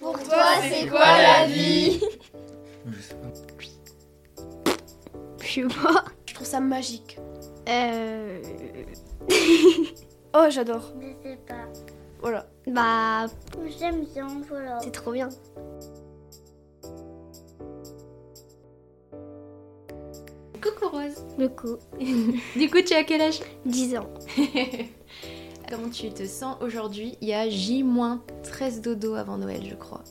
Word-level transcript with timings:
Pour 0.00 0.18
toi, 0.22 0.44
c'est 0.62 0.88
quoi 0.88 1.00
la 1.00 1.46
vie? 1.46 2.00
Je 2.86 3.00
sais 3.02 3.14
pas. 3.14 3.28
Je 5.40 5.46
sais 5.46 5.62
pas. 5.62 6.04
Je 6.26 6.34
trouve 6.34 6.46
ça 6.46 6.60
magique. 6.60 7.18
Euh... 7.68 8.42
Oh, 10.32 10.46
j'adore. 10.48 10.92
Je 11.00 11.28
sais 11.28 11.36
pas. 11.44 11.66
Voilà. 12.20 12.46
Bah, 12.68 13.26
J'aime 13.80 14.04
bien, 14.14 14.28
voilà. 14.48 14.78
c'est 14.80 14.92
trop 14.92 15.10
bien. 15.10 15.28
Coucou 20.62 20.88
Rose. 20.88 21.24
Le 21.36 21.48
coup. 21.48 21.78
Du 22.56 22.70
coup, 22.70 22.80
tu 22.82 22.94
as 22.94 23.02
quel 23.02 23.22
âge? 23.22 23.40
10 23.66 23.96
ans. 23.96 24.08
Comment 25.70 25.88
tu 25.88 26.10
te 26.10 26.26
sens 26.26 26.56
aujourd'hui? 26.60 27.16
Il 27.20 27.28
y 27.28 27.32
a 27.32 27.48
J-13 27.48 28.80
dodo 28.80 29.14
avant 29.14 29.38
Noël, 29.38 29.62
je 29.70 29.76
crois. 29.76 30.02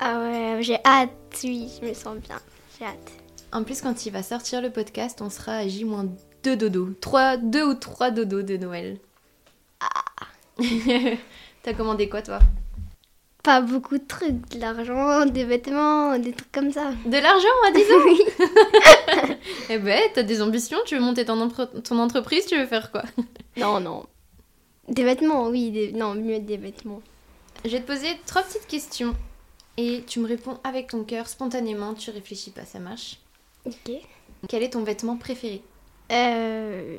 Ah 0.00 0.20
ouais, 0.20 0.62
j'ai 0.62 0.78
hâte. 0.86 1.10
Oui, 1.44 1.70
je 1.78 1.86
me 1.86 1.92
sens 1.92 2.16
bien. 2.16 2.38
J'ai 2.78 2.86
hâte. 2.86 3.12
En 3.52 3.62
plus, 3.62 3.82
quand 3.82 4.06
il 4.06 4.12
va 4.12 4.22
sortir 4.22 4.62
le 4.62 4.70
podcast, 4.70 5.20
on 5.20 5.28
sera 5.28 5.56
à 5.56 5.68
J-2 5.68 6.54
dodo. 6.56 6.94
3, 6.98 7.36
2 7.36 7.62
ou 7.62 7.74
3 7.74 8.10
dodo 8.10 8.40
de 8.40 8.56
Noël. 8.56 8.98
Ah 9.80 10.26
T'as 11.62 11.74
commandé 11.74 12.08
quoi, 12.08 12.22
toi? 12.22 12.38
Pas 13.42 13.60
beaucoup 13.60 13.98
de 13.98 14.06
trucs. 14.06 14.48
De 14.48 14.58
l'argent, 14.58 15.26
des 15.26 15.44
vêtements, 15.44 16.18
des 16.18 16.32
trucs 16.32 16.52
comme 16.52 16.72
ça. 16.72 16.92
De 17.04 17.18
l'argent 17.18 17.48
à 17.68 17.70
10 17.70 17.82
ans 17.82 18.04
Oui. 18.06 19.36
Eh 19.68 19.78
ben, 19.78 20.00
t'as 20.14 20.22
des 20.22 20.40
ambitions? 20.40 20.78
Tu 20.86 20.94
veux 20.94 21.02
monter 21.02 21.26
ton, 21.26 21.50
ton 21.50 21.98
entreprise 21.98 22.46
Tu 22.46 22.56
veux 22.56 22.66
faire 22.66 22.90
quoi? 22.90 23.02
Non, 23.58 23.78
non. 23.80 24.06
Des 24.88 25.04
vêtements, 25.04 25.48
oui. 25.48 25.70
Des... 25.70 25.92
Non, 25.92 26.14
mieux 26.14 26.38
des 26.40 26.56
vêtements. 26.56 27.02
Je 27.64 27.70
vais 27.70 27.80
te 27.80 27.86
poser 27.86 28.08
trois 28.26 28.42
petites 28.42 28.66
questions. 28.66 29.14
Et 29.76 30.02
tu 30.06 30.20
me 30.20 30.26
réponds 30.26 30.58
avec 30.64 30.88
ton 30.88 31.04
cœur, 31.04 31.28
spontanément. 31.28 31.94
Tu 31.94 32.10
réfléchis 32.10 32.50
pas, 32.50 32.64
ça 32.64 32.78
marche. 32.78 33.18
Ok. 33.64 33.92
Quel 34.48 34.62
est 34.62 34.70
ton 34.70 34.82
vêtement 34.84 35.16
préféré? 35.16 35.62
Euh... 36.12 36.98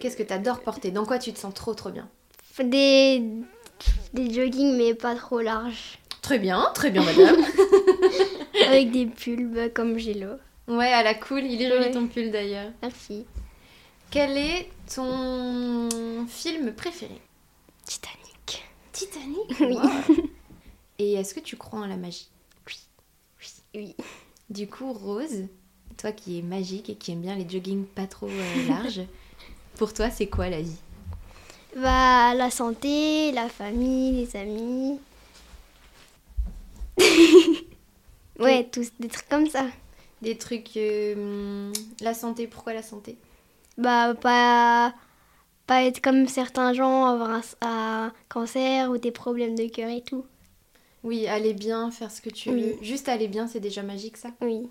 Qu'est-ce 0.00 0.16
que 0.16 0.22
t'adores 0.22 0.60
porter? 0.60 0.90
Dans 0.90 1.04
quoi 1.04 1.18
tu 1.18 1.32
te 1.32 1.38
sens 1.38 1.52
trop 1.54 1.74
trop 1.74 1.90
bien? 1.90 2.08
Des... 2.62 3.22
Des 4.12 4.32
joggings, 4.32 4.76
mais 4.76 4.94
pas 4.94 5.14
trop 5.14 5.40
larges. 5.40 5.98
Très 6.22 6.38
bien, 6.38 6.70
très 6.74 6.90
bien 6.90 7.02
madame. 7.04 7.36
Avec 8.66 8.90
des 8.90 9.06
pulls 9.06 9.48
bah, 9.48 9.68
comme 9.68 9.98
j'ai 9.98 10.14
là. 10.14 10.36
ouais, 10.66 10.92
à 10.92 11.02
la 11.02 11.14
cool, 11.14 11.44
il 11.44 11.62
est 11.62 11.68
joli 11.68 11.84
Ouais. 11.86 11.90
ton 11.90 12.06
pull 12.08 12.30
d'ailleurs. 12.30 12.70
Merci. 12.82 13.24
Quel 14.10 14.38
est 14.38 14.70
ton 14.94 16.26
film 16.28 16.72
préféré? 16.72 17.20
Titanic. 17.84 18.64
Titanic? 18.92 19.60
Oui. 19.60 19.74
Wow. 19.74 20.16
Et 20.98 21.12
est-ce 21.14 21.34
que 21.34 21.40
tu 21.40 21.56
crois 21.56 21.80
en 21.80 21.86
la 21.86 21.96
magie? 21.96 22.28
Oui. 23.74 23.94
Du 24.48 24.66
coup, 24.66 24.92
Rose, 24.92 25.46
toi 25.98 26.10
qui 26.10 26.38
es 26.38 26.42
magique 26.42 26.88
et 26.88 26.94
qui 26.96 27.12
aime 27.12 27.20
bien 27.20 27.36
les 27.36 27.48
joggings 27.48 27.84
pas 27.84 28.06
trop 28.06 28.26
euh, 28.26 28.68
larges, 28.68 29.02
pour 29.76 29.92
toi 29.92 30.10
c'est 30.10 30.26
quoi 30.26 30.48
la 30.48 30.62
vie? 30.62 30.78
Bah, 31.76 32.34
la 32.34 32.50
santé, 32.50 33.30
la 33.32 33.48
famille, 33.50 34.12
les 34.12 34.36
amis. 34.36 34.98
ouais, 38.40 38.64
tous 38.72 38.90
des 38.98 39.08
trucs 39.08 39.28
comme 39.28 39.48
ça. 39.48 39.66
Des 40.22 40.36
trucs... 40.38 40.76
euh, 40.76 41.70
la 42.00 42.14
santé, 42.14 42.46
pourquoi 42.46 42.72
la 42.72 42.82
santé? 42.82 43.16
Bah, 43.78 44.14
pas, 44.14 44.92
pas 45.66 45.84
être 45.84 46.00
comme 46.00 46.26
certains 46.26 46.72
gens, 46.72 47.06
avoir 47.06 47.30
un, 47.30 47.42
un 47.62 48.12
cancer 48.28 48.90
ou 48.90 48.98
des 48.98 49.12
problèmes 49.12 49.54
de 49.54 49.68
cœur 49.68 49.88
et 49.90 50.02
tout. 50.02 50.24
Oui, 51.04 51.26
aller 51.28 51.54
bien, 51.54 51.90
faire 51.90 52.10
ce 52.10 52.20
que 52.20 52.30
tu 52.30 52.50
Oui. 52.50 52.62
veux. 52.62 52.76
Juste 52.82 53.08
aller 53.08 53.28
bien, 53.28 53.46
c'est 53.46 53.60
déjà 53.60 53.82
magique 53.82 54.16
ça. 54.16 54.30
Oui. 54.40 54.68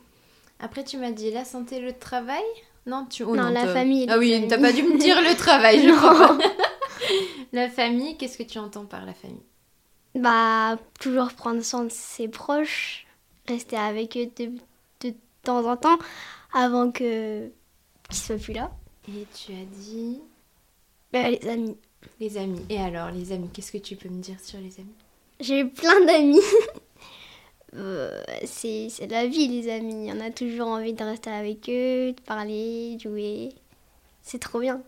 Après, 0.59 0.83
tu 0.83 0.97
m'as 0.97 1.11
dit 1.11 1.31
la 1.31 1.45
santé, 1.45 1.79
le 1.79 1.93
travail? 1.93 2.43
Non, 2.85 3.05
tu... 3.09 3.23
oh 3.23 3.35
Non, 3.35 3.49
la 3.49 3.67
famille 3.67 4.07
Ah 4.09 4.17
oui, 4.17 4.45
t'as 4.49 4.57
pas 4.57 4.71
dû 4.73 4.83
me 4.83 4.97
dire 4.97 5.21
le 5.21 5.35
travail, 5.35 5.81
je 5.81 5.93
crois. 5.95 6.37
la 7.53 7.69
famille, 7.69 8.17
qu'est-ce 8.17 8.37
que 8.37 8.43
tu 8.43 8.57
entends 8.59 8.85
par 8.85 9.05
la 9.05 9.13
famille? 9.13 9.43
Bah, 10.15 10.77
toujours 10.99 11.31
prendre 11.33 11.61
soin 11.63 11.83
de 11.83 11.91
ses 11.91 12.27
proches, 12.27 13.05
rester 13.47 13.77
avec 13.77 14.17
eux 14.17 14.29
de, 14.37 14.51
de 15.01 15.13
temps 15.43 15.65
en 15.69 15.77
temps 15.77 15.97
avant 16.53 16.91
que 16.91 17.47
qu'ils 18.09 18.17
soient 18.17 18.37
plus 18.37 18.53
là. 18.53 18.71
Et 19.09 19.25
tu 19.33 19.53
as 19.53 19.65
dit 19.65 20.19
Bah, 21.13 21.29
les 21.29 21.47
amis. 21.47 21.77
les 22.19 22.37
amis. 22.37 22.65
Et 22.69 22.79
alors, 22.79 23.11
les 23.11 23.31
amis, 23.31 23.49
qu'est-ce 23.53 23.71
que 23.71 23.77
tu 23.77 23.95
peux 23.95 24.09
me 24.09 24.21
dire 24.21 24.39
sur 24.39 24.59
les 24.59 24.79
amis? 24.79 24.95
J'ai 25.39 25.61
eu 25.61 25.69
plein 25.69 26.03
d'amis. 26.05 26.39
Euh, 27.75 28.23
c'est 28.45 28.89
la 29.09 29.27
vie, 29.27 29.49
les 29.49 29.69
amis. 29.69 30.09
On 30.11 30.21
a 30.21 30.31
toujours 30.31 30.67
envie 30.67 30.93
de 30.93 31.03
rester 31.03 31.29
avec 31.29 31.69
eux, 31.69 32.13
de 32.13 32.21
parler, 32.25 32.95
de 32.95 33.01
jouer. 33.01 33.49
C'est 34.23 34.39
trop 34.39 34.61
bien. 34.61 34.81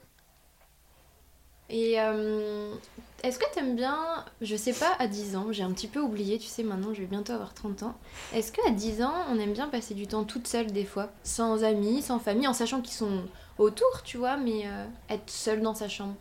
Et 1.70 2.00
euh, 2.00 2.74
est-ce 3.22 3.38
que 3.38 3.46
t'aimes 3.54 3.76
bien, 3.76 4.24
je 4.42 4.56
sais 4.56 4.74
pas, 4.74 4.94
à 4.98 5.08
10 5.08 5.36
ans, 5.36 5.48
j'ai 5.52 5.62
un 5.62 5.72
petit 5.74 5.88
peu 5.90 6.00
oublié, 6.00 6.40
tu 6.40 6.48
sais, 6.48 6.64
maintenant 6.64 6.94
je 6.94 7.02
vais 7.02 7.06
bientôt 7.08 7.34
avoir 7.34 7.54
30 7.54 7.84
ans. 7.84 7.96
Est-ce 8.34 8.52
qu'à 8.54 8.72
10 8.72 9.04
ans, 9.04 9.14
on 9.30 9.38
aime 9.40 9.54
bien 9.54 9.68
passer 9.68 9.94
du 9.94 10.08
temps 10.08 10.24
toute 10.24 10.48
seule 10.48 10.72
des 10.72 10.86
fois? 10.86 11.10
Sans 11.24 11.64
amis, 11.66 12.02
sans 12.02 12.18
famille, 12.18 12.48
en 12.48 12.54
sachant 12.54 12.82
qu'ils 12.82 12.94
sont 12.96 13.24
autour, 13.60 14.04
tu 14.04 14.18
vois, 14.18 14.38
mais 14.38 14.64
euh, 14.68 14.86
être 15.10 15.30
seule 15.30 15.62
dans 15.62 15.76
sa 15.76 15.90
chambre 15.90 16.16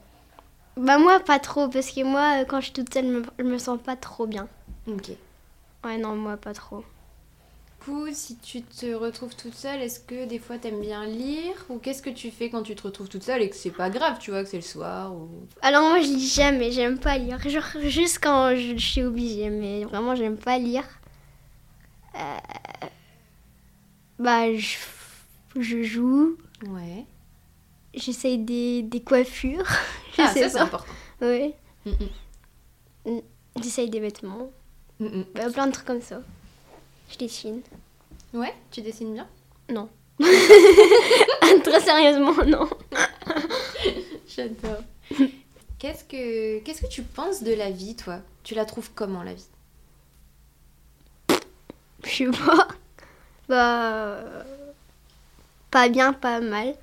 Bah, 0.79 0.99
moi, 0.99 1.21
pas 1.21 1.39
trop, 1.39 1.69
parce 1.69 1.91
que 1.91 2.03
moi, 2.05 2.41
euh, 2.43 2.45
quand 2.47 2.61
je 2.61 2.67
suis 2.67 2.73
toute 2.75 2.93
seule, 2.95 3.05
je 3.07 3.11
me, 3.11 3.23
je 3.39 3.45
me 3.45 3.59
sens 3.59 3.79
pas 3.83 3.97
trop 3.97 4.27
bien. 4.27 4.49
Ok. 4.87 5.11
Ouais, 5.85 5.99
non, 5.99 6.15
moi, 6.17 6.37
pas 6.37 6.55
trop. 6.55 6.85
Du 7.81 7.85
coup, 7.85 8.07
si 8.13 8.37
tu 8.39 8.63
te 8.63 8.93
retrouves 8.95 9.35
toute 9.35 9.55
seule, 9.55 9.81
est-ce 9.81 10.01
que 10.01 10.27
des 10.27 10.39
fois 10.39 10.59
t'aimes 10.59 10.81
bien 10.81 11.07
lire? 11.07 11.55
Ou 11.71 11.79
qu'est-ce 11.79 12.03
que 12.03 12.11
tu 12.11 12.31
fais 12.31 12.51
quand 12.51 12.63
tu 12.63 12.75
te 12.77 12.83
retrouves 12.83 13.09
toute 13.09 13.23
seule 13.25 13.41
et 13.43 13.49
que 13.51 13.57
c'est 13.57 13.71
pas 13.71 13.89
grave, 13.91 14.19
tu 14.21 14.31
vois, 14.31 14.43
que 14.45 14.49
c'est 14.51 14.57
le 14.57 14.63
soir 14.63 15.15
ou... 15.15 15.29
Alors, 15.63 15.83
moi, 15.89 16.01
je 16.01 16.09
lis 16.09 16.27
jamais, 16.29 16.73
j'aime 16.73 16.99
pas 16.99 17.17
lire. 17.19 17.39
Genre, 17.49 17.63
juste 17.85 18.19
quand 18.23 18.55
je, 18.57 18.77
je 18.77 18.87
suis 18.87 19.03
obligée, 19.05 19.51
mais 19.51 19.85
vraiment, 19.85 20.15
j'aime 20.17 20.37
pas 20.37 20.59
lire. 20.59 20.85
Euh, 22.15 22.39
Bah, 24.19 24.53
je, 24.55 24.77
je 25.57 25.83
joue, 25.83 26.37
Ouais. 26.63 27.07
J'essaye 27.95 28.39
des, 28.39 28.83
des 28.83 29.01
coiffures. 29.01 29.67
je 30.17 30.23
Ah, 30.23 30.33
sais 30.33 30.43
ça 30.45 30.49
c'est 30.51 30.59
important. 30.59 30.93
Ouais. 31.21 31.55
Mm, 31.87 31.91
mm. 33.07 33.21
J'essaye 33.63 33.91
des 33.91 34.01
vêtements. 34.01 34.51
Mm, 35.01 35.07
mm. 35.07 35.25
Bah, 35.35 35.51
plein 35.51 35.67
de 35.67 35.73
trucs 35.73 35.87
comme 35.87 36.03
ça. 36.03 36.21
Je 37.11 37.17
dessine. 37.19 37.63
Ouais, 38.35 38.55
tu 38.71 38.83
dessines 38.83 39.15
bien? 39.15 39.27
Non. 39.71 39.89
Très 41.65 41.81
sérieusement, 41.81 42.35
non. 42.47 42.69
J'adore. 44.29 44.83
Qu'est-ce 45.79 46.05
que 46.05 46.59
qu'est-ce 46.61 46.83
que 46.83 46.89
tu 46.89 47.03
penses 47.03 47.43
de 47.43 47.53
la 47.55 47.71
vie, 47.71 47.95
toi? 47.97 48.19
Tu 48.43 48.55
la 48.55 48.65
trouves 48.65 48.91
comment 48.95 49.23
la 49.23 49.35
vie? 49.35 49.47
Je 52.05 52.09
sais 52.11 52.27
pas. 52.27 52.69
Bah. 53.49 54.19
Pas 55.71 55.89
bien, 55.89 56.13
pas 56.13 56.41
mal. 56.41 56.75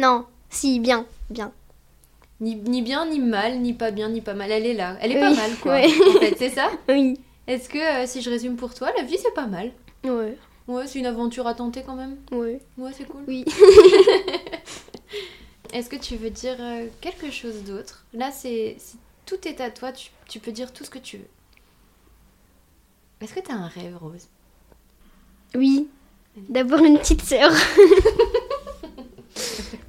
Non, 0.00 0.24
si, 0.48 0.80
bien, 0.80 1.06
bien. 1.28 1.52
ni, 2.40 2.54
ni 2.56 2.82
bien, 2.82 3.06
ni 3.06 3.20
mal, 3.20 3.60
ni 3.60 3.72
pas 3.74 3.90
bien, 3.90 4.08
ni 4.08 4.20
pas 4.20 4.34
mal. 4.34 4.50
Elle 4.50 4.66
est 4.66 4.74
là. 4.74 4.96
Elle 5.00 5.12
est 5.12 5.20
pas 5.20 5.34
mal, 5.34 5.50
quoi. 5.62 5.72
ouais. 5.74 5.88
En 6.08 6.18
fait, 6.20 6.34
c'est 6.38 6.50
ça 6.50 6.70
Oui. 6.88 7.18
Est-ce 7.46 7.68
que, 7.68 7.78
euh, 7.78 8.06
si 8.06 8.22
je 8.22 8.30
résume 8.30 8.56
pour 8.56 8.74
toi, 8.74 8.90
la 8.96 9.02
vie, 9.02 9.18
c'est 9.22 9.34
pas 9.34 9.46
mal 9.46 9.72
Ouais, 10.04 10.36
Ouais, 10.68 10.86
c'est 10.86 11.00
une 11.00 11.06
aventure 11.06 11.46
à 11.46 11.54
tenter 11.54 11.82
quand 11.84 11.96
même. 11.96 12.16
ouais. 12.32 12.60
Ouais, 12.78 12.90
c'est 12.96 13.04
cool. 13.04 13.22
Oui. 13.26 13.44
Est-ce 15.72 15.88
que 15.88 15.96
tu 15.96 16.16
veux 16.16 16.30
dire 16.30 16.56
euh, 16.58 16.86
quelque 17.00 17.30
chose 17.30 17.62
d'autre? 17.64 18.04
Là, 18.14 18.30
c'est 18.32 18.76
c'est- 18.78 18.96
tout 19.26 19.46
est 19.46 19.60
à 19.60 19.70
toi. 19.70 19.92
Tu, 19.92 20.10
tu 20.28 20.40
peux 20.40 20.50
dire 20.52 20.72
tout 20.72 20.84
ce 20.84 20.90
que 20.90 20.98
tu 20.98 21.18
veux. 21.18 21.28
Est-ce 23.20 23.34
que 23.34 23.40
t'as 23.40 23.54
un 23.54 23.68
rêve, 23.68 23.96
Rose? 24.00 24.26
Oui. 25.54 25.88
D'abord 26.48 26.80
une 26.80 26.98
petite 26.98 27.22
sœur. 27.22 27.52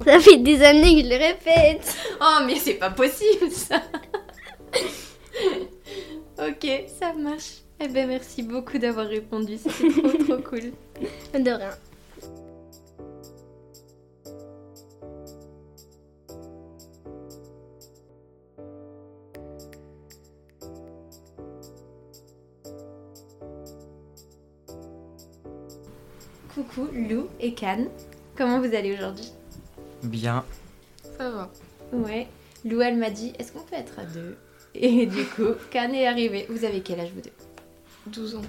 Ça 0.04 0.20
fait 0.20 0.38
des 0.38 0.62
années 0.62 1.02
que 1.02 1.08
je 1.08 1.14
le 1.14 1.16
répète. 1.16 1.96
Oh, 2.20 2.38
mais 2.46 2.56
c'est 2.56 2.74
pas 2.74 2.90
possible, 2.90 3.50
ça 3.50 3.82
Ok, 6.38 6.66
ça 6.98 7.12
marche. 7.12 7.62
Eh 7.80 7.88
ben, 7.88 8.06
merci 8.08 8.42
beaucoup 8.42 8.78
d'avoir 8.78 9.06
répondu. 9.06 9.58
C'était 9.58 10.00
trop, 10.00 10.24
trop 10.24 10.42
cool. 10.42 10.72
De 11.34 11.50
rien. 11.50 11.70
Coucou, 26.54 26.88
Lou 26.92 27.28
et 27.40 27.54
Can. 27.54 27.86
Comment 28.36 28.60
vous 28.60 28.74
allez 28.74 28.92
aujourd'hui? 28.92 29.32
Bien. 30.02 30.44
Ça 31.18 31.30
va. 31.30 31.50
Ouais. 31.92 32.26
Lou, 32.64 32.80
elle 32.80 32.96
m'a 32.96 33.10
dit, 33.10 33.32
est-ce 33.38 33.52
qu'on 33.52 33.60
peut 33.62 33.74
être 33.76 33.98
à 33.98 34.04
deux 34.04 34.36
Et 34.74 35.06
du 35.06 35.24
coup, 35.24 35.48
Can 35.72 35.92
est 35.92 36.06
arrivé. 36.06 36.46
Vous 36.48 36.64
avez 36.64 36.80
quel 36.80 37.00
âge, 37.00 37.10
vous 37.14 37.20
deux 37.20 37.32
12 38.06 38.36
ans. 38.36 38.42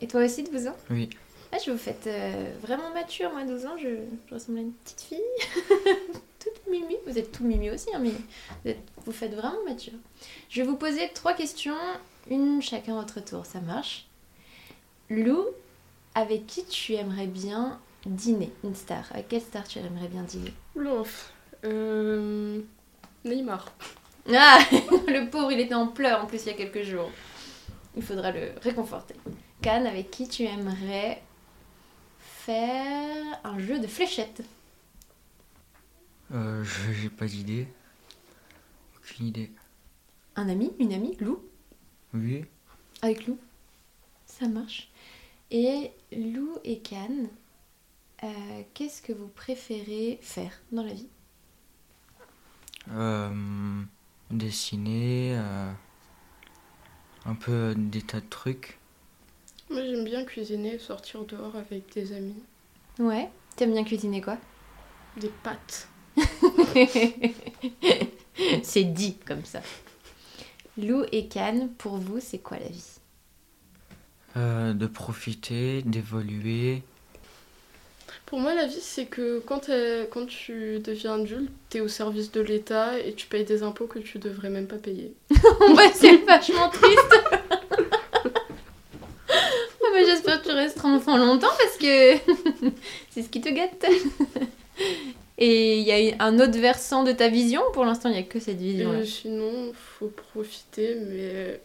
Et 0.00 0.06
toi 0.06 0.24
aussi, 0.24 0.42
12 0.42 0.66
ans 0.68 0.76
Oui. 0.90 1.08
Ah, 1.52 1.58
je 1.64 1.70
vous 1.70 1.78
faites 1.78 2.06
euh, 2.06 2.50
vraiment 2.60 2.90
mature, 2.92 3.30
moi, 3.32 3.44
12 3.44 3.66
ans, 3.66 3.76
je, 3.78 3.88
je 4.28 4.34
ressemble 4.34 4.58
à 4.58 4.60
une 4.62 4.72
petite 4.72 5.00
fille. 5.00 5.20
Toute 6.38 6.70
mimi. 6.70 6.96
Vous 7.06 7.18
êtes 7.18 7.32
tout 7.32 7.44
mimi 7.44 7.70
aussi, 7.70 7.88
hein, 7.94 7.98
mais 8.00 8.10
vous, 8.10 8.70
êtes- 8.70 8.78
vous 9.04 9.12
faites 9.12 9.34
vraiment 9.34 9.62
mature. 9.66 9.92
Je 10.50 10.60
vais 10.62 10.66
vous 10.68 10.76
poser 10.76 11.08
trois 11.14 11.32
questions, 11.34 11.74
une 12.30 12.60
chacun 12.62 12.94
à 12.96 13.00
votre 13.00 13.24
tour, 13.24 13.46
ça 13.46 13.60
marche. 13.60 14.06
Lou, 15.08 15.44
avec 16.14 16.46
qui 16.46 16.64
tu 16.66 16.94
aimerais 16.94 17.26
bien 17.26 17.80
dîner 18.14 18.52
Une 18.64 18.74
star. 18.74 19.04
Avec 19.12 19.28
quelle 19.28 19.40
star 19.42 19.66
tu 19.66 19.78
aimerais 19.78 20.08
bien 20.08 20.22
dîner? 20.22 20.52
Oula, 20.74 21.02
euh, 21.64 22.60
Neymar. 23.24 23.72
Ah 24.34 24.58
Le 24.70 25.28
pauvre, 25.30 25.52
il 25.52 25.60
était 25.60 25.74
en 25.74 25.88
pleurs 25.88 26.22
en 26.24 26.26
plus 26.26 26.42
il 26.44 26.46
y 26.48 26.50
a 26.50 26.54
quelques 26.54 26.82
jours. 26.82 27.10
Il 27.96 28.02
faudra 28.02 28.30
le 28.32 28.50
réconforter. 28.62 29.14
Cannes, 29.62 29.86
avec 29.86 30.10
qui 30.10 30.28
tu 30.28 30.42
aimerais 30.44 31.22
faire 32.18 33.40
un 33.44 33.58
jeu 33.58 33.78
de 33.78 33.86
fléchettes? 33.86 34.42
Euh, 36.32 36.62
je- 36.64 36.92
j'ai 36.92 37.08
pas 37.08 37.26
d'idée. 37.26 37.66
Aucune 38.98 39.26
idée. 39.26 39.50
Un 40.34 40.48
ami 40.48 40.72
Une 40.78 40.92
amie 40.92 41.16
Lou? 41.20 41.40
Oui. 42.14 42.44
Avec 43.02 43.26
Lou 43.26 43.38
Ça 44.26 44.46
marche. 44.48 44.88
Et 45.50 45.92
Lou 46.12 46.58
et 46.64 46.78
Cannes, 46.80 47.28
euh, 48.24 48.62
qu'est-ce 48.74 49.02
que 49.02 49.12
vous 49.12 49.28
préférez 49.28 50.18
faire 50.22 50.52
dans 50.72 50.82
la 50.82 50.94
vie? 50.94 51.08
Euh, 52.92 53.82
dessiner. 54.30 55.34
euh, 55.36 55.72
un 57.24 57.34
peu 57.34 57.74
des 57.76 58.02
tas 58.02 58.20
de 58.20 58.26
trucs. 58.26 58.78
Moi, 59.70 59.82
j'aime 59.84 60.04
bien 60.04 60.24
cuisiner, 60.24 60.78
sortir 60.78 61.24
dehors 61.24 61.56
avec 61.56 61.92
des 61.92 62.12
amis. 62.12 62.42
Ouais. 62.98 63.28
T'aimes 63.56 63.72
bien 63.72 63.84
cuisiner 63.84 64.20
quoi? 64.20 64.38
Des 65.16 65.30
pâtes. 65.42 65.88
C'est 68.62 68.84
dit 68.84 69.16
comme 69.26 69.44
ça. 69.44 69.60
Lou 70.78 71.04
et 71.10 71.26
Cannes, 71.26 71.70
pour 71.78 71.96
vous, 71.96 72.20
c'est 72.20 72.38
quoi 72.38 72.58
la 72.58 72.68
vie? 72.68 72.98
Euh, 74.36 74.74
de 74.74 74.86
profiter, 74.86 75.82
d'évoluer. 75.82 76.82
Pour 78.26 78.40
moi, 78.40 78.54
la 78.54 78.66
vie, 78.66 78.80
c'est 78.80 79.06
que 79.06 79.38
quand, 79.46 79.60
t'es- 79.60 80.08
quand 80.10 80.26
tu 80.26 80.80
deviens 80.80 81.14
adulte, 81.20 81.50
t'es 81.70 81.80
au 81.80 81.86
service 81.88 82.32
de 82.32 82.40
l'État 82.40 82.98
et 82.98 83.12
tu 83.14 83.26
payes 83.28 83.44
des 83.44 83.62
impôts 83.62 83.86
que 83.86 84.00
tu 84.00 84.18
devrais 84.18 84.50
même 84.50 84.66
pas 84.66 84.76
payer. 84.78 85.14
Ouais, 85.76 85.92
c'est 85.94 86.16
vachement 86.18 86.68
triste. 86.68 87.14
Ah 89.28 89.88
bah, 89.92 90.04
J'espère 90.04 90.42
que 90.42 90.48
tu 90.48 90.54
resteras 90.54 90.88
enfant 90.88 91.16
longtemps 91.16 91.46
parce 91.58 91.76
que 91.76 92.16
c'est 93.10 93.22
ce 93.22 93.28
qui 93.28 93.40
te 93.40 93.48
gâte. 93.48 93.84
Et 95.38 95.78
il 95.78 95.84
y 95.86 96.12
a 96.12 96.24
un 96.24 96.38
autre 96.40 96.58
versant 96.58 97.04
de 97.04 97.12
ta 97.12 97.28
vision? 97.28 97.60
Pour 97.72 97.84
l'instant, 97.84 98.08
il 98.08 98.12
n'y 98.12 98.18
a 98.18 98.22
que 98.24 98.40
cette 98.40 98.56
vision. 98.58 98.98
Et 98.98 99.04
sinon, 99.06 99.72
faut 99.74 100.08
profiter, 100.08 100.96
mais 100.96 101.60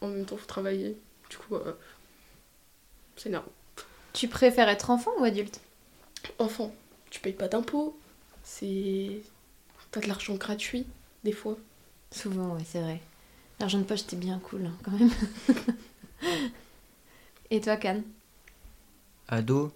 en 0.00 0.08
même 0.08 0.24
temps, 0.24 0.36
faut 0.36 0.46
travailler. 0.46 0.96
Du 1.28 1.36
coup, 1.36 1.56
euh, 1.56 1.72
c'est 3.16 3.28
énervant. 3.28 3.52
Tu 4.12 4.28
préfères 4.28 4.68
être 4.68 4.90
enfant 4.90 5.10
ou 5.18 5.24
adulte? 5.24 5.60
Enfant, 6.38 6.72
tu 7.10 7.20
payes 7.20 7.32
pas 7.32 7.48
d'impôts. 7.48 7.98
C'est. 8.42 9.20
T'as 9.90 10.00
de 10.00 10.06
l'argent 10.06 10.34
gratuit, 10.34 10.86
des 11.24 11.32
fois. 11.32 11.56
Souvent, 12.10 12.54
ouais, 12.54 12.64
c'est 12.66 12.80
vrai. 12.80 13.00
L'argent 13.60 13.78
de 13.78 13.84
poche, 13.84 14.00
c'était 14.00 14.16
bien 14.16 14.38
cool 14.38 14.66
hein, 14.66 14.76
quand 14.82 14.92
même. 14.92 15.10
Et 17.50 17.60
toi, 17.60 17.76
Cannes 17.76 18.04
Ado. 19.28 19.72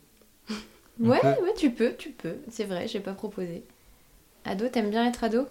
Ouais, 1.01 1.19
peut 1.21 1.43
ouais, 1.43 1.55
tu 1.57 1.71
peux, 1.73 1.97
tu 1.97 2.11
peux. 2.11 2.37
C'est 2.51 2.65
vrai, 2.65 2.87
j'ai 2.87 3.01
pas 3.01 3.15
proposé. 3.15 3.65
Ado, 4.45 4.69
t'aimes 4.69 4.91
bien 4.91 5.09
être 5.09 5.25
ado? 5.25 5.49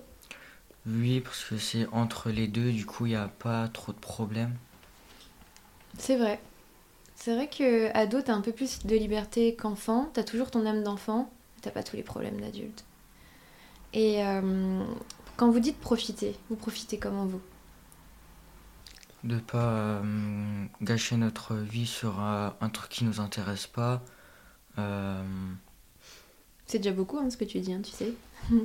Oui, 0.85 1.19
parce 1.19 1.43
que 1.43 1.57
c'est 1.57 1.87
entre 1.91 2.29
les 2.29 2.47
deux, 2.47 2.71
du 2.71 2.85
coup, 2.85 3.07
il 3.07 3.09
n'y 3.09 3.15
a 3.15 3.27
pas 3.27 3.67
trop 3.67 3.91
de 3.91 3.97
problèmes. 3.97 4.55
C'est 5.97 6.15
vrai. 6.15 6.39
C'est 7.21 7.35
vrai 7.35 7.47
que 7.47 7.95
ado, 7.95 8.19
t'as 8.23 8.33
un 8.33 8.41
peu 8.41 8.51
plus 8.51 8.83
de 8.83 8.95
liberté 8.95 9.55
qu'enfant. 9.55 10.09
T'as 10.13 10.23
toujours 10.23 10.49
ton 10.49 10.65
âme 10.65 10.81
d'enfant. 10.83 11.31
mais 11.55 11.61
T'as 11.61 11.69
pas 11.69 11.83
tous 11.83 11.95
les 11.95 12.01
problèmes 12.01 12.41
d'adulte. 12.41 12.83
Et 13.93 14.25
euh, 14.25 14.83
quand 15.37 15.51
vous 15.51 15.59
dites 15.59 15.79
profiter, 15.79 16.35
vous 16.49 16.55
profitez 16.55 16.97
comment 16.97 17.25
vous? 17.27 17.41
De 19.23 19.37
pas 19.37 20.01
euh, 20.01 20.65
gâcher 20.81 21.15
notre 21.15 21.55
vie 21.55 21.85
sur 21.85 22.19
euh, 22.19 22.49
un 22.59 22.69
truc 22.69 22.89
qui 22.89 23.03
nous 23.03 23.19
intéresse 23.19 23.67
pas. 23.67 24.01
Euh, 24.79 25.23
C'est 26.65 26.79
déjà 26.79 26.91
beaucoup 26.91 27.19
hein, 27.19 27.29
ce 27.29 27.37
que 27.37 27.45
tu 27.45 27.59
dis, 27.59 27.73
hein, 27.73 27.81
tu 27.83 27.91
sais. 27.91 28.13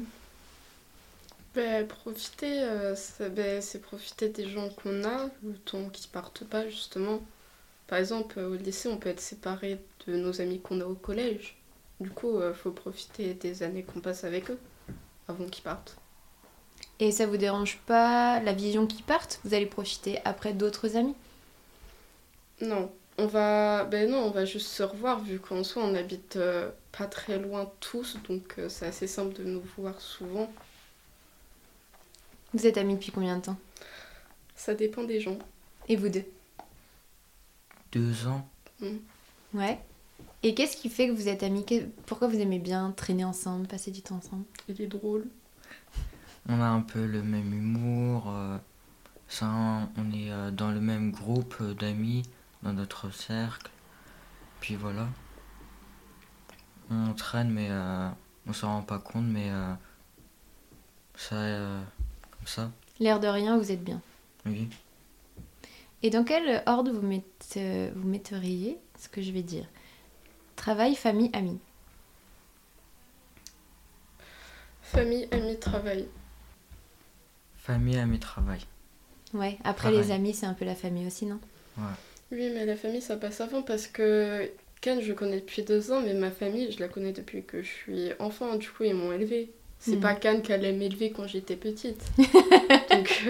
Ben, 1.55 1.87
profiter, 1.88 2.62
euh, 2.62 2.94
c'est 2.94 3.35
ben, 3.35 3.62
c'est 3.62 3.81
profiter 3.81 4.29
des 4.29 4.49
gens 4.49 4.69
qu'on 4.69 5.05
a, 5.05 5.31
le 5.43 5.56
temps 5.58 5.88
qu'ils 5.88 6.11
partent 6.11 6.44
pas, 6.44 6.69
justement. 6.69 7.20
Par 7.87 7.99
exemple, 7.99 8.38
euh, 8.38 8.50
au 8.50 8.55
lycée, 8.55 8.88
on 8.88 8.97
peut 8.97 9.09
être 9.09 9.21
séparé 9.21 9.81
de 10.06 10.17
nos 10.17 10.41
amis 10.41 10.61
qu'on 10.61 10.81
a 10.81 10.85
au 10.85 10.94
collège. 10.94 11.56
Du 12.00 12.11
coup, 12.11 12.41
il 12.47 12.55
faut 12.55 12.73
profiter 12.73 13.33
des 13.35 13.62
années 13.62 13.83
qu'on 13.83 14.00
passe 14.00 14.25
avec 14.25 14.50
eux, 14.50 14.59
avant 15.29 15.47
qu'ils 15.47 15.62
partent. 15.65 15.97
Et 16.99 17.11
ça 17.11 17.27
vous 17.27 17.37
dérange 17.37 17.79
pas 17.87 18.41
la 18.41 18.53
vision 18.53 18.87
qui 18.87 19.03
partent? 19.03 19.41
Vous 19.44 19.55
allez 19.55 19.67
profiter 19.67 20.19
après 20.25 20.53
d'autres 20.53 20.97
amis? 20.97 21.15
Non, 22.61 22.91
on 23.19 23.27
va, 23.27 23.85
ben 23.85 24.11
non, 24.11 24.25
on 24.25 24.31
va 24.31 24.44
juste 24.44 24.69
se 24.69 24.82
revoir, 24.82 25.23
vu 25.23 25.39
qu'en 25.39 25.65
soi, 25.65 25.85
on 25.85 25.94
habite 25.94 26.37
euh, 26.37 26.71
pas 26.93 27.06
très 27.06 27.39
loin 27.39 27.71
tous, 27.81 28.17
donc 28.29 28.55
euh, 28.59 28.69
c'est 28.69 28.87
assez 28.87 29.06
simple 29.06 29.35
de 29.35 29.44
nous 29.44 29.62
voir 29.77 30.00
souvent. 30.00 30.50
Vous 32.55 32.67
êtes 32.67 32.79
amis 32.79 32.94
depuis 32.94 33.12
combien 33.12 33.37
de 33.37 33.43
temps? 33.43 33.59
Ça 34.55 34.75
dépend 34.75 35.05
des 35.05 35.21
gens. 35.21 35.39
Et 35.89 35.97
vous 35.97 36.09
deux? 36.09 36.25
Deux 37.98 38.26
ans. 38.26 38.46
Ouais. 39.54 39.81
Et 40.43 40.54
qu'est-ce 40.54 40.76
qui 40.76 40.88
fait 40.88 41.08
que 41.08 41.12
vous 41.12 41.28
êtes 41.28 41.43
amis 41.43 41.64
Pourquoi 42.06 42.28
vous 42.28 42.38
aimez 42.38 42.58
bien 42.58 42.93
traîner 42.93 43.25
ensemble, 43.25 43.66
passer 43.66 43.90
du 43.90 44.02
temps 44.02 44.16
ensemble 44.16 44.44
Il 44.69 44.81
est 44.81 44.87
drôle. 44.87 45.26
On 46.48 46.60
a 46.60 46.66
un 46.66 46.82
peu 46.82 47.04
le 47.06 47.22
même 47.22 47.52
humour. 47.52 48.26
euh, 48.28 48.56
ça, 49.28 49.48
on 49.96 50.12
est 50.12 50.31
euh, 50.31 50.50
dans 50.52 50.70
le 50.70 50.81
même 50.81 51.10
groupe 51.10 51.56
euh, 51.60 51.75
d'amis, 51.75 52.22
dans 52.62 52.72
notre 52.72 53.10
cercle. 53.10 53.70
Puis 54.60 54.76
voilà. 54.76 55.08
On 56.91 57.12
traîne, 57.15 57.50
mais 57.50 57.67
euh, 57.70 58.08
on 58.46 58.53
s'en 58.53 58.69
rend 58.69 58.82
pas 58.82 58.98
compte, 59.00 59.24
mais 59.26 59.50
euh, 59.50 59.72
ça, 61.17 61.34
euh, 61.36 61.82
comme 62.31 62.46
ça, 62.46 62.70
L'air 63.00 63.19
de 63.20 63.26
rien, 63.26 63.58
vous 63.58 63.70
êtes 63.72 63.82
bien. 63.84 64.00
oui. 64.46 64.69
Et 66.06 66.10
dans 66.10 66.22
quel 66.22 66.63
ordre 66.67 66.93
vous, 66.93 67.05
mette- 67.05 67.58
vous 67.96 68.08
metteriez 68.08 68.79
ce 68.96 69.08
que 69.08 69.20
je 69.20 69.32
vais 69.32 69.43
dire? 69.43 69.65
Travail, 70.55 70.94
famille, 70.94 71.31
amis. 71.32 71.58
Famille, 74.82 75.27
amis, 75.32 75.58
travail. 75.58 76.06
Famille, 77.56 77.98
amis, 77.98 78.20
travail. 78.20 78.60
Ouais, 79.34 79.58
après 79.65 79.91
les 79.91 80.13
amis, 80.13 80.32
c'est 80.32 80.46
un 80.46 80.55
peu 80.55 80.65
la 80.65 80.77
famille 80.77 81.08
aussi, 81.08 81.27
non? 81.27 81.41
Oui, 82.31 82.51
mais 82.55 82.65
la 82.65 82.77
famille, 82.77 83.03
ça 83.03 83.17
passe 83.17 83.41
avant 83.41 83.63
parce 83.63 83.89
que 83.89 84.48
Ken, 84.81 85.01
je 85.01 85.13
connais 85.13 85.41
depuis 85.41 85.65
deux 85.65 85.91
ans, 85.91 86.03
mais 86.03 86.15
ma 86.15 86.31
famille, 86.31 86.70
je 86.70 86.79
la 86.79 86.86
connais 86.86 87.13
depuis 87.13 87.43
que 87.43 87.63
je 87.65 87.69
suis 87.69 88.10
enfant. 88.20 88.55
Du 88.55 88.70
coup, 88.70 88.84
ils 88.84 88.94
m'ont 88.94 89.10
élevée. 89.10 89.51
C'est 89.81 89.96
Mhm. 89.96 90.01
pas 90.03 90.15
Ken 90.15 90.41
qui 90.41 90.53
allait 90.53 90.72
m'élever 90.72 91.10
quand 91.10 91.27
j'étais 91.27 91.56
petite. 91.56 92.01
Donc, 92.93 93.25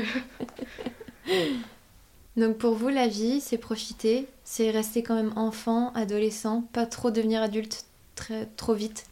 euh, 1.31 1.55
Donc 2.37 2.59
pour 2.59 2.75
vous, 2.75 2.89
la 2.89 3.09
vie, 3.09 3.41
c'est 3.41 3.57
profiter, 3.57 4.29
c'est 4.45 4.71
rester 4.71 5.03
quand 5.03 5.15
même 5.15 5.33
enfant, 5.37 5.93
adolescent, 5.95 6.63
pas 6.73 6.87
trop 6.87 7.11
devenir 7.11 7.41
adulte 7.43 7.87
très, 8.15 8.47
trop 8.57 8.75
vite. 8.75 9.07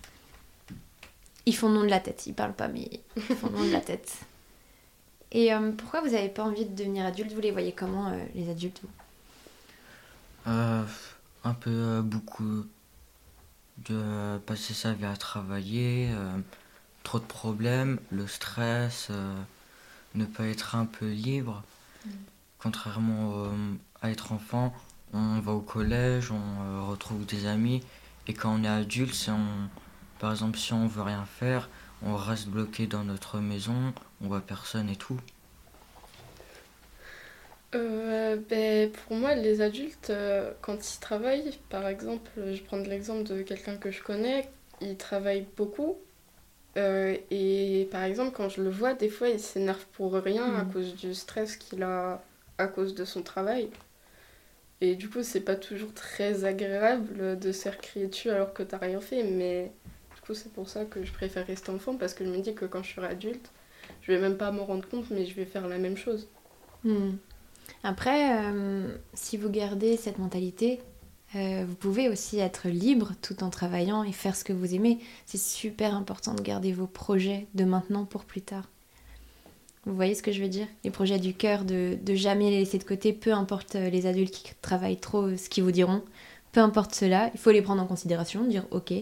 Ils 1.46 1.56
font 1.56 1.68
non 1.68 1.82
de 1.82 1.88
la 1.88 2.00
tête, 2.00 2.26
ils 2.26 2.34
parlent 2.34 2.54
pas, 2.54 2.68
mais 2.68 2.88
ils 3.16 3.36
font 3.36 3.50
non 3.50 3.64
de 3.64 3.70
la 3.70 3.80
tête. 3.80 4.12
Et 5.32 5.52
euh, 5.52 5.72
pourquoi 5.72 6.00
vous 6.00 6.10
n'avez 6.10 6.28
pas 6.28 6.44
envie 6.44 6.64
de 6.64 6.74
devenir 6.74 7.06
adulte? 7.06 7.32
Vous 7.32 7.40
les 7.40 7.50
voyez 7.50 7.72
comment, 7.72 8.08
euh, 8.08 8.24
les 8.34 8.50
adultes 8.50 8.80
vous? 8.82 8.90
Euh, 10.46 10.84
un 11.44 11.54
peu 11.54 12.02
beaucoup 12.02 12.66
de 13.88 14.38
passer 14.46 14.74
sa 14.74 14.92
vie 14.92 15.06
à 15.06 15.16
travailler, 15.16 16.10
trop 17.02 17.18
de 17.18 17.24
problèmes, 17.24 17.98
le 18.10 18.26
stress, 18.26 19.08
ne 20.14 20.24
pas 20.26 20.46
être 20.46 20.76
un 20.76 20.86
peu 20.86 21.10
libre. 21.10 21.64
Contrairement 22.64 23.44
euh, 23.46 23.74
à 24.02 24.10
être 24.10 24.32
enfant, 24.32 24.74
on 25.12 25.38
va 25.40 25.52
au 25.52 25.60
collège, 25.62 26.32
on 26.32 26.36
euh, 26.64 26.82
retrouve 26.82 27.24
des 27.26 27.46
amis, 27.46 27.84
et 28.26 28.34
quand 28.34 28.54
on 28.60 28.64
est 28.64 28.68
adulte, 28.68 29.14
si 29.14 29.30
on, 29.30 29.70
par 30.18 30.32
exemple, 30.32 30.58
si 30.58 30.72
on 30.72 30.88
veut 30.88 31.02
rien 31.02 31.26
faire, 31.26 31.70
on 32.02 32.16
reste 32.16 32.48
bloqué 32.48 32.88
dans 32.88 33.04
notre 33.04 33.38
maison, 33.40 33.94
on 34.22 34.28
voit 34.28 34.40
personne 34.40 34.88
et 34.90 34.96
tout. 34.96 35.20
Euh, 37.74 38.36
ben, 38.48 38.90
pour 38.92 39.16
moi, 39.16 39.34
les 39.34 39.60
adultes, 39.60 40.10
euh, 40.10 40.52
quand 40.62 40.76
ils 40.94 41.00
travaillent, 41.00 41.58
par 41.68 41.88
exemple, 41.88 42.30
je 42.52 42.62
prends 42.62 42.76
l'exemple 42.78 43.24
de 43.24 43.42
quelqu'un 43.42 43.76
que 43.76 43.90
je 43.90 44.02
connais, 44.02 44.48
il 44.80 44.96
travaille 44.96 45.46
beaucoup. 45.56 45.96
Euh, 46.78 47.16
et 47.30 47.88
par 47.92 48.04
exemple, 48.04 48.32
quand 48.36 48.48
je 48.50 48.62
le 48.62 48.70
vois, 48.70 48.94
des 48.94 49.10
fois, 49.10 49.28
il 49.30 49.40
s'énerve 49.40 49.86
pour 49.94 50.14
rien 50.14 50.54
à 50.56 50.64
Mhm. 50.64 50.72
cause 50.72 50.94
du 50.96 51.14
stress 51.14 51.56
qu'il 51.56 51.82
a 51.84 52.26
à 52.58 52.66
cause 52.66 52.94
de 52.94 53.04
son 53.04 53.22
travail. 53.22 53.70
Et 54.80 54.96
du 54.96 55.08
coup, 55.08 55.22
c'est 55.22 55.40
pas 55.40 55.56
toujours 55.56 55.94
très 55.94 56.44
agréable 56.44 57.38
de 57.38 57.52
se 57.52 57.62
faire 57.62 57.78
crier 57.78 58.06
dessus 58.06 58.30
alors 58.30 58.52
que 58.52 58.62
t'as 58.62 58.78
rien 58.78 59.00
fait. 59.00 59.22
Mais 59.22 59.72
du 60.14 60.20
coup, 60.20 60.34
c'est 60.34 60.52
pour 60.52 60.68
ça 60.68 60.84
que 60.84 61.04
je 61.04 61.12
préfère 61.12 61.46
rester 61.46 61.70
enfant 61.70 61.96
parce 61.96 62.14
que 62.14 62.24
je 62.24 62.30
me 62.30 62.38
dis 62.38 62.54
que 62.54 62.64
quand 62.64 62.82
je 62.82 62.94
serai 62.94 63.06
adulte, 63.08 63.50
je 64.02 64.12
vais 64.12 64.18
même 64.18 64.36
pas 64.36 64.50
m'en 64.50 64.64
rendre 64.64 64.88
compte, 64.88 65.10
mais 65.10 65.24
je 65.26 65.34
vais 65.34 65.44
faire 65.46 65.68
la 65.68 65.78
même 65.78 65.96
chose. 65.96 66.28
Hmm. 66.82 67.12
Après, 67.82 68.44
euh, 68.44 68.94
si 69.14 69.36
vous 69.36 69.48
gardez 69.48 69.96
cette 69.96 70.18
mentalité, 70.18 70.80
euh, 71.34 71.64
vous 71.66 71.74
pouvez 71.74 72.08
aussi 72.08 72.38
être 72.38 72.68
libre 72.68 73.12
tout 73.22 73.42
en 73.42 73.50
travaillant 73.50 74.04
et 74.04 74.12
faire 74.12 74.36
ce 74.36 74.44
que 74.44 74.52
vous 74.52 74.74
aimez. 74.74 74.98
C'est 75.26 75.40
super 75.40 75.94
important 75.94 76.34
de 76.34 76.42
garder 76.42 76.72
vos 76.72 76.86
projets 76.86 77.46
de 77.54 77.64
maintenant 77.64 78.04
pour 78.04 78.24
plus 78.24 78.42
tard. 78.42 78.68
Vous 79.86 79.94
voyez 79.94 80.14
ce 80.14 80.22
que 80.22 80.32
je 80.32 80.40
veux 80.42 80.48
dire? 80.48 80.66
Les 80.82 80.90
projets 80.90 81.18
du 81.18 81.34
cœur, 81.34 81.64
de, 81.64 81.98
de 82.02 82.14
jamais 82.14 82.50
les 82.50 82.58
laisser 82.60 82.78
de 82.78 82.84
côté, 82.84 83.12
peu 83.12 83.32
importe 83.32 83.74
euh, 83.76 83.90
les 83.90 84.06
adultes 84.06 84.32
qui 84.34 84.52
travaillent 84.62 84.96
trop, 85.00 85.24
euh, 85.26 85.36
ce 85.36 85.48
qu'ils 85.50 85.62
vous 85.64 85.72
diront, 85.72 86.02
peu 86.52 86.60
importe 86.60 86.94
cela, 86.94 87.30
il 87.34 87.40
faut 87.40 87.50
les 87.50 87.60
prendre 87.62 87.82
en 87.82 87.86
considération, 87.86 88.44
dire 88.44 88.66
ok, 88.70 88.94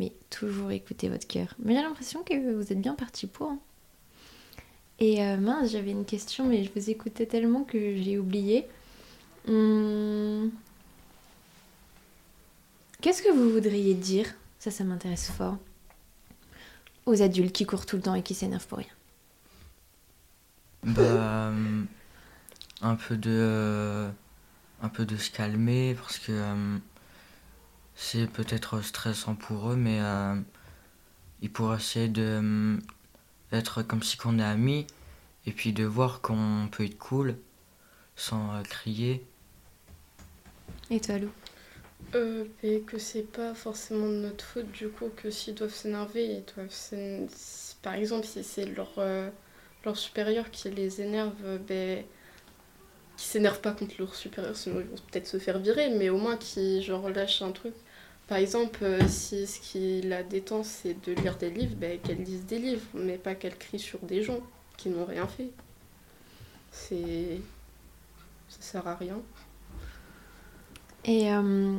mais 0.00 0.12
toujours 0.30 0.72
écouter 0.72 1.08
votre 1.08 1.26
cœur. 1.28 1.54
Mais 1.60 1.74
j'ai 1.76 1.82
l'impression 1.82 2.22
que 2.24 2.52
vous 2.54 2.72
êtes 2.72 2.80
bien 2.80 2.94
parti 2.94 3.26
pour. 3.28 3.50
hein. 3.50 3.58
Et 4.98 5.22
euh, 5.22 5.36
mince, 5.36 5.70
j'avais 5.70 5.90
une 5.92 6.04
question, 6.04 6.46
mais 6.46 6.64
je 6.64 6.70
vous 6.74 6.90
écoutais 6.90 7.26
tellement 7.26 7.62
que 7.64 7.96
j'ai 7.96 8.18
oublié. 8.18 8.66
Hum, 9.48 10.50
Qu'est-ce 13.00 13.22
que 13.22 13.30
vous 13.32 13.50
voudriez 13.50 13.94
dire? 13.94 14.26
Ça, 14.58 14.70
ça 14.70 14.82
m'intéresse 14.84 15.30
fort. 15.30 15.58
Aux 17.06 17.22
adultes 17.22 17.52
qui 17.52 17.66
courent 17.66 17.86
tout 17.86 17.96
le 17.96 18.02
temps 18.02 18.14
et 18.14 18.22
qui 18.22 18.34
s'énervent 18.34 18.66
pour 18.66 18.78
rien. 18.78 18.93
Bah, 20.84 21.48
euh, 21.48 21.84
un 22.82 22.96
peu 22.96 23.16
de, 23.16 23.30
euh, 23.30 24.10
un 24.82 24.88
peu 24.88 25.06
de 25.06 25.16
se 25.16 25.30
calmer 25.30 25.94
parce 25.94 26.18
que 26.18 26.32
euh, 26.32 26.78
c'est 27.94 28.26
peut-être 28.26 28.80
stressant 28.82 29.34
pour 29.34 29.70
eux, 29.70 29.76
mais 29.76 30.00
euh, 30.00 30.36
ils 31.42 31.50
pourraient 31.50 31.76
essayer 31.78 32.08
de 32.08 32.40
euh, 32.42 32.78
être 33.52 33.82
comme 33.82 34.02
si 34.02 34.16
qu'on 34.16 34.38
est 34.38 34.44
amis 34.44 34.86
et 35.46 35.52
puis 35.52 35.72
de 35.72 35.84
voir 35.84 36.20
qu'on 36.20 36.68
peut 36.70 36.84
être 36.84 36.98
cool 36.98 37.36
sans 38.16 38.54
euh, 38.54 38.62
crier. 38.62 39.24
Et 40.90 41.00
toi, 41.00 41.18
Lou? 41.18 41.30
Euh, 42.14 42.44
et 42.62 42.80
que 42.80 42.98
c'est 42.98 43.22
pas 43.32 43.54
forcément 43.54 44.06
de 44.08 44.16
notre 44.16 44.44
faute 44.44 44.70
du 44.72 44.88
coup 44.88 45.08
que 45.16 45.30
s'ils 45.30 45.54
doivent 45.54 45.74
s'énerver, 45.74 46.24
ils 46.24 46.44
doivent 46.54 47.28
Par 47.82 47.94
exemple, 47.94 48.26
si 48.26 48.44
c'est 48.44 48.66
leur, 48.66 48.92
euh, 48.98 49.30
leur 49.84 49.96
supérieur 49.96 50.50
qui 50.50 50.70
les 50.70 51.00
énerve, 51.00 51.58
ben, 51.68 52.04
qui 53.16 53.26
s'énervent 53.26 53.60
pas 53.60 53.72
contre 53.72 53.94
leur 53.98 54.14
supérieur, 54.14 54.56
sinon 54.56 54.80
ils 54.80 54.86
vont 54.86 55.02
peut-être 55.10 55.26
se 55.26 55.38
faire 55.38 55.58
virer, 55.58 55.90
mais 55.90 56.08
au 56.10 56.18
moins 56.18 56.36
qu'ils 56.36 56.82
genre 56.82 57.08
lâchent 57.10 57.42
un 57.42 57.52
truc. 57.52 57.74
Par 58.26 58.38
exemple, 58.38 58.82
euh, 58.82 59.06
si 59.06 59.46
ce 59.46 59.60
qui 59.60 60.00
la 60.02 60.22
détend 60.22 60.62
c'est 60.64 60.94
de 61.06 61.12
lire 61.12 61.36
des 61.36 61.50
livres, 61.50 61.76
ben, 61.76 61.98
qu'elle 62.00 62.22
lise 62.22 62.46
des 62.46 62.58
livres, 62.58 62.86
mais 62.94 63.18
pas 63.18 63.34
qu'elle 63.34 63.56
crie 63.56 63.78
sur 63.78 63.98
des 64.00 64.22
gens 64.22 64.40
qui 64.76 64.88
n'ont 64.88 65.04
rien 65.04 65.26
fait. 65.26 65.50
C'est. 66.70 67.40
Ça 68.48 68.60
sert 68.60 68.88
à 68.88 68.96
rien. 68.96 69.20
Et 71.04 71.32
euh, 71.32 71.76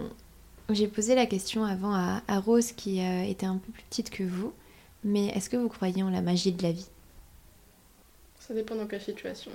j'ai 0.70 0.88
posé 0.88 1.16
la 1.16 1.26
question 1.26 1.64
avant 1.66 1.94
à, 1.94 2.22
à 2.28 2.40
Rose, 2.40 2.72
qui 2.74 3.02
euh, 3.02 3.24
était 3.24 3.46
un 3.46 3.58
peu 3.58 3.72
plus 3.72 3.84
petite 3.84 4.10
que 4.10 4.24
vous. 4.24 4.54
Mais 5.04 5.28
est-ce 5.28 5.50
que 5.50 5.58
vous 5.58 5.70
croyez 5.70 6.04
en 6.04 6.10
la 6.10 6.22
magie 6.22 6.52
de 6.52 6.64
la 6.64 6.72
vie? 6.72 6.90
Ça 8.48 8.54
dépend 8.54 8.76
dans 8.76 8.88
quelle 8.88 9.02
situation. 9.02 9.52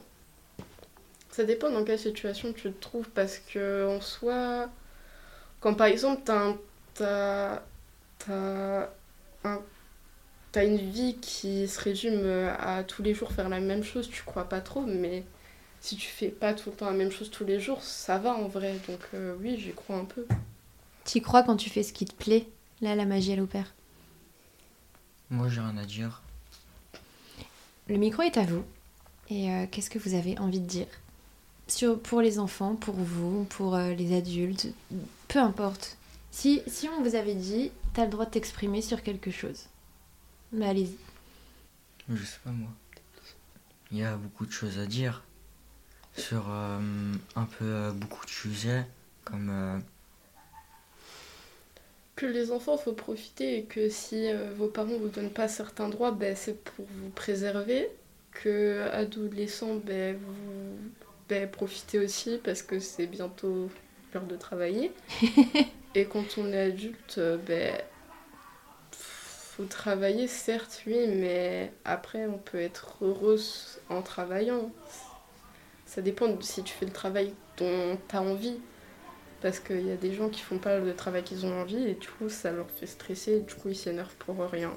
Ça 1.30 1.44
dépend 1.44 1.70
dans 1.70 1.85
quelle 1.85 1.99
situation 1.99 2.52
tu 2.52 2.62
te 2.73 2.80
trouves 2.80 3.09
parce 3.11 3.38
que 3.38 3.87
en 3.87 4.00
soi, 4.00 4.68
quand 5.61 5.75
par 5.75 5.87
exemple 5.87 6.23
t'as 6.25 6.56
un- 8.28 8.88
un- 9.44 9.61
t'as 10.52 10.64
une 10.66 10.76
vie 10.90 11.16
qui 11.20 11.68
se 11.68 11.80
résume 11.80 12.26
à 12.59 12.82
tous 12.82 13.02
les 13.02 13.14
jours 13.14 13.30
faire 13.32 13.49
la 13.49 13.61
même 13.61 13.85
chose, 13.85 14.11
tu 14.11 14.23
crois 14.25 14.49
pas 14.49 14.61
trop, 14.61 14.82
mais 14.82 15.23
si 15.80 15.97
tu 15.97 16.09
fais 16.09 16.28
pas 16.28 16.52
tout 16.52 16.70
le 16.70 16.76
temps 16.76 16.87
la 16.87 16.92
même 16.97 17.12
chose 17.12 17.30
tous 17.30 17.44
les 17.44 17.61
jours, 17.61 17.82
ça 17.82 18.18
va 18.18 18.35
en 18.35 18.49
vrai. 18.49 18.75
Donc 18.88 19.00
euh, 19.14 19.37
oui, 19.40 19.56
j'y 19.59 19.73
crois 19.73 19.97
un 19.97 20.04
peu. 20.04 20.26
Tu 21.04 21.20
crois 21.20 21.42
quand 21.44 21.56
tu 21.56 21.70
fais 21.70 21.82
ce 21.85 21.92
qui 21.92 22.04
te 22.06 22.14
plaît 22.14 22.47
Là, 22.82 22.94
la 22.97 23.04
magie, 23.04 23.32
elle 23.32 23.40
opère. 23.40 23.75
Moi, 25.28 25.49
j'ai 25.49 25.61
rien 25.61 25.76
à 25.76 25.85
dire. 25.85 26.23
Le 27.88 27.97
micro 27.99 28.23
est 28.23 28.38
à 28.38 28.42
vous. 28.44 28.64
Et 29.30 29.50
euh, 29.50 29.66
qu'est-ce 29.70 29.90
que 29.90 29.99
vous 29.99 30.14
avez 30.14 30.38
envie 30.38 30.60
de 30.60 30.66
dire 30.66 30.87
Sur, 31.68 32.00
Pour 32.00 32.20
les 32.20 32.38
enfants, 32.38 32.75
pour 32.75 32.94
vous, 32.96 33.44
pour 33.44 33.75
euh, 33.75 33.94
les 33.94 34.16
adultes, 34.16 34.68
peu 35.28 35.38
importe. 35.38 35.96
Si, 36.30 36.62
si 36.66 36.88
on 36.88 37.02
vous 37.02 37.14
avait 37.14 37.34
dit, 37.34 37.70
t'as 37.94 38.04
le 38.04 38.10
droit 38.10 38.26
de 38.26 38.30
t'exprimer 38.30 38.82
sur 38.82 39.02
quelque 39.02 39.30
chose. 39.30 39.66
Mais 40.52 40.66
allez-y. 40.66 40.96
Je 42.08 42.25
sais 42.25 42.38
pas 42.44 42.50
moi. 42.50 42.70
Il 43.92 43.99
y 43.99 44.04
a 44.04 44.16
beaucoup 44.16 44.46
de 44.46 44.52
choses 44.52 44.78
à 44.78 44.87
dire 44.87 45.22
sur 46.16 46.50
euh, 46.50 46.78
un 47.37 47.44
peu 47.44 47.64
euh, 47.64 47.92
beaucoup 47.92 48.25
de 48.26 48.30
sujets 48.30 48.84
comme 49.25 49.49
euh, 49.50 49.78
que 52.16 52.26
les 52.26 52.52
enfants, 52.52 52.76
faut 52.76 52.92
profiter 52.92 53.58
et 53.58 53.64
que 53.64 53.88
si 53.88 54.30
euh, 54.30 54.52
vos 54.54 54.66
parents 54.66 54.99
vous 54.99 55.08
donnent 55.08 55.30
pas 55.30 55.49
certains 55.49 55.88
droits, 55.88 56.10
ben, 56.10 56.37
c'est 56.37 56.62
pour 56.62 56.84
vous 56.84 57.08
préserver. 57.10 57.88
Que 58.32 58.88
adolescents, 58.92 59.76
ben, 59.76 60.16
vous 60.16 60.76
ben, 61.28 61.50
profitez 61.50 61.99
aussi 61.99 62.40
parce 62.42 62.62
que 62.62 62.78
c'est 62.78 63.06
bientôt 63.06 63.70
l'heure 64.14 64.25
de 64.25 64.37
travailler. 64.37 64.92
et 65.94 66.04
quand 66.06 66.38
on 66.38 66.52
est 66.52 66.60
adulte, 66.60 67.20
ben, 67.46 67.75
faut 69.60 69.64
travailler, 69.64 70.26
certes, 70.26 70.82
oui, 70.87 71.06
mais 71.08 71.72
après, 71.84 72.26
on 72.26 72.38
peut 72.38 72.60
être 72.60 72.96
heureuse 73.02 73.80
en 73.90 74.00
travaillant. 74.00 74.70
Ça 75.84 76.00
dépend 76.02 76.28
de 76.28 76.42
si 76.42 76.62
tu 76.62 76.72
fais 76.72 76.87
le 76.87 76.92
travail 76.92 77.34
dont 77.58 77.99
tu 78.08 78.16
as 78.16 78.22
envie. 78.22 78.58
Parce 79.42 79.58
qu'il 79.58 79.87
y 79.87 79.90
a 79.90 79.96
des 79.96 80.14
gens 80.14 80.28
qui 80.28 80.40
font 80.40 80.58
pas 80.58 80.78
le 80.78 80.94
travail 80.94 81.25
qu'ils 81.25 81.46
ont 81.46 81.60
envie 81.60 81.82
et 81.88 81.94
du 81.94 82.08
coup 82.08 82.28
ça 82.28 82.52
leur 82.52 82.70
fait 82.70 82.87
stresser 82.87 83.38
et 83.38 83.40
du 83.40 83.54
coup 83.54 83.70
ils 83.70 83.76
s'énervent 83.76 84.14
pour 84.16 84.38
rien. 84.50 84.72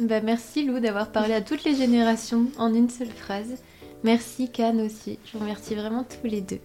Bah, 0.00 0.20
merci 0.20 0.64
Lou 0.64 0.78
d'avoir 0.80 1.10
parlé 1.10 1.34
à 1.34 1.40
toutes 1.40 1.64
les 1.64 1.74
générations 1.74 2.46
en 2.58 2.72
une 2.72 2.88
seule 2.88 3.10
phrase. 3.10 3.56
Merci 4.04 4.50
Can 4.50 4.78
aussi. 4.78 5.18
Je 5.24 5.32
vous 5.32 5.40
remercie 5.40 5.74
vraiment 5.74 6.04
tous 6.04 6.26
les 6.28 6.40
deux. 6.40 6.56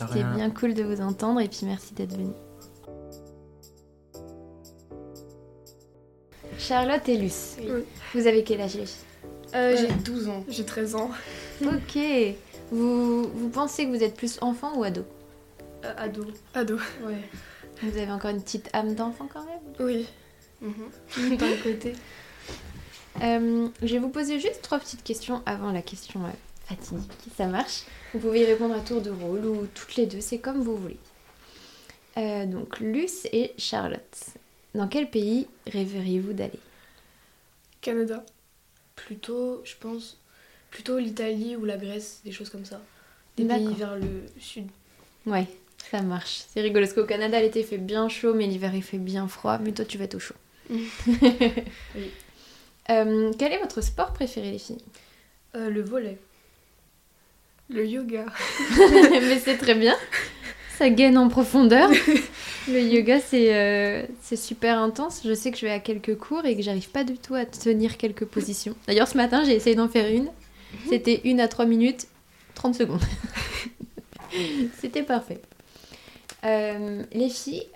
De 0.00 0.06
C'était 0.06 0.24
bien 0.36 0.50
cool 0.50 0.74
de 0.74 0.82
vous 0.82 1.00
entendre 1.00 1.40
et 1.40 1.48
puis 1.48 1.60
merci 1.64 1.94
d'être 1.94 2.12
venu. 2.14 2.32
Charlotte 6.58 7.08
et 7.08 7.16
Luce, 7.16 7.56
Oui. 7.60 7.84
vous 8.14 8.26
avez 8.26 8.42
quel 8.44 8.60
âge 8.60 8.76
Euh, 9.54 9.76
J'ai 9.76 9.86
j'ai- 9.88 9.94
12 9.94 10.28
ans. 10.28 10.44
J'ai 10.48 10.64
13 10.64 10.94
ans. 10.94 11.10
Ok. 11.64 11.98
Vous, 12.70 13.22
vous 13.22 13.48
pensez 13.48 13.86
que 13.86 13.90
vous 13.96 14.02
êtes 14.02 14.14
plus 14.16 14.38
enfant 14.42 14.76
ou 14.76 14.82
ado? 14.84 15.04
Euh, 15.84 15.94
ado. 15.96 16.26
Ado. 16.54 16.76
Ouais. 17.06 17.22
Vous 17.82 17.96
avez 17.96 18.10
encore 18.12 18.30
une 18.30 18.42
petite 18.42 18.68
âme 18.74 18.94
d'enfant 18.94 19.26
quand 19.32 19.44
même? 19.46 19.60
Oui. 19.80 20.06
Mhm. 20.60 21.36
D'un 21.38 21.56
côté. 21.62 21.94
Euh, 23.22 23.68
Je 23.82 23.92
vais 23.94 23.98
vous 23.98 24.08
poser 24.08 24.40
juste 24.40 24.62
trois 24.62 24.78
petites 24.78 25.02
questions 25.02 25.42
avant 25.46 25.72
la 25.72 25.82
question 25.82 26.24
euh, 26.24 26.30
fatidique. 26.66 27.10
Ça 27.36 27.46
marche 27.46 27.82
Vous 28.14 28.20
pouvez 28.20 28.40
y 28.40 28.44
répondre 28.44 28.74
à 28.74 28.80
tour 28.80 29.00
de 29.00 29.10
rôle 29.10 29.44
ou 29.46 29.66
toutes 29.74 29.96
les 29.96 30.06
deux, 30.06 30.20
c'est 30.20 30.38
comme 30.38 30.60
vous 30.62 30.76
voulez. 30.76 30.98
Euh, 32.16 32.46
donc, 32.46 32.80
Luce 32.80 33.26
et 33.32 33.52
Charlotte. 33.58 34.18
Dans 34.74 34.88
quel 34.88 35.08
pays 35.10 35.46
rêveriez-vous 35.66 36.32
d'aller? 36.32 36.58
Canada. 37.80 38.24
Plutôt, 38.96 39.62
je 39.64 39.74
pense, 39.78 40.18
plutôt 40.70 40.98
l'Italie 40.98 41.56
ou 41.56 41.64
la 41.64 41.76
Grèce, 41.76 42.20
des 42.24 42.32
choses 42.32 42.50
comme 42.50 42.64
ça. 42.64 42.80
Des 43.36 43.44
pays 43.44 43.72
vers 43.74 43.94
le 43.96 44.24
sud. 44.40 44.66
Ouais, 45.26 45.46
ça 45.90 46.02
marche. 46.02 46.42
C'est 46.52 46.60
rigolo 46.60 46.84
parce 46.84 46.92
qu'au 46.94 47.04
Canada, 47.06 47.40
l'été 47.40 47.62
fait 47.62 47.78
bien 47.78 48.08
chaud, 48.08 48.34
mais 48.34 48.46
l'hiver 48.46 48.74
il 48.74 48.82
fait 48.82 48.98
bien 48.98 49.28
froid. 49.28 49.58
Mais 49.58 49.70
toi, 49.72 49.84
tu 49.84 49.96
vas 49.98 50.04
être 50.04 50.16
au 50.16 50.18
chaud. 50.18 50.34
Oui. 50.70 50.90
Euh, 52.90 53.32
quel 53.38 53.52
est 53.52 53.58
votre 53.58 53.80
sport 53.80 54.12
préféré, 54.12 54.52
les 54.52 54.58
filles? 54.58 54.82
Euh, 55.54 55.68
le 55.68 55.82
volet. 55.82 56.18
Le 57.68 57.86
yoga. 57.86 58.26
Mais 58.78 59.38
c'est 59.38 59.58
très 59.58 59.74
bien. 59.74 59.94
Ça 60.76 60.88
gaine 60.88 61.18
en 61.18 61.28
profondeur. 61.28 61.90
Le 62.68 62.82
yoga, 62.82 63.18
c'est 63.18 63.54
euh, 63.54 64.04
c'est 64.20 64.36
super 64.36 64.78
intense. 64.78 65.22
Je 65.24 65.32
sais 65.32 65.50
que 65.50 65.56
je 65.56 65.64
vais 65.64 65.72
à 65.72 65.80
quelques 65.80 66.18
cours 66.18 66.44
et 66.44 66.54
que 66.54 66.60
j'arrive 66.60 66.90
pas 66.90 67.02
du 67.02 67.16
tout 67.16 67.34
à 67.34 67.46
tenir 67.46 67.96
quelques 67.96 68.26
positions. 68.26 68.74
D'ailleurs, 68.86 69.08
ce 69.08 69.16
matin, 69.16 69.42
j'ai 69.42 69.54
essayé 69.54 69.74
d'en 69.74 69.88
faire 69.88 70.10
une. 70.12 70.28
C'était 70.86 71.22
une 71.24 71.40
à 71.40 71.48
trois 71.48 71.64
minutes, 71.64 72.08
30 72.54 72.74
secondes. 72.74 73.00
C'était 74.80 75.02
parfait. 75.02 75.40
Les 76.44 77.30
filles, 77.30 77.66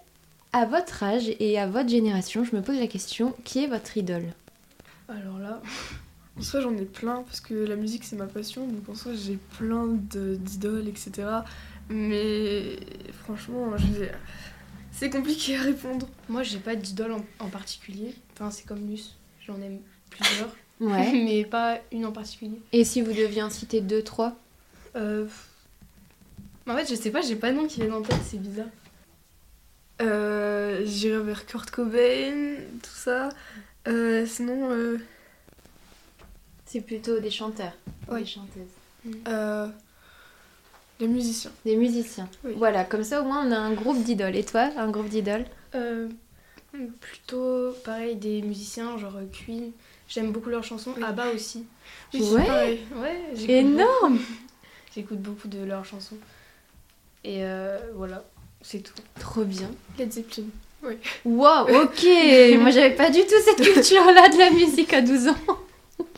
à 0.52 0.66
votre 0.66 1.02
âge 1.02 1.32
et 1.40 1.58
à 1.58 1.66
votre 1.66 1.88
génération, 1.88 2.44
je 2.44 2.54
me 2.54 2.60
pose 2.60 2.78
la 2.78 2.86
question 2.86 3.34
qui 3.44 3.64
est 3.64 3.68
votre 3.68 3.96
idole? 3.96 4.34
Alors 5.12 5.38
là, 5.38 5.60
en 6.38 6.42
soi 6.42 6.60
j'en 6.60 6.76
ai 6.76 6.84
plein 6.84 7.22
parce 7.22 7.40
que 7.40 7.54
la 7.54 7.76
musique 7.76 8.04
c'est 8.04 8.16
ma 8.16 8.26
passion, 8.26 8.66
donc 8.66 8.88
en 8.88 8.94
soi 8.94 9.12
j'ai 9.14 9.38
plein 9.58 9.86
de- 9.86 10.36
d'idoles, 10.36 10.88
etc. 10.88 11.28
Mais 11.88 12.76
franchement, 13.24 13.76
j'ai- 13.76 14.10
c'est 14.90 15.10
compliqué 15.10 15.56
à 15.56 15.62
répondre. 15.62 16.08
Moi 16.28 16.42
j'ai 16.42 16.58
pas 16.58 16.74
d'idole 16.76 17.12
en, 17.12 17.24
en 17.40 17.48
particulier. 17.48 18.14
Enfin, 18.34 18.50
c'est 18.50 18.64
comme 18.66 18.88
Luce, 18.88 19.16
j'en 19.46 19.60
aime 19.60 19.78
plusieurs, 20.10 20.54
Ouais. 20.80 21.12
mais 21.24 21.44
pas 21.44 21.78
une 21.92 22.06
en 22.06 22.12
particulier. 22.12 22.60
Et 22.72 22.84
si 22.84 23.02
vous 23.02 23.12
deviez 23.12 23.42
en 23.42 23.50
citer 23.50 23.80
deux, 23.80 24.02
trois? 24.02 24.34
Euh... 24.96 25.26
En 26.68 26.76
fait, 26.76 26.88
je 26.88 26.94
sais 26.94 27.10
pas, 27.10 27.20
j'ai 27.22 27.34
pas 27.36 27.50
de 27.50 27.56
nom 27.56 27.66
qui 27.66 27.80
vient 27.82 27.92
en 27.94 28.02
tête, 28.02 28.20
c'est 28.24 28.38
bizarre. 28.40 28.66
Euh, 30.00 30.82
J'irai 30.84 31.20
vers 31.22 31.44
Kurt 31.46 31.70
Cobain, 31.70 32.56
tout 32.82 32.90
ça. 32.94 33.28
Euh, 33.88 34.26
sinon, 34.26 34.70
euh, 34.70 34.98
C'est 36.66 36.80
plutôt 36.80 37.18
des 37.20 37.30
chanteurs, 37.30 37.72
Ouais. 38.08 38.20
des 38.20 38.26
chanteuses. 38.26 38.62
euh, 39.28 39.68
les 41.00 41.08
musiciens. 41.08 41.50
Des 41.64 41.76
musiciens. 41.76 42.28
Oui. 42.44 42.52
Voilà, 42.56 42.84
comme 42.84 43.04
ça 43.04 43.20
au 43.20 43.24
moins 43.24 43.46
on 43.46 43.52
a 43.52 43.58
un 43.58 43.72
groupe 43.74 44.02
d'idoles. 44.02 44.36
Et 44.36 44.44
toi, 44.44 44.70
un 44.76 44.90
groupe 44.90 45.08
d'idoles 45.08 45.44
Euh, 45.74 46.08
plutôt 47.00 47.72
pareil, 47.84 48.16
des 48.16 48.40
musiciens, 48.42 48.96
genre 48.98 49.16
euh, 49.16 49.26
Queen. 49.32 49.72
J'aime 50.08 50.32
beaucoup 50.32 50.48
leurs 50.50 50.64
chansons. 50.64 50.94
Oui. 50.96 51.02
ABBA 51.02 51.32
aussi. 51.34 51.66
Ouais. 52.14 52.46
pareil. 52.46 52.80
Ouais, 52.96 53.20
j'écoute 53.34 53.50
Énorme 53.50 54.18
J'écoute 54.94 55.18
beaucoup 55.20 55.48
de 55.48 55.62
leurs 55.64 55.84
chansons. 55.84 56.16
Et 57.24 57.44
euh, 57.44 57.78
voilà, 57.94 58.24
c'est 58.62 58.80
tout. 58.80 58.94
Trop 59.18 59.44
bien. 59.44 59.70
Led 59.98 60.12
Zeppelin. 60.12 60.44
Wow, 61.24 61.68
ok 61.68 62.04
Moi 62.58 62.70
j'avais 62.70 62.94
pas 62.94 63.10
du 63.10 63.20
tout 63.20 63.40
cette 63.44 63.62
culture-là 63.62 64.28
de 64.28 64.38
la 64.38 64.50
musique 64.50 64.92
à 64.92 65.00
12 65.00 65.28
ans. 65.28 65.58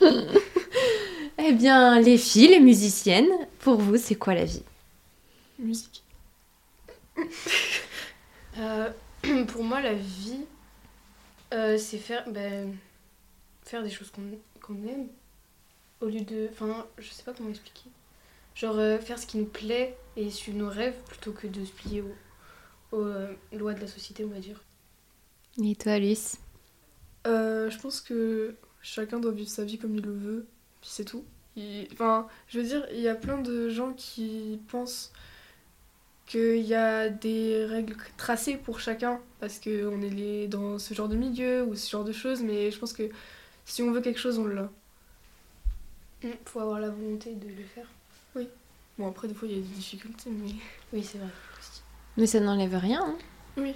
eh 1.37 1.53
bien, 1.53 1.99
les 1.99 2.17
filles, 2.17 2.49
les 2.49 2.59
musiciennes, 2.59 3.29
pour 3.59 3.75
vous, 3.75 3.97
c'est 3.97 4.15
quoi 4.15 4.33
la 4.33 4.45
vie? 4.45 4.63
Musique. 5.59 6.03
Euh, 8.57 8.89
pour 9.49 9.65
moi, 9.65 9.81
la 9.81 9.93
vie, 9.93 10.45
euh, 11.53 11.77
c'est 11.77 11.97
faire, 11.97 12.23
ben, 12.29 12.73
faire 13.65 13.83
des 13.83 13.89
choses 13.89 14.09
qu'on 14.11 14.73
aime. 14.87 15.07
Au 15.99 16.05
lieu 16.05 16.21
de. 16.21 16.47
Enfin, 16.53 16.85
je 16.97 17.09
sais 17.09 17.23
pas 17.23 17.33
comment 17.33 17.49
expliquer. 17.49 17.89
Genre, 18.55 18.77
euh, 18.77 18.97
faire 18.97 19.19
ce 19.19 19.27
qui 19.27 19.39
nous 19.39 19.45
plaît 19.45 19.97
et 20.15 20.29
suivre 20.29 20.57
nos 20.57 20.69
rêves 20.69 20.95
plutôt 21.05 21.33
que 21.33 21.47
de 21.47 21.65
se 21.65 21.71
plier 21.71 21.99
aux, 21.99 22.15
aux, 22.95 23.05
euh, 23.05 23.33
lois 23.53 23.73
de 23.75 23.81
la 23.81 23.87
société, 23.87 24.25
on 24.25 24.29
va 24.29 24.39
dire. 24.39 24.63
Et 25.61 25.75
toi, 25.75 25.99
Luce 25.99 26.37
Euh, 27.27 27.69
je 27.69 27.79
pense 27.79 28.01
que 28.01 28.55
chacun 28.81 29.19
doit 29.19 29.31
vivre 29.31 29.49
sa 29.49 29.63
vie 29.65 29.77
comme 29.77 29.95
il 29.95 30.03
le 30.03 30.13
veut, 30.13 30.47
puis 30.81 30.89
c'est 30.93 31.05
tout. 31.05 31.25
Il- 31.55 31.87
Enfin, 31.93 32.27
je 32.47 32.59
veux 32.59 32.65
dire, 32.65 32.85
il 32.91 32.99
y 32.99 33.07
a 33.07 33.15
plein 33.15 33.39
de 33.41 33.69
gens 33.69 33.93
qui 33.93 34.59
pensent 34.67 35.11
qu'il 36.25 36.57
y 36.65 36.73
a 36.73 37.09
des 37.09 37.65
règles 37.65 37.95
tracées 38.17 38.57
pour 38.57 38.79
chacun, 38.79 39.21
parce 39.39 39.59
qu'on 39.59 40.01
est 40.01 40.09
les- 40.09 40.47
dans 40.47 40.79
ce 40.79 40.93
genre 40.93 41.07
de 41.09 41.15
milieu 41.15 41.63
ou 41.65 41.75
ce 41.75 41.89
genre 41.89 42.03
de 42.03 42.11
choses, 42.11 42.41
mais 42.41 42.71
je 42.71 42.79
pense 42.79 42.93
que 42.93 43.09
si 43.65 43.83
on 43.83 43.91
veut 43.91 44.01
quelque 44.01 44.19
chose, 44.19 44.39
on 44.39 44.47
l'a. 44.47 44.71
Mm, 46.21 46.33
Faut 46.43 46.59
avoir 46.59 46.81
la 46.81 46.89
volonté 46.89 47.33
de 47.35 47.47
le 47.47 47.63
faire. 47.63 47.87
Oui. 48.35 48.47
Bon, 48.97 49.07
après, 49.09 49.27
des 49.27 49.33
fois, 49.33 49.47
il 49.47 49.55
y 49.55 49.57
a 49.57 49.61
des 49.61 49.67
difficultés, 49.75 50.29
mais... 50.29 50.51
Oui, 50.93 51.03
c'est 51.03 51.17
vrai. 51.17 51.29
Mais 52.17 52.25
ça 52.27 52.39
n'enlève 52.39 52.75
rien. 52.75 53.03
hein. 53.05 53.15
Oui. 53.57 53.73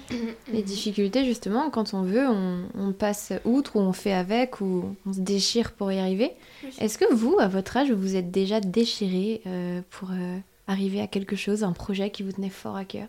Les 0.52 0.62
difficultés, 0.62 1.24
justement, 1.24 1.70
quand 1.70 1.94
on 1.94 2.02
veut, 2.02 2.28
on, 2.28 2.64
on 2.76 2.92
passe 2.92 3.32
outre 3.46 3.78
ou 3.78 3.80
on 3.80 3.94
fait 3.94 4.12
avec 4.12 4.60
ou 4.60 4.94
on 5.06 5.14
se 5.14 5.22
déchire 5.22 5.72
pour 5.72 5.90
y 5.92 6.00
arriver. 6.00 6.34
Oui. 6.64 6.70
Est-ce 6.80 6.98
que 6.98 7.14
vous, 7.14 7.38
à 7.40 7.48
votre 7.48 7.78
âge, 7.78 7.90
vous 7.92 8.18
êtes 8.18 8.30
déjà 8.30 8.60
déchiré 8.60 9.42
euh, 9.48 9.82
pour 9.90 10.12
euh, 10.12 10.38
arriver 10.68 11.00
à 11.00 11.08
quelque 11.08 11.38
chose, 11.38 11.64
un 11.64 11.72
projet 11.72 12.12
qui 12.12 12.24
vous 12.24 12.34
tenait 12.34 12.50
fort 12.50 12.76
à 12.76 12.84
cœur? 12.84 13.08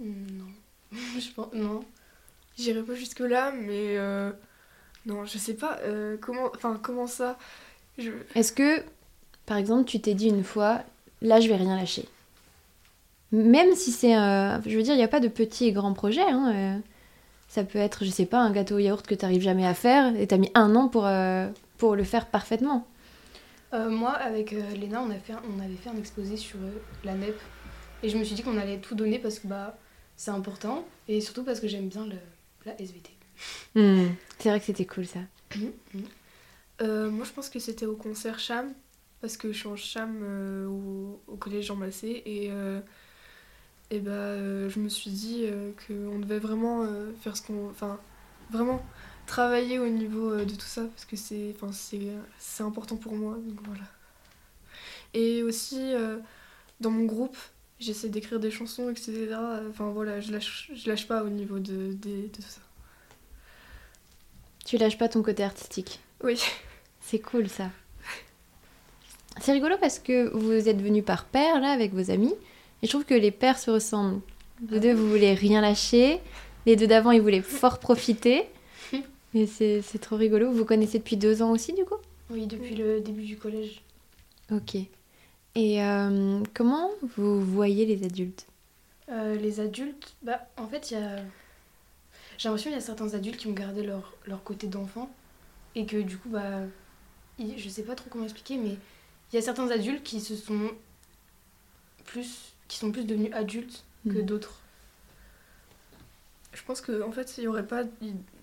Non. 0.00 0.44
je 1.18 1.30
pense. 1.34 1.52
Non. 1.54 1.80
J'irai 2.58 2.82
pas 2.82 2.94
jusque-là, 2.94 3.52
mais. 3.52 3.96
euh, 3.96 4.30
Non, 5.06 5.24
je 5.24 5.38
sais 5.38 5.54
pas. 5.54 5.78
comment. 6.20 6.50
Enfin, 6.54 6.78
comment 6.82 7.06
ça? 7.06 7.38
Je... 7.96 8.10
Est-ce 8.34 8.52
que, 8.52 8.82
par 9.46 9.56
exemple, 9.56 9.84
tu 9.86 9.98
t'es 10.00 10.12
dit 10.14 10.28
une 10.28 10.44
fois, 10.44 10.82
là, 11.22 11.40
je 11.40 11.48
vais 11.48 11.56
rien 11.56 11.76
lâcher? 11.76 12.06
Même 13.32 13.74
si 13.74 13.90
c'est. 13.92 14.16
euh, 14.16 14.60
je 14.66 14.76
veux 14.76 14.82
dire, 14.82 14.94
il 14.94 14.98
n'y 14.98 15.02
a 15.02 15.08
pas 15.08 15.20
de 15.20 15.28
petits 15.28 15.66
et 15.66 15.72
grands 15.72 15.94
projets. 15.94 16.20
hein, 16.22 16.52
euh, 16.54 16.78
ça 17.48 17.64
peut 17.64 17.78
être, 17.78 18.04
je 18.04 18.10
sais 18.10 18.26
pas, 18.26 18.38
un 18.40 18.50
gâteau 18.50 18.76
au 18.76 18.78
yaourt 18.78 19.06
que 19.06 19.14
tu 19.14 19.24
n'arrives 19.24 19.42
jamais 19.42 19.66
à 19.66 19.74
faire 19.74 20.14
et 20.16 20.26
tu 20.26 20.34
as 20.34 20.38
mis 20.38 20.50
un 20.54 20.74
an 20.76 20.88
pour, 20.88 21.06
euh, 21.06 21.48
pour 21.78 21.96
le 21.96 22.04
faire 22.04 22.26
parfaitement. 22.26 22.86
Euh, 23.74 23.88
moi, 23.90 24.10
avec 24.12 24.50
Léna, 24.52 25.02
on, 25.02 25.10
a 25.10 25.14
fait 25.14 25.32
on 25.56 25.60
avait 25.62 25.76
fait 25.76 25.90
un 25.90 25.96
exposé 25.96 26.36
sur 26.36 26.58
la 27.04 27.14
NEP. 27.14 27.38
Et 28.02 28.08
je 28.08 28.18
me 28.18 28.24
suis 28.24 28.34
dit 28.34 28.42
qu'on 28.42 28.58
allait 28.58 28.78
tout 28.78 28.94
donner 28.94 29.18
parce 29.18 29.38
que 29.38 29.46
bah, 29.46 29.78
c'est 30.16 30.30
important. 30.30 30.84
Et 31.08 31.20
surtout 31.20 31.42
parce 31.44 31.60
que 31.60 31.68
j'aime 31.68 31.88
bien 31.88 32.06
le, 32.06 32.16
la 32.66 32.78
SVT. 32.80 33.10
Hmm, 33.74 34.08
C'est 34.38 34.48
vrai 34.50 34.58
que 34.60 34.66
c'était 34.66 34.84
cool 34.86 35.06
ça. 35.06 35.20
Euh, 36.80 37.10
moi, 37.10 37.24
je 37.24 37.32
pense 37.32 37.48
que 37.48 37.58
c'était 37.58 37.86
au 37.86 37.96
concert 37.96 38.38
Cham. 38.38 38.72
Parce 39.20 39.36
que 39.36 39.52
je 39.52 39.58
suis 39.58 39.68
en 39.68 39.76
Cham 39.76 40.20
au, 40.68 41.20
au 41.32 41.36
collège 41.36 41.66
Jean 41.66 41.76
Massé. 41.76 42.22
Et, 42.26 42.50
et 43.92 44.00
bah, 44.00 44.10
euh, 44.10 44.70
je 44.70 44.80
me 44.80 44.88
suis 44.88 45.10
dit 45.10 45.42
euh, 45.44 45.70
qu'on 45.86 46.18
devait 46.18 46.38
vraiment 46.38 46.82
euh, 46.82 47.12
faire 47.20 47.36
ce 47.36 47.42
qu'on. 47.42 47.68
Enfin, 47.68 48.00
vraiment 48.50 48.82
travailler 49.26 49.78
au 49.78 49.86
niveau 49.88 50.34
de 50.36 50.54
tout 50.54 50.66
ça. 50.66 50.82
Parce 50.86 51.04
que 51.04 51.14
c'est 51.16 51.54
c'est 51.72 52.00
c'est 52.38 52.62
important 52.62 52.96
pour 52.96 53.14
moi. 53.14 53.34
Donc 53.46 53.60
voilà. 53.66 53.84
Et 55.14 55.42
aussi, 55.42 55.92
dans 56.80 56.90
mon 56.90 57.04
groupe, 57.04 57.36
j'essaie 57.78 58.08
d'écrire 58.08 58.40
des 58.40 58.50
chansons, 58.50 58.88
etc. 58.88 59.36
Enfin 59.68 59.90
voilà, 59.90 60.20
je 60.20 60.32
lâche, 60.32 60.70
je 60.74 60.88
lâche 60.88 61.06
pas 61.06 61.22
au 61.22 61.28
niveau 61.28 61.58
de, 61.58 61.92
des- 61.92 62.22
de 62.22 62.28
tout 62.28 62.40
ça. 62.42 62.62
Tu 64.64 64.78
lâches 64.78 64.96
pas 64.96 65.08
ton 65.10 65.22
côté 65.22 65.44
artistique. 65.44 66.00
Oui. 66.24 66.40
C'est 67.00 67.18
cool 67.18 67.48
ça. 67.48 67.68
C'est 69.40 69.52
rigolo 69.52 69.76
parce 69.80 69.98
que 69.98 70.30
vous 70.34 70.68
êtes 70.68 70.80
venus 70.80 71.04
par 71.04 71.24
paire 71.26 71.60
là 71.60 71.72
avec 71.72 71.92
vos 71.92 72.10
amis 72.10 72.34
et 72.82 72.86
je 72.86 72.90
trouve 72.90 73.04
que 73.04 73.14
les 73.14 73.30
paires 73.30 73.58
se 73.58 73.70
ressemblent. 73.70 74.20
Vous 74.68 74.78
deux 74.78 74.92
vous 74.92 75.08
voulez 75.08 75.34
rien 75.34 75.60
lâcher, 75.60 76.20
les 76.66 76.76
deux 76.76 76.86
d'avant 76.86 77.10
ils 77.10 77.20
voulaient 77.20 77.42
fort 77.42 77.78
profiter 77.78 78.44
et 79.34 79.46
c'est 79.46 79.82
trop 80.00 80.16
rigolo. 80.16 80.50
Vous 80.50 80.58
vous 80.58 80.64
connaissez 80.64 80.98
depuis 80.98 81.16
deux 81.16 81.42
ans 81.42 81.50
aussi 81.50 81.72
du 81.72 81.84
coup? 81.84 81.96
Oui, 82.30 82.46
depuis 82.46 82.74
le 82.74 83.00
début 83.00 83.22
du 83.24 83.36
collège. 83.36 83.82
Ok. 84.52 84.76
Et 85.54 85.82
euh, 85.82 86.40
comment 86.54 86.90
vous 87.16 87.40
voyez 87.40 87.84
les 87.84 88.04
adultes? 88.04 88.46
Euh, 89.10 89.34
les 89.36 89.60
adultes, 89.60 90.14
bah 90.22 90.40
en 90.56 90.66
fait, 90.66 90.90
il 90.90 90.94
y 90.94 91.00
a. 91.02 91.16
J'ai 92.38 92.48
l'impression 92.48 92.70
qu'il 92.70 92.78
y 92.78 92.82
a 92.82 92.84
certains 92.84 93.12
adultes 93.14 93.36
qui 93.36 93.48
ont 93.48 93.52
gardé 93.52 93.82
leur, 93.82 94.14
leur 94.26 94.42
côté 94.42 94.66
d'enfant 94.66 95.10
et 95.74 95.84
que 95.84 95.96
du 96.00 96.16
coup, 96.16 96.30
bah. 96.30 96.60
ils- 97.38 97.58
Je 97.58 97.68
sais 97.68 97.82
pas 97.82 97.94
trop 97.94 98.08
comment 98.08 98.24
expliquer, 98.24 98.56
mais 98.56 98.76
il 99.32 99.36
y 99.36 99.38
a 99.38 99.42
certains 99.42 99.70
adultes 99.70 100.02
qui 100.02 100.20
se 100.20 100.36
sont 100.36 100.70
plus. 102.04 102.51
Qui 102.72 102.78
sont 102.78 102.90
plus 102.90 103.04
devenus 103.04 103.32
adultes 103.34 103.84
que 104.06 104.18
Mhm. 104.18 104.22
d'autres. 104.22 104.60
Je 106.54 106.62
pense 106.62 106.80
que 106.80 107.02
en 107.02 107.12
fait, 107.12 107.34
il 107.36 107.44
y 107.44 107.46
aurait 107.46 107.66
pas. 107.66 107.82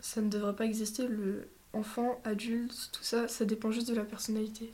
Ça 0.01 0.21
ne 0.21 0.29
devrait 0.29 0.55
pas 0.55 0.65
exister 0.65 1.07
le 1.07 1.47
enfant, 1.73 2.19
adulte, 2.23 2.89
tout 2.91 3.03
ça, 3.03 3.27
ça 3.27 3.43
dépend 3.45 3.71
juste 3.71 3.89
de 3.89 3.95
la 3.95 4.03
personnalité. 4.03 4.71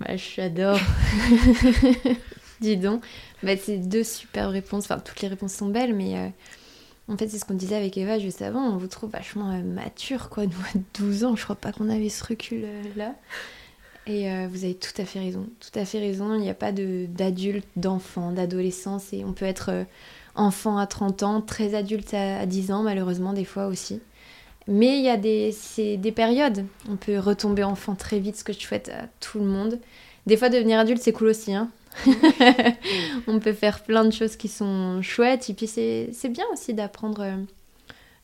Bah, 0.00 0.16
j'adore. 0.16 0.80
Dis 2.60 2.76
donc. 2.76 3.04
Bah, 3.44 3.56
c'est 3.56 3.78
deux 3.78 4.02
superbes 4.04 4.50
réponses. 4.52 4.84
Enfin, 4.84 4.98
toutes 4.98 5.20
les 5.20 5.28
réponses 5.28 5.54
sont 5.54 5.68
belles, 5.68 5.94
mais 5.94 6.18
euh, 6.18 6.28
en 7.08 7.16
fait, 7.16 7.28
c'est 7.28 7.38
ce 7.38 7.44
qu'on 7.44 7.54
disait 7.54 7.76
avec 7.76 7.96
Eva 7.96 8.18
juste 8.18 8.42
avant. 8.42 8.62
On 8.62 8.78
vous 8.78 8.86
trouve 8.88 9.10
vachement 9.10 9.52
euh, 9.52 9.62
mature, 9.62 10.28
quoi. 10.28 10.46
Nous, 10.46 10.52
à 10.74 10.78
12 10.98 11.22
ans, 11.24 11.36
je 11.36 11.44
crois 11.44 11.56
pas 11.56 11.70
qu'on 11.72 11.88
avait 11.88 12.08
ce 12.08 12.24
recul-là. 12.24 13.14
Et 14.06 14.30
euh, 14.30 14.46
vous 14.50 14.64
avez 14.64 14.74
tout 14.74 14.92
à 15.00 15.04
fait 15.04 15.18
raison. 15.18 15.46
Tout 15.60 15.78
à 15.78 15.84
fait 15.84 15.98
raison. 15.98 16.34
Il 16.34 16.40
n'y 16.40 16.50
a 16.50 16.54
pas 16.54 16.72
de- 16.72 17.06
d'adulte, 17.08 17.66
d'enfant, 17.76 18.32
d'adolescence. 18.32 19.12
Et 19.12 19.24
on 19.24 19.32
peut 19.32 19.46
être 19.46 19.70
euh, 19.70 19.84
enfant 20.34 20.76
à 20.76 20.86
30 20.86 21.22
ans, 21.22 21.40
très 21.40 21.74
adulte 21.74 22.12
à, 22.12 22.38
à 22.40 22.46
10 22.46 22.70
ans, 22.72 22.82
malheureusement, 22.82 23.32
des 23.32 23.44
fois 23.46 23.66
aussi. 23.66 24.00
Mais 24.68 24.98
il 24.98 25.04
y 25.04 25.08
a 25.10 25.16
des, 25.16 25.54
des 25.98 26.12
périodes. 26.12 26.66
On 26.90 26.96
peut 26.96 27.18
retomber 27.18 27.64
enfant 27.64 27.94
très 27.94 28.18
vite, 28.18 28.36
ce 28.36 28.44
que 28.44 28.52
je 28.52 28.58
souhaite 28.60 28.90
à 28.90 29.06
tout 29.20 29.38
le 29.38 29.46
monde. 29.46 29.78
Des 30.26 30.36
fois, 30.36 30.48
devenir 30.50 30.78
adulte, 30.78 31.02
c'est 31.02 31.12
cool 31.12 31.28
aussi. 31.28 31.54
Hein 31.54 31.70
on 33.26 33.38
peut 33.38 33.52
faire 33.52 33.82
plein 33.82 34.04
de 34.04 34.10
choses 34.10 34.36
qui 34.36 34.48
sont 34.48 35.00
chouettes. 35.02 35.48
Et 35.50 35.54
puis, 35.54 35.66
c'est 35.66 36.10
c'est 36.12 36.28
bien 36.30 36.44
aussi 36.52 36.74
d'apprendre 36.74 37.22
euh, 37.22 37.36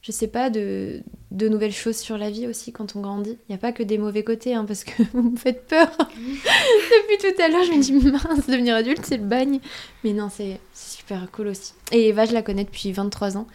je 0.02 0.12
sais 0.12 0.28
pas, 0.28 0.48
de, 0.50 1.02
de 1.30 1.48
nouvelles 1.48 1.72
choses 1.72 1.96
sur 1.96 2.16
la 2.18 2.30
vie 2.30 2.46
aussi 2.46 2.72
quand 2.72 2.96
on 2.96 3.00
grandit. 3.00 3.38
Il 3.48 3.52
n'y 3.52 3.54
a 3.54 3.58
pas 3.58 3.72
que 3.72 3.82
des 3.82 3.98
mauvais 3.98 4.24
côtés, 4.24 4.54
hein, 4.54 4.64
parce 4.64 4.84
que 4.84 5.02
vous 5.12 5.30
me 5.30 5.36
faites 5.36 5.66
peur. 5.66 5.90
Depuis 5.98 7.18
tout 7.34 7.42
à 7.42 7.48
l'heure, 7.48 7.64
je 7.64 7.72
me 7.72 7.82
dis, 7.82 7.92
mince, 7.92 8.46
devenir 8.46 8.74
adulte, 8.76 9.04
c'est 9.04 9.18
le 9.18 9.24
bagne. 9.24 9.60
Mais 10.04 10.12
non, 10.12 10.28
c'est 10.30 10.58
super 10.74 11.30
cool 11.30 11.48
aussi. 11.48 11.74
Et 11.92 12.08
Eva, 12.08 12.24
je 12.24 12.32
la 12.32 12.42
connais 12.42 12.64
depuis 12.64 12.92
23 12.92 13.36
ans. 13.36 13.46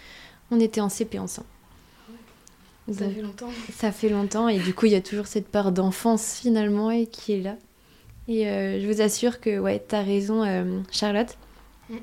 On 0.51 0.59
était 0.59 0.81
en 0.81 0.89
CP 0.89 1.17
ensemble. 1.19 1.47
Ça 2.91 3.05
Donc, 3.05 3.15
fait 3.15 3.21
longtemps. 3.23 3.49
ça 3.75 3.91
fait 3.91 4.09
longtemps 4.09 4.47
et 4.47 4.59
du 4.59 4.75
coup 4.75 4.85
il 4.85 4.91
y 4.91 4.95
a 4.95 5.01
toujours 5.01 5.25
cette 5.25 5.47
part 5.47 5.71
d'enfance 5.71 6.35
finalement 6.39 6.91
et 6.91 7.07
qui 7.07 7.33
est 7.33 7.41
là. 7.41 7.55
Et 8.27 8.47
euh, 8.47 8.79
je 8.79 8.85
vous 8.85 9.01
assure 9.01 9.39
que 9.39 9.57
ouais, 9.57 9.83
t'as 9.87 10.03
raison 10.03 10.43
euh, 10.43 10.79
Charlotte, 10.91 11.35
Mm. 11.89 11.95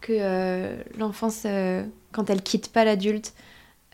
que 0.00 0.12
euh, 0.18 0.76
l'enfance 0.98 1.46
quand 2.10 2.30
elle 2.30 2.42
quitte 2.42 2.72
pas 2.72 2.84
l'adulte, 2.84 3.32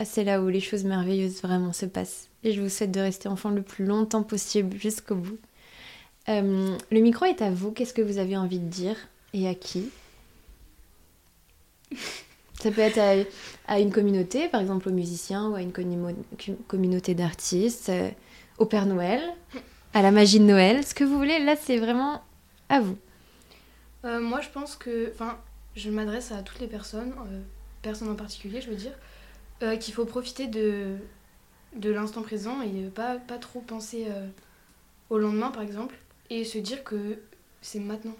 c'est 0.04 0.24
là 0.24 0.42
où 0.42 0.48
les 0.48 0.60
choses 0.60 0.84
merveilleuses 0.84 1.42
vraiment 1.42 1.72
se 1.72 1.86
passent. 1.86 2.28
Et 2.42 2.52
je 2.52 2.60
vous 2.60 2.68
souhaite 2.68 2.92
de 2.92 3.00
rester 3.00 3.28
enfant 3.28 3.50
le 3.50 3.62
plus 3.62 3.84
longtemps 3.84 4.22
possible 4.22 4.76
jusqu'au 4.78 5.14
bout. 5.14 5.38
Euh, 6.28 6.76
le 6.90 7.00
micro 7.00 7.24
est 7.24 7.42
à 7.42 7.50
vous, 7.50 7.72
qu'est-ce 7.72 7.94
que 7.94 8.02
vous 8.02 8.18
avez 8.18 8.36
envie 8.36 8.58
de 8.58 8.68
dire 8.68 8.96
et 9.32 9.48
à 9.48 9.54
qui? 9.54 9.90
Ça 12.60 12.70
peut 12.70 12.82
être 12.82 13.26
à, 13.66 13.80
une 13.80 13.90
communauté, 13.90 14.48
par 14.48 14.60
exemple 14.60 14.88
aux 14.88 14.92
musiciens 14.92 15.48
ou 15.48 15.54
à 15.54 15.62
une 15.62 15.72
communauté 16.68 17.14
d'artistes, 17.14 17.88
euh, 17.88 18.10
au 18.58 18.66
Père 18.66 18.86
Noël, 18.86 19.20
à 19.94 20.02
la 20.02 20.10
magie 20.10 20.40
de 20.40 20.44
Noël, 20.44 20.86
ce 20.86 20.94
que 20.94 21.04
vous 21.04 21.16
voulez. 21.16 21.38
Là, 21.42 21.56
c'est 21.56 21.78
vraiment 21.78 22.22
à 22.68 22.80
vous. 22.80 22.98
Euh, 24.04 24.20
moi, 24.20 24.40
je 24.40 24.50
pense 24.50 24.76
que. 24.76 25.10
Enfin, 25.14 25.38
je 25.74 25.90
m'adresse 25.90 26.32
à 26.32 26.42
toutes 26.42 26.60
les 26.60 26.66
personnes, 26.66 27.14
personnes 27.80 28.10
en 28.10 28.14
particulier, 28.14 28.60
je 28.60 28.68
veux 28.68 28.76
dire, 28.76 28.92
euh, 29.62 29.76
qu'il 29.76 29.94
faut 29.94 30.04
profiter 30.04 30.46
de, 30.46 30.96
de 31.76 31.90
l'instant 31.90 32.22
présent 32.22 32.62
et 32.62 32.88
pas, 32.88 33.16
pas 33.16 33.38
trop 33.38 33.60
penser 33.60 34.06
euh, 34.08 34.26
au 35.08 35.18
lendemain, 35.18 35.50
par 35.50 35.62
exemple, 35.62 35.96
et 36.30 36.44
se 36.44 36.58
dire 36.58 36.84
que 36.84 37.18
c'est 37.60 37.80
maintenant 37.80 38.16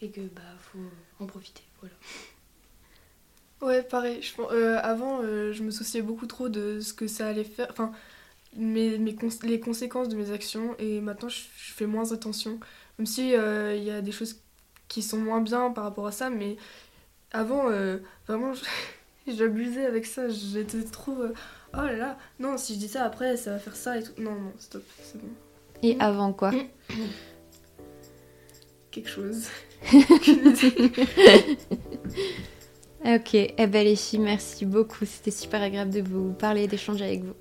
et 0.00 0.10
que 0.10 0.20
bah 0.20 0.42
faut 0.60 0.78
en 1.20 1.26
profiter. 1.26 1.62
Voilà. 1.80 1.94
Ouais, 3.60 3.82
pareil. 3.82 4.20
Je, 4.22 4.32
euh, 4.40 4.80
avant, 4.82 5.20
euh, 5.22 5.52
je 5.52 5.62
me 5.62 5.70
souciais 5.70 6.02
beaucoup 6.02 6.26
trop 6.26 6.48
de 6.48 6.80
ce 6.80 6.92
que 6.92 7.06
ça 7.06 7.28
allait 7.28 7.44
faire, 7.44 7.68
enfin, 7.70 7.92
mes, 8.56 8.98
mes 8.98 9.16
les 9.44 9.60
conséquences 9.60 10.08
de 10.08 10.16
mes 10.16 10.32
actions, 10.32 10.76
et 10.78 11.00
maintenant 11.00 11.28
je, 11.28 11.42
fais 11.56 11.86
moins 11.86 12.12
attention. 12.12 12.58
Même 12.98 13.06
si 13.06 13.30
il 13.30 13.84
y 13.84 13.90
a 13.90 14.02
des 14.02 14.12
choses 14.12 14.40
qui 14.88 15.02
sont 15.02 15.18
moins 15.18 15.40
bien 15.40 15.70
par 15.70 15.84
rapport 15.84 16.06
à 16.06 16.12
ça, 16.12 16.28
mais 16.28 16.56
avant, 17.32 17.70
euh, 17.70 17.98
vraiment, 18.26 18.52
j'abusais 19.26 19.86
avec 19.86 20.06
ça. 20.06 20.28
J'étais 20.28 20.82
trop. 20.84 21.20
euh, 21.22 21.32
oh 21.74 21.78
là 21.78 21.96
là, 21.96 22.18
non, 22.38 22.56
si 22.58 22.74
je 22.74 22.78
dis 22.78 22.88
ça 22.88 23.04
après, 23.04 23.36
ça 23.36 23.52
va 23.52 23.58
faire 23.58 23.76
ça 23.76 23.98
et 23.98 24.02
tout. 24.02 24.12
Non, 24.18 24.32
non, 24.32 24.52
stop, 24.58 24.82
c'est 25.02 25.20
bon. 25.20 25.28
Et 25.82 25.96
avant 26.00 26.32
quoi? 26.32 26.52
Quelque 28.90 29.08
chose. 29.08 29.48
Ok, 33.04 33.34
eh 33.34 33.66
ben 33.66 33.84
les 33.84 33.96
filles, 33.96 34.20
merci 34.20 34.64
beaucoup. 34.64 35.04
C'était 35.04 35.32
super 35.32 35.60
agréable 35.60 35.90
de 35.90 36.02
vous 36.02 36.32
parler 36.34 36.68
d'échanger 36.68 37.04
avec 37.04 37.24
vous. 37.24 37.34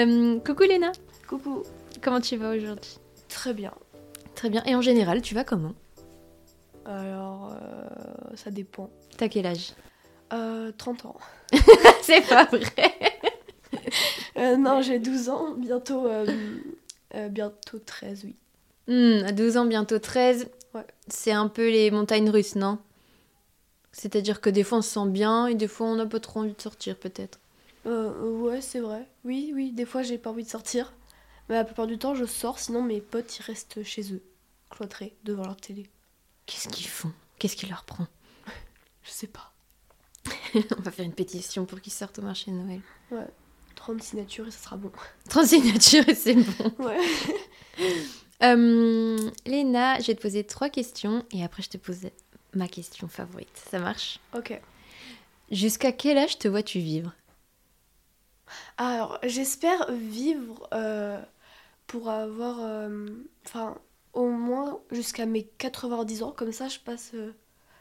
Euh, 0.00 0.38
coucou 0.40 0.62
Léna, 0.62 0.92
Coucou. 1.28 1.62
comment 2.00 2.20
tu 2.20 2.36
vas 2.36 2.50
aujourd'hui? 2.56 2.98
Très 3.28 3.52
bien. 3.52 3.72
Très 4.34 4.48
bien. 4.48 4.62
Et 4.64 4.74
en 4.74 4.80
général, 4.80 5.20
tu 5.20 5.34
vas 5.34 5.44
comment? 5.44 5.74
Alors, 6.86 7.52
euh, 7.52 8.36
ça 8.36 8.50
dépend. 8.50 8.90
T'as 9.18 9.28
quel 9.28 9.46
âge? 9.46 9.72
Euh, 10.32 10.72
30 10.76 11.06
ans. 11.06 11.16
C'est 12.02 12.26
pas 12.26 12.44
vrai 12.44 12.94
Euh, 14.38 14.56
non, 14.56 14.80
j'ai 14.80 14.98
12 14.98 15.28
ans, 15.28 15.54
bientôt, 15.54 16.06
euh, 16.06 16.26
euh, 17.14 17.28
bientôt 17.28 17.78
13, 17.78 18.24
oui. 18.24 18.36
Hmm, 18.88 19.24
à 19.26 19.32
12 19.32 19.56
ans, 19.58 19.66
bientôt 19.66 19.98
13. 19.98 20.48
Ouais. 20.74 20.86
C'est 21.08 21.32
un 21.32 21.48
peu 21.48 21.68
les 21.68 21.90
montagnes 21.90 22.30
russes, 22.30 22.54
non? 22.54 22.78
C'est-à-dire 23.92 24.40
que 24.40 24.48
des 24.48 24.62
fois 24.62 24.78
on 24.78 24.82
se 24.82 24.90
sent 24.90 25.08
bien 25.08 25.48
et 25.48 25.54
des 25.56 25.66
fois 25.68 25.88
on 25.88 25.96
n'a 25.96 26.06
pas 26.06 26.20
trop 26.20 26.40
envie 26.40 26.54
de 26.54 26.60
sortir, 26.60 26.96
peut-être. 26.96 27.39
Euh, 27.86 28.40
ouais, 28.40 28.60
c'est 28.60 28.80
vrai. 28.80 29.08
Oui, 29.24 29.52
oui, 29.54 29.72
des 29.72 29.84
fois 29.86 30.02
j'ai 30.02 30.18
pas 30.18 30.30
envie 30.30 30.44
de 30.44 30.48
sortir. 30.48 30.92
Mais 31.48 31.56
la 31.56 31.64
plupart 31.64 31.86
du 31.86 31.98
temps, 31.98 32.14
je 32.14 32.24
sors, 32.24 32.58
sinon 32.58 32.82
mes 32.82 33.00
potes 33.00 33.38
ils 33.38 33.42
restent 33.42 33.82
chez 33.82 34.12
eux, 34.12 34.22
cloîtrés, 34.70 35.16
devant 35.24 35.44
leur 35.44 35.56
télé. 35.56 35.88
Qu'est-ce 36.46 36.68
qu'ils 36.68 36.88
font? 36.88 37.12
Qu'est-ce 37.38 37.56
qui 37.56 37.66
leur 37.66 37.84
prend? 37.84 38.06
Je 39.02 39.10
sais 39.10 39.26
pas. 39.26 39.52
On 40.54 40.82
va 40.82 40.90
faire 40.90 41.04
une 41.06 41.14
pétition 41.14 41.64
pour 41.64 41.80
qu'ils 41.80 41.92
sortent 41.92 42.18
au 42.18 42.22
marché 42.22 42.50
de 42.50 42.56
Noël. 42.56 42.82
30 43.76 44.02
signatures 44.02 44.46
et 44.46 44.50
ça 44.50 44.64
sera 44.64 44.76
bon. 44.76 44.92
30 45.30 45.46
signatures 45.46 46.08
et 46.08 46.14
c'est 46.14 46.34
bon. 46.34 46.74
Ouais. 46.78 46.98
Euh, 48.42 49.30
Léna, 49.46 50.00
je 50.00 50.06
vais 50.08 50.14
te 50.14 50.22
poser 50.22 50.44
trois 50.44 50.70
questions 50.70 51.24
et 51.30 51.44
après 51.44 51.62
je 51.62 51.70
te 51.70 51.76
pose 51.78 52.08
ma 52.54 52.68
question 52.68 53.08
favorite. 53.08 53.62
Ça 53.70 53.78
marche? 53.78 54.18
Ok. 54.36 54.58
Jusqu'à 55.50 55.92
quel 55.92 56.18
âge 56.18 56.38
te 56.38 56.48
vois-tu 56.48 56.78
vivre? 56.78 57.12
Alors, 58.78 59.18
j'espère 59.22 59.90
vivre 59.92 60.68
euh, 60.74 61.20
pour 61.86 62.08
avoir. 62.08 62.58
euh, 62.60 63.06
Enfin, 63.46 63.76
au 64.12 64.28
moins 64.28 64.80
jusqu'à 64.90 65.26
mes 65.26 65.44
90 65.44 66.22
ans. 66.22 66.32
Comme 66.32 66.52
ça, 66.52 66.68
je 66.68 66.78
passe. 66.78 67.10
euh, 67.14 67.32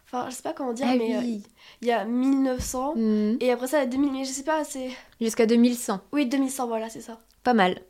Enfin, 0.05 0.27
je 0.29 0.35
sais 0.35 0.41
pas 0.41 0.53
comment 0.53 0.73
dire, 0.73 0.87
Ah 0.89 0.95
mais 0.95 1.15
euh, 1.15 1.19
oui. 1.19 1.43
il 1.81 1.87
y 1.87 1.91
a 1.91 2.03
1900. 2.03 2.93
Hmm, 2.95 3.37
Et 3.39 3.51
après 3.51 3.67
ça, 3.67 3.77
il 3.77 3.81
y 3.81 3.83
a 3.83 3.87
2000. 3.87 4.11
Mais 4.11 4.25
je 4.25 4.31
sais 4.31 4.43
pas, 4.43 4.63
c'est. 4.63 4.89
Jusqu'à 5.21 5.45
2100. 5.45 6.01
Oui, 6.11 6.25
2100, 6.25 6.67
voilà, 6.67 6.89
c'est 6.89 7.01
ça. 7.01 7.19
Pas 7.43 7.53
mal. 7.53 7.81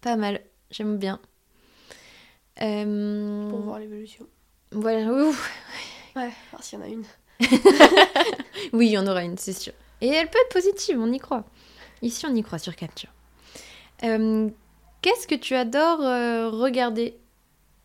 Pas 0.00 0.16
mal. 0.16 0.40
J'aime 0.70 0.98
bien. 0.98 1.20
Euh, 2.62 3.48
Pour 3.50 3.60
voir 3.60 3.78
l'évolution. 3.78 4.26
Voilà. 4.72 5.12
ouf. 5.12 5.50
Ouais, 6.16 6.30
s'il 6.60 6.78
y 6.78 6.82
en 6.82 6.84
a 6.84 6.88
une. 6.88 7.04
Oui, 8.72 8.86
il 8.88 8.92
y 8.92 8.98
en 8.98 9.06
aura 9.06 9.22
une, 9.24 9.36
c'est 9.38 9.52
sûr. 9.52 9.72
Et 10.00 10.08
elle 10.08 10.28
peut 10.28 10.38
être 10.46 10.52
positive, 10.52 10.98
on 11.00 11.12
y 11.12 11.18
croit. 11.18 11.44
Ici, 12.02 12.26
on 12.26 12.34
y 12.34 12.42
croit 12.42 12.58
sur 12.58 12.76
Capture. 12.76 13.10
Euh, 14.02 14.50
Qu'est-ce 15.04 15.26
que 15.26 15.34
tu 15.34 15.54
adores 15.54 16.00
euh, 16.00 16.48
regarder 16.48 17.18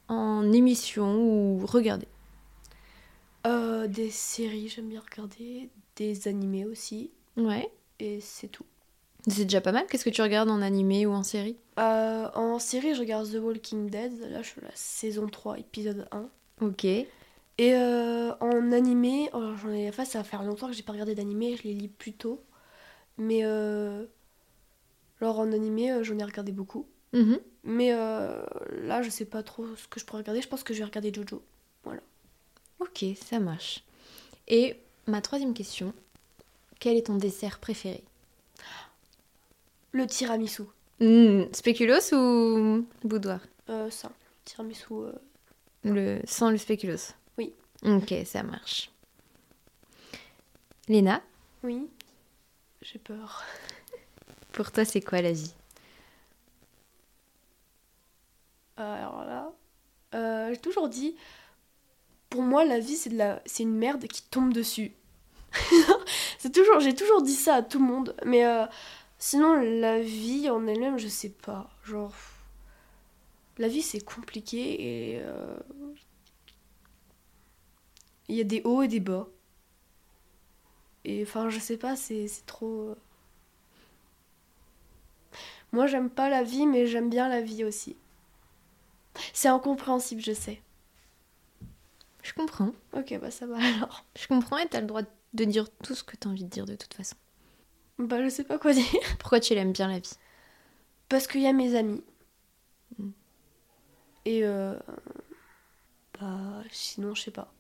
en 0.08 0.54
émission 0.54 1.18
ou 1.18 1.66
regarder? 1.66 2.08
Euh, 3.46 3.88
des 3.88 4.10
séries, 4.10 4.70
j'aime 4.70 4.88
bien 4.88 5.02
regarder. 5.02 5.70
Des 5.98 6.30
animés 6.30 6.64
aussi. 6.64 7.12
Ouais. 7.36 7.70
Et 8.00 8.22
c'est 8.22 8.48
tout. 8.48 8.64
C'est 9.28 9.44
déjà 9.44 9.60
pas 9.60 9.74
mal. 9.74 9.86
Qu'est-ce 9.90 10.06
que 10.06 10.10
tu 10.10 10.22
regardes 10.22 10.50
en 10.50 10.62
animé 10.62 11.06
ou 11.06 11.12
en 11.12 11.24
série? 11.24 11.58
Euh, 11.78 12.30
en 12.36 12.58
série, 12.58 12.96
je 12.96 13.02
regarde 13.02 13.30
The 13.30 13.36
Walking 13.36 13.90
Dead. 13.90 14.14
Là, 14.32 14.42
je 14.42 14.48
suis 14.48 14.62
à 14.62 14.66
la 14.66 14.76
saison 14.76 15.28
3, 15.28 15.60
épisode 15.60 16.08
1. 16.12 16.30
Ok. 16.62 16.86
Et 16.86 17.76
en 17.76 18.72
animé, 18.72 19.30
oh, 19.34 19.52
j'en 19.62 19.72
ai. 19.72 19.90
Enfin, 19.90 20.06
ça 20.06 20.20
va 20.20 20.24
faire 20.24 20.44
longtemps 20.44 20.68
que 20.68 20.74
j'ai 20.74 20.84
pas 20.84 20.94
regardé 20.94 21.16
d'animé, 21.16 21.58
je 21.58 21.64
les 21.64 21.74
lis 21.74 21.90
plus 21.90 22.14
tôt. 22.14 22.42
Mais 23.20 23.42
euh, 23.44 24.06
alors 25.22 25.40
en 25.40 25.52
animé, 25.52 25.92
euh, 25.92 26.04
j'en 26.04 26.18
ai 26.18 26.24
regardé 26.24 26.52
beaucoup. 26.52 26.88
Mhm. 27.14 27.40
Mais 27.66 27.94
euh, 27.94 28.42
là, 28.84 29.02
je 29.02 29.10
sais 29.10 29.26
pas 29.26 29.44
trop 29.44 29.68
ce 29.76 29.88
que 29.88 30.00
je 30.00 30.06
pourrais 30.06 30.22
regarder. 30.22 30.42
Je 30.42 30.48
pense 30.48 30.64
que 30.64 30.74
je 30.74 30.80
vais 30.80 30.86
regarder 30.86 31.14
Jojo. 31.14 31.44
Ok, 32.80 33.04
ça 33.22 33.40
marche. 33.40 33.84
Et 34.48 34.78
ma 35.06 35.22
troisième 35.22 35.54
question. 35.54 35.94
Quel 36.80 36.96
est 36.96 37.08
ton 37.08 37.16
dessert 37.18 37.60
préféré? 37.60 38.02
Le 39.92 40.08
tiramisu. 40.08 40.64
Spéculoos 41.52 42.14
ou 42.14 42.86
boudoir? 43.04 43.42
Euh, 43.70 43.90
ça. 43.90 44.12
Tiramisu. 44.46 44.94
euh, 44.94 45.12
le... 45.84 46.22
Sans 46.26 46.52
le 46.52 46.58
spéculoos? 46.58 47.14
Oui. 47.38 47.54
Ok, 47.84 48.14
ça 48.26 48.44
marche. 48.44 48.92
Léna, 50.88 51.22
Oui. 51.64 51.86
J'ai 52.82 53.00
peur. 53.00 53.44
pour 54.54 54.72
toi, 54.72 54.86
c'est 54.86 55.02
quoi 55.02 55.22
la 55.22 55.32
vie? 55.32 55.54
Euh, 58.80 58.96
alors 58.96 59.26
là, 59.26 59.54
euh, 60.16 60.50
j'ai 60.52 60.60
toujours 60.60 60.88
dit, 60.90 61.16
pour 62.30 62.42
moi, 62.42 62.64
la 62.66 62.80
vie, 62.80 62.96
c'est 62.96 63.10
de 63.10 63.18
la, 63.18 63.42
c'est 63.46 63.64
une 63.64 63.76
merde 63.76 64.08
qui 64.08 64.24
tombe 64.24 64.54
dessus. 64.54 64.94
c'est 66.40 66.52
toujours, 66.54 66.80
j'ai 66.80 66.96
toujours 66.96 67.22
dit 67.22 67.34
ça 67.34 67.56
à 67.56 67.62
tout 67.64 67.80
le 67.80 67.86
monde, 67.86 68.16
mais 68.26 68.46
euh, 68.46 68.66
sinon, 69.18 69.56
la 69.56 70.00
vie 70.02 70.50
en 70.50 70.66
elle-même, 70.68 70.98
je 70.98 71.08
sais 71.08 71.30
pas. 71.30 71.70
Genre, 71.84 72.14
la 73.58 73.68
vie, 73.68 73.82
c'est 73.82 74.00
compliqué 74.04 75.16
et 75.16 75.22
il 78.30 78.36
y 78.36 78.42
a 78.42 78.44
des 78.46 78.62
hauts 78.64 78.84
et 78.84 78.88
des 78.88 79.00
bas. 79.00 79.28
Et 81.10 81.24
enfin, 81.24 81.50
je 81.50 81.58
sais 81.60 81.78
pas, 81.78 81.96
c'est 81.96 82.28
trop. 82.46 82.90
euh. 82.90 82.96
Moi, 85.72 85.88
j'aime 85.88 86.12
pas 86.12 86.30
la 86.30 86.44
vie, 86.44 86.68
mais 86.68 86.86
j'aime 86.86 87.10
bien 87.10 87.28
la 87.28 87.42
vie 87.42 87.64
aussi. 87.64 87.96
C'est 89.34 89.48
incompréhensible, 89.48 90.22
je 90.22 90.34
sais. 90.34 90.62
Je 92.22 92.32
comprends. 92.34 92.74
Ok, 92.94 93.18
bah 93.20 93.32
ça 93.32 93.48
va 93.48 93.58
alors. 93.76 94.06
Je 94.16 94.28
comprends 94.28 94.58
et 94.60 94.68
t'as 94.68 94.82
le 94.82 94.88
droit 94.88 95.02
de 95.34 95.44
dire 95.46 95.68
tout 95.84 95.96
ce 95.96 96.04
que 96.04 96.16
t'as 96.16 96.30
envie 96.30 96.44
de 96.44 96.50
dire 96.50 96.66
de 96.66 96.76
toute 96.76 96.94
façon. 96.94 97.16
Bah, 97.98 98.24
je 98.24 98.30
sais 98.30 98.44
pas 98.44 98.60
quoi 98.60 98.74
dire. 98.74 98.86
Pourquoi 99.20 99.40
tu 99.40 99.56
l'aimes 99.56 99.74
bien 99.74 99.88
la 99.88 100.00
vie? 100.00 100.14
Parce 101.10 101.26
qu'il 101.28 101.42
y 101.42 101.48
a 101.48 101.54
mes 101.54 101.76
amis. 101.76 102.04
Mm. 103.00 103.10
Et 104.26 104.44
euh, 104.44 104.78
bah 106.20 106.64
sinon 106.72 107.16
je 107.16 107.24
sais 107.24 107.32
pas. 107.32 107.52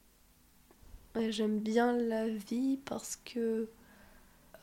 J'aime 1.15 1.59
bien 1.59 1.93
la 1.95 2.27
vie 2.27 2.77
parce 2.85 3.15
que 3.17 3.69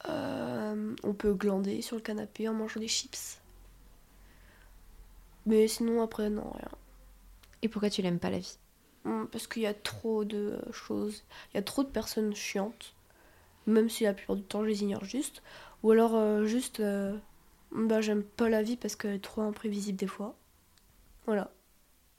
euh, 0.09 0.97
on 1.05 1.15
peut 1.15 1.35
glander 1.35 1.83
sur 1.83 1.97
le 1.97 2.03
canapé 2.03 2.49
en 2.49 2.55
mangeant 2.55 2.81
des 2.81 2.89
chips. 2.89 3.41
Mais 5.47 5.69
sinon 5.69 6.03
après 6.03 6.29
non 6.31 6.51
rien. 6.51 6.71
Et 7.63 7.69
pourquoi 7.69 7.91
tu 7.91 8.03
l'aimes 8.03 8.19
pas 8.21 8.31
la 8.31 8.39
vie? 8.41 8.59
Mm, 9.05 9.27
Parce 9.33 9.47
qu'il 9.47 9.63
y 9.63 9.67
a 9.67 9.75
trop 9.75 10.25
de 10.25 10.59
choses. 10.73 11.25
Il 11.53 11.57
y 11.57 11.61
a 11.61 11.63
trop 11.63 11.83
de 11.85 11.89
personnes 11.91 12.35
chiantes. 12.35 12.95
Même 13.67 13.91
si 13.91 14.05
la 14.05 14.15
plupart 14.15 14.37
du 14.37 14.43
temps 14.45 14.63
je 14.65 14.69
les 14.69 14.83
ignore 14.83 15.05
juste. 15.05 15.43
Ou 15.83 15.93
alors 15.93 16.17
euh, 16.17 16.47
juste 16.47 16.81
euh, 16.81 17.17
bah 17.73 18.01
j'aime 18.03 18.25
pas 18.25 18.49
la 18.51 18.63
vie 18.63 18.77
parce 18.77 18.97
qu'elle 18.97 19.15
est 19.17 19.25
trop 19.25 19.43
imprévisible 19.43 19.99
des 19.99 20.07
fois. 20.09 20.37
Voilà. 21.27 21.53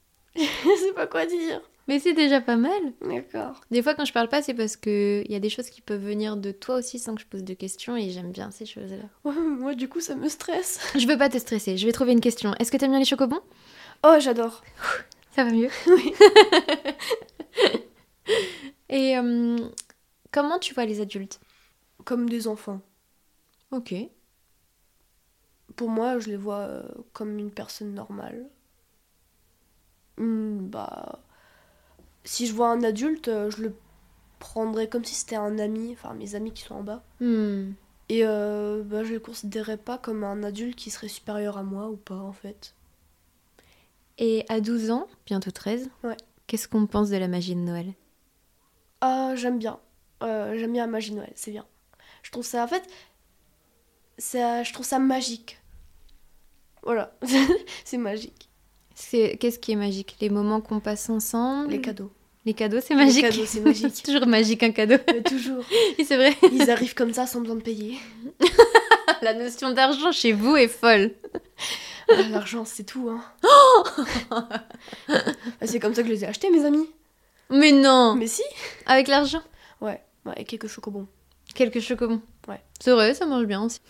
je 0.36 0.40
sais 0.42 0.92
pas 0.94 1.06
quoi 1.06 1.26
dire. 1.26 1.60
Mais 1.88 1.98
c'est 1.98 2.12
déjà 2.12 2.42
pas 2.42 2.56
mal. 2.56 2.92
D'accord. 3.00 3.62
Des 3.70 3.82
fois, 3.82 3.94
quand 3.94 4.04
je 4.04 4.12
parle 4.12 4.28
pas, 4.28 4.42
c'est 4.42 4.52
parce 4.52 4.76
que 4.76 5.22
il 5.24 5.32
y 5.32 5.34
a 5.34 5.40
des 5.40 5.48
choses 5.48 5.70
qui 5.70 5.80
peuvent 5.80 6.04
venir 6.04 6.36
de 6.36 6.52
toi 6.52 6.76
aussi 6.76 6.98
sans 6.98 7.14
que 7.14 7.22
je 7.22 7.26
pose 7.26 7.42
de 7.42 7.54
questions 7.54 7.96
et 7.96 8.10
j'aime 8.10 8.30
bien 8.30 8.50
ces 8.50 8.66
choses-là. 8.66 9.08
Ouais, 9.24 9.40
moi 9.58 9.74
du 9.74 9.88
coup 9.88 10.00
ça 10.00 10.14
me 10.14 10.28
stresse. 10.28 10.80
Je 10.96 11.06
veux 11.06 11.16
pas 11.16 11.30
te 11.30 11.38
stresser, 11.38 11.78
je 11.78 11.86
vais 11.86 11.92
trouver 11.92 12.12
une 12.12 12.20
question. 12.20 12.52
Est-ce 12.58 12.70
que 12.70 12.76
t'aimes 12.76 12.90
bien 12.90 12.98
les 12.98 13.06
chocobons? 13.06 13.40
Oh 14.04 14.16
j'adore. 14.20 14.62
Ça 15.34 15.44
va 15.44 15.50
mieux 15.50 15.70
Oui. 15.86 16.12
Et 18.90 19.16
euh, 19.16 19.56
comment 20.30 20.58
tu 20.58 20.74
vois 20.74 20.84
les 20.84 21.00
adultes? 21.00 21.40
Comme 22.04 22.28
des 22.28 22.48
enfants. 22.48 22.82
Ok. 23.70 23.94
Pour 25.74 25.88
moi 25.88 26.18
je 26.18 26.28
les 26.28 26.36
vois 26.36 26.60
euh, 26.60 26.82
comme 27.14 27.38
une 27.38 27.50
personne 27.50 27.94
normale. 27.94 28.44
Hmm, 30.18 30.68
bah. 30.68 31.20
Si 32.28 32.46
je 32.46 32.52
vois 32.52 32.68
un 32.68 32.82
adulte, 32.82 33.28
euh, 33.28 33.50
je 33.50 33.62
le 33.62 33.74
prendrais 34.38 34.86
comme 34.86 35.02
si 35.02 35.14
c'était 35.14 35.36
un 35.36 35.58
ami, 35.58 35.92
enfin 35.92 36.12
mes 36.12 36.34
amis 36.34 36.52
qui 36.52 36.62
sont 36.62 36.74
en 36.74 36.82
bas. 36.82 37.02
Hmm. 37.20 37.70
Et 38.10 38.20
euh, 38.26 38.82
bah, 38.84 39.02
je 39.02 39.14
le 39.14 39.18
considérerais 39.18 39.78
pas 39.78 39.96
comme 39.96 40.24
un 40.24 40.42
adulte 40.42 40.76
qui 40.76 40.90
serait 40.90 41.08
supérieur 41.08 41.56
à 41.56 41.62
moi 41.62 41.88
ou 41.88 41.96
pas 41.96 42.16
en 42.18 42.34
fait. 42.34 42.74
Et 44.18 44.44
à 44.50 44.60
12 44.60 44.90
ans, 44.90 45.06
bientôt 45.24 45.50
13, 45.50 45.88
Ouais. 46.04 46.18
qu'est-ce 46.46 46.68
qu'on 46.68 46.86
pense 46.86 47.08
de 47.08 47.16
la 47.16 47.28
magie 47.28 47.54
de 47.54 47.60
Noël? 47.60 47.94
Ah, 49.00 49.32
j'aime 49.34 49.58
bien. 49.58 49.80
Euh, 50.22 50.54
j'aime 50.58 50.72
bien 50.74 50.84
la 50.84 50.92
magie 50.92 51.12
de 51.12 51.16
Noël, 51.16 51.32
c'est 51.34 51.50
bien. 51.50 51.64
Je 52.22 52.30
trouve 52.30 52.44
ça, 52.44 52.62
en 52.62 52.68
fait, 52.68 52.86
ça, 54.18 54.62
je 54.64 54.72
trouve 54.74 54.84
ça 54.84 54.98
magique. 54.98 55.62
Voilà, 56.82 57.16
c'est 57.86 57.96
magique. 57.96 58.50
C'est 58.94 59.38
Qu'est-ce 59.38 59.58
qui 59.58 59.72
est 59.72 59.76
magique? 59.76 60.16
Les 60.20 60.28
moments 60.28 60.60
qu'on 60.60 60.80
passe 60.80 61.08
ensemble? 61.08 61.70
Les 61.70 61.80
cadeaux. 61.80 62.12
Les 62.48 62.54
cadeaux, 62.54 62.78
c'est 62.80 62.94
Les 62.94 63.04
magique. 63.04 63.20
cadeaux, 63.20 63.44
c'est 63.44 63.60
magique. 63.60 63.92
C'est 63.92 64.02
toujours 64.10 64.26
magique 64.26 64.62
un 64.62 64.70
cadeau. 64.70 64.94
Mais 65.06 65.20
toujours. 65.20 65.62
C'est 66.02 66.16
vrai. 66.16 66.34
Ils 66.50 66.70
arrivent 66.70 66.94
comme 66.94 67.12
ça 67.12 67.26
sans 67.26 67.40
besoin 67.42 67.56
de 67.56 67.60
payer. 67.60 67.98
La 69.20 69.34
notion 69.34 69.70
d'argent 69.70 70.12
chez 70.12 70.32
vous 70.32 70.56
est 70.56 70.66
folle. 70.68 71.10
Ah, 72.10 72.22
L'argent, 72.30 72.64
c'est 72.64 72.84
tout, 72.84 73.10
hein. 73.10 73.22
Ah, 74.30 74.48
c'est 75.66 75.78
comme 75.78 75.92
ça 75.94 76.00
que 76.00 76.08
je 76.08 76.14
les 76.14 76.24
ai 76.24 76.26
achetés, 76.26 76.48
mes 76.48 76.64
amis. 76.64 76.88
Mais 77.50 77.70
non 77.70 78.14
Mais 78.14 78.26
si 78.28 78.42
Avec 78.86 79.08
l'argent 79.08 79.42
Ouais, 79.82 80.00
ouais, 80.24 80.32
et 80.38 80.44
quelques 80.44 80.68
chocobons. 80.68 81.06
Quelques 81.54 81.80
chocobons. 81.80 82.22
Ouais. 82.48 82.62
C'est 82.80 82.92
vrai, 82.92 83.12
ça 83.12 83.26
marche 83.26 83.44
bien 83.44 83.62
aussi. 83.62 83.80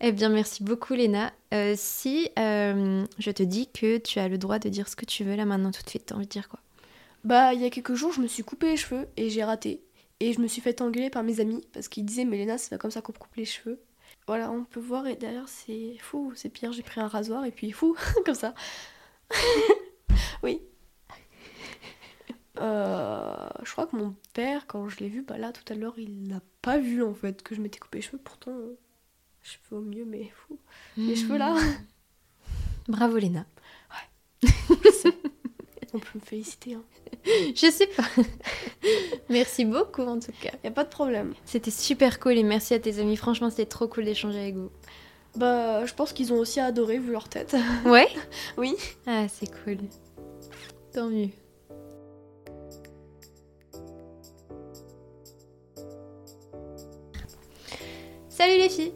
Eh 0.00 0.12
bien, 0.12 0.28
merci 0.28 0.62
beaucoup, 0.62 0.94
Léna. 0.94 1.32
Euh, 1.54 1.74
si 1.76 2.28
euh, 2.38 3.04
je 3.18 3.30
te 3.30 3.42
dis 3.42 3.68
que 3.68 3.98
tu 3.98 4.18
as 4.18 4.28
le 4.28 4.38
droit 4.38 4.58
de 4.58 4.68
dire 4.68 4.88
ce 4.88 4.96
que 4.96 5.04
tu 5.04 5.24
veux 5.24 5.36
là 5.36 5.44
maintenant 5.44 5.70
tout 5.70 5.82
de 5.82 5.88
suite, 5.88 6.06
t'as 6.06 6.14
envie 6.14 6.26
de 6.26 6.30
dire 6.30 6.48
quoi? 6.48 6.60
Bah, 7.24 7.54
il 7.54 7.60
y 7.60 7.64
a 7.64 7.70
quelques 7.70 7.94
jours, 7.94 8.12
je 8.12 8.20
me 8.20 8.26
suis 8.26 8.44
coupé 8.44 8.68
les 8.70 8.76
cheveux 8.76 9.08
et 9.16 9.30
j'ai 9.30 9.42
raté. 9.42 9.82
Et 10.20 10.32
je 10.32 10.40
me 10.40 10.46
suis 10.46 10.60
fait 10.60 10.80
engueuler 10.80 11.10
par 11.10 11.22
mes 11.22 11.40
amis 11.40 11.66
parce 11.72 11.88
qu'ils 11.88 12.04
disaient, 12.04 12.24
mais 12.24 12.36
Léna, 12.36 12.58
c'est 12.58 12.70
pas 12.70 12.78
comme 12.78 12.90
ça 12.90 13.00
qu'on 13.00 13.12
coupe 13.12 13.34
les 13.36 13.44
cheveux. 13.44 13.80
Voilà, 14.26 14.50
on 14.50 14.64
peut 14.64 14.80
voir, 14.80 15.06
et 15.06 15.16
derrière, 15.16 15.48
c'est 15.48 15.96
fou, 16.00 16.32
c'est 16.34 16.48
pire, 16.48 16.72
j'ai 16.72 16.82
pris 16.82 17.00
un 17.00 17.08
rasoir 17.08 17.44
et 17.44 17.52
puis 17.52 17.70
fou, 17.72 17.96
comme 18.24 18.34
ça. 18.34 18.54
oui. 20.42 20.62
Euh, 22.58 23.48
je 23.62 23.72
crois 23.72 23.86
que 23.86 23.96
mon 23.96 24.14
père, 24.32 24.66
quand 24.66 24.88
je 24.88 24.98
l'ai 24.98 25.08
vu, 25.08 25.22
bah 25.22 25.38
là, 25.38 25.52
tout 25.52 25.70
à 25.72 25.76
l'heure, 25.76 25.98
il 25.98 26.28
n'a 26.28 26.40
pas 26.62 26.78
vu 26.78 27.02
en 27.02 27.14
fait 27.14 27.42
que 27.42 27.54
je 27.54 27.60
m'étais 27.60 27.78
coupé 27.78 27.98
les 27.98 28.02
cheveux. 28.02 28.20
Pourtant, 28.22 28.52
je 29.46 29.56
fais 29.68 29.74
au 29.76 29.80
mieux, 29.80 30.04
mais 30.04 30.30
fou. 30.34 30.58
Les 30.96 31.14
cheveux 31.14 31.38
là, 31.38 31.56
Bravo, 32.88 33.16
Léna. 33.16 33.46
on 35.94 35.98
peut 35.98 36.06
me 36.16 36.20
féliciter. 36.20 36.74
Hein. 36.74 36.82
Je 37.54 37.70
sais 37.70 37.86
pas. 37.86 38.04
merci 39.28 39.64
beaucoup 39.64 40.02
en 40.02 40.18
tout 40.18 40.32
cas. 40.40 40.50
Y 40.64 40.66
a 40.66 40.70
pas 40.70 40.84
de 40.84 40.88
problème. 40.88 41.34
C'était 41.44 41.70
super 41.70 42.18
cool 42.20 42.38
et 42.38 42.42
merci 42.42 42.74
à 42.74 42.78
tes 42.78 42.98
amis. 42.98 43.16
Franchement, 43.16 43.50
c'était 43.50 43.66
trop 43.66 43.88
cool 43.88 44.04
d'échanger 44.04 44.38
avec 44.38 44.56
vous. 44.56 44.70
Bah, 45.36 45.84
je 45.86 45.94
pense 45.94 46.12
qu'ils 46.12 46.32
ont 46.32 46.38
aussi 46.38 46.60
adoré 46.60 46.98
vu 46.98 47.12
leur 47.12 47.28
tête. 47.28 47.56
Ouais? 47.84 48.08
Oui. 48.56 48.74
Ah, 49.06 49.26
c'est 49.28 49.50
cool. 49.64 49.78
Tant 50.92 51.08
mieux. 51.08 51.28
Salut 58.28 58.58
les 58.58 58.68
filles 58.68 58.92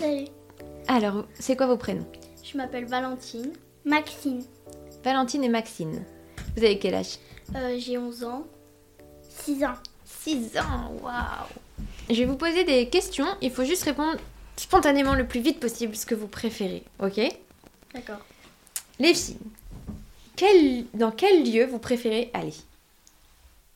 Salut. 0.00 0.26
Alors, 0.88 1.24
c'est 1.38 1.56
quoi 1.56 1.66
vos 1.66 1.76
prénoms? 1.76 2.06
Je 2.42 2.56
m'appelle 2.56 2.86
Valentine. 2.86 3.52
Maxine. 3.84 4.42
Valentine 5.04 5.44
et 5.44 5.48
Maxine. 5.48 6.04
Vous 6.56 6.64
avez 6.64 6.78
quel 6.78 6.94
âge? 6.94 7.18
Euh, 7.54 7.76
J'ai 7.78 7.96
11 7.98 8.24
ans. 8.24 8.44
6 9.28 9.64
ans. 9.64 9.76
6 10.04 10.58
ans, 10.58 10.92
waouh 11.02 11.46
Je 12.08 12.14
vais 12.16 12.24
vous 12.24 12.36
poser 12.36 12.64
des 12.64 12.88
questions, 12.88 13.26
il 13.40 13.50
faut 13.50 13.64
juste 13.64 13.84
répondre 13.84 14.18
spontanément 14.56 15.14
le 15.14 15.26
plus 15.26 15.40
vite 15.40 15.60
possible 15.60 15.94
ce 15.96 16.04
que 16.04 16.14
vous 16.14 16.26
préférez, 16.26 16.82
ok? 16.98 17.20
D'accord. 17.94 18.18
Les 18.98 19.14
filles, 19.14 19.38
quel- 20.36 20.84
dans 20.92 21.10
quel 21.10 21.50
lieu 21.50 21.64
vous 21.66 21.78
préférez 21.78 22.30
aller? 22.34 22.52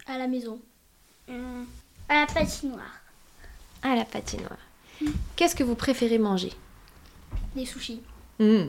À 0.06 0.18
la 0.18 0.26
maison. 0.26 0.58
Hum, 1.28 1.66
à 2.08 2.20
la 2.20 2.26
patinoire. 2.26 3.00
À 3.82 3.94
la 3.94 4.04
patinoire. 4.04 4.58
Qu'est-ce 5.36 5.54
que 5.54 5.64
vous 5.64 5.74
préférez 5.74 6.18
manger? 6.18 6.52
Des 7.56 7.66
sushis. 7.66 8.00
Hmm. 8.38 8.66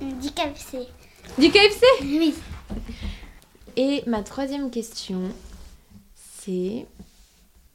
Du 0.00 0.30
KFC. 0.30 0.86
Du 1.38 1.50
KFC 1.50 1.84
Oui. 2.02 2.34
Et 3.76 4.02
ma 4.06 4.22
troisième 4.22 4.70
question, 4.70 5.20
c'est... 6.14 6.86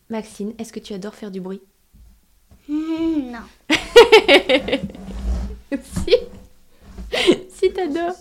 Maxine, 0.10 0.54
est-ce 0.60 0.72
que 0.74 0.80
tu 0.80 0.94
adores 0.94 1.16
faire 1.16 1.32
du 1.32 1.42
bruit? 1.42 1.62
Hum, 2.70 3.32
non. 3.32 3.40
Si 5.72 6.16
Si 7.50 7.74
t'adores 7.74 8.16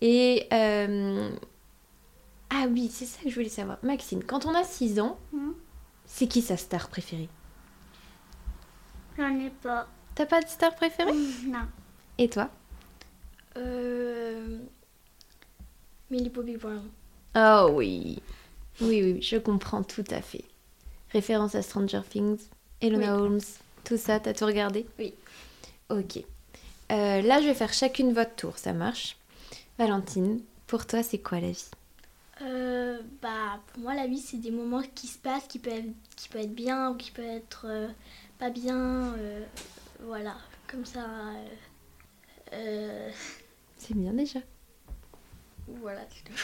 Et... 0.00 0.46
euh, 0.52 1.30
Ah 2.50 2.66
oui, 2.68 2.90
c'est 2.92 3.06
ça 3.06 3.18
que 3.22 3.30
je 3.30 3.34
voulais 3.34 3.48
savoir. 3.48 3.78
Maxine, 3.82 4.22
quand 4.24 4.44
on 4.46 4.54
a 4.54 4.64
6 4.64 4.98
ans, 5.00 5.18
Mhm. 5.32 5.54
c'est 6.06 6.26
qui 6.26 6.42
sa 6.42 6.56
star 6.56 6.88
préférée? 6.88 7.28
J'en 9.18 9.38
ai 9.40 9.50
pas. 9.50 9.86
T'as 10.14 10.26
pas 10.26 10.40
de 10.40 10.48
star 10.48 10.74
préférée 10.74 11.10
Hum, 11.10 11.32
non. 11.48 11.66
Et 12.18 12.28
toi 12.28 12.50
Euh... 13.56 14.58
Millie 16.10 16.30
Bobby 16.30 16.56
Brown. 16.56 16.88
Oh 17.36 17.70
oui. 17.72 18.20
Oui, 18.80 19.02
oui, 19.02 19.12
oui, 19.14 19.22
je 19.22 19.36
comprends 19.36 19.82
tout 19.82 20.04
à 20.10 20.20
fait. 20.20 20.44
Référence 21.10 21.54
à 21.54 21.62
Stranger 21.62 22.02
Things, 22.08 22.40
Elona 22.80 23.16
Holmes, 23.16 23.40
tout 23.84 23.96
ça, 23.96 24.18
t'as 24.20 24.34
tout 24.34 24.46
regardé 24.46 24.86
Oui. 24.98 25.14
Ok. 25.90 26.18
Euh, 26.92 27.22
là, 27.22 27.40
je 27.40 27.46
vais 27.46 27.54
faire 27.54 27.72
chacune 27.72 28.12
votre 28.12 28.34
tour, 28.34 28.58
ça 28.58 28.72
marche? 28.72 29.16
Valentine, 29.78 30.40
pour 30.66 30.86
toi, 30.86 31.02
c'est 31.02 31.18
quoi 31.18 31.40
la 31.40 31.50
vie? 31.50 31.64
Euh, 32.42 33.00
bah, 33.22 33.60
pour 33.68 33.82
moi, 33.82 33.94
la 33.94 34.06
vie, 34.08 34.18
c'est 34.18 34.38
des 34.38 34.50
moments 34.50 34.82
qui 34.94 35.06
se 35.06 35.18
passent, 35.18 35.46
qui 35.46 35.58
peuvent, 35.60 35.84
qui 36.16 36.28
peuvent 36.28 36.42
être 36.42 36.54
bien 36.54 36.90
ou 36.90 36.96
qui 36.96 37.10
peuvent 37.12 37.24
être 37.24 37.66
euh, 37.68 37.88
pas 38.38 38.50
bien. 38.50 39.14
euh, 39.16 39.44
voilà, 40.00 40.36
comme 40.66 40.84
ça. 40.84 41.04
euh, 41.04 41.48
euh, 42.52 43.10
C'est 43.76 43.94
bien 43.94 44.12
déjà. 44.14 44.40
voilà, 45.68 46.06
c'est 46.10 46.24
tout. 46.24 46.38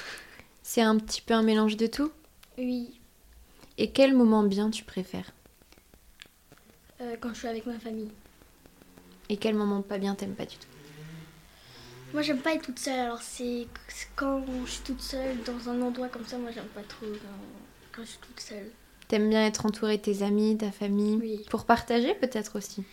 C'est 0.62 0.80
un 0.80 0.96
petit 0.98 1.20
peu 1.20 1.34
un 1.34 1.42
mélange 1.42 1.76
de 1.76 1.86
tout? 1.86 2.12
Oui, 2.58 3.00
Et 3.78 3.90
quel 3.90 4.14
moment 4.14 4.44
bien 4.44 4.70
tu 4.70 4.84
préfères? 4.84 5.32
Euh, 7.00 7.16
quand 7.20 7.30
je 7.30 7.38
suis 7.38 7.48
avec 7.48 7.66
ma 7.66 7.78
famille. 7.78 8.12
Et 9.30 9.38
quel 9.38 9.54
moment 9.54 9.80
pas 9.82 9.96
bien 9.98 10.14
t'aimes 10.14 10.34
pas 10.36 10.44
du 10.44 10.56
tout? 10.58 10.68
Moi, 12.12 12.22
j'aime 12.22 12.40
pas 12.42 12.54
être 12.54 12.62
toute 12.66 12.78
seule. 12.78 12.98
Alors, 13.00 13.22
c'est 13.22 13.68
c'est 13.88 14.08
quand 14.16 14.44
je 14.66 14.70
suis 14.70 14.82
toute 14.82 15.00
seule 15.02 15.42
dans 15.44 15.68
un 15.68 15.80
endroit 15.82 16.08
comme 16.08 16.26
ça, 16.26 16.38
moi, 16.38 16.50
j'aime 16.52 16.68
pas 16.68 16.82
trop 16.82 17.06
quand, 17.06 17.92
quand 17.92 18.02
je 18.02 18.08
suis 18.10 18.18
toute 18.20 18.40
seule. 18.40 18.70
T'aimes 19.10 19.28
bien 19.28 19.44
être 19.44 19.66
entouré 19.66 19.96
de 19.96 20.02
tes 20.02 20.22
amis, 20.22 20.56
ta 20.56 20.70
famille 20.70 21.16
Oui. 21.16 21.44
Pour 21.50 21.64
partager 21.64 22.14
peut-être 22.14 22.56
aussi 22.56 22.84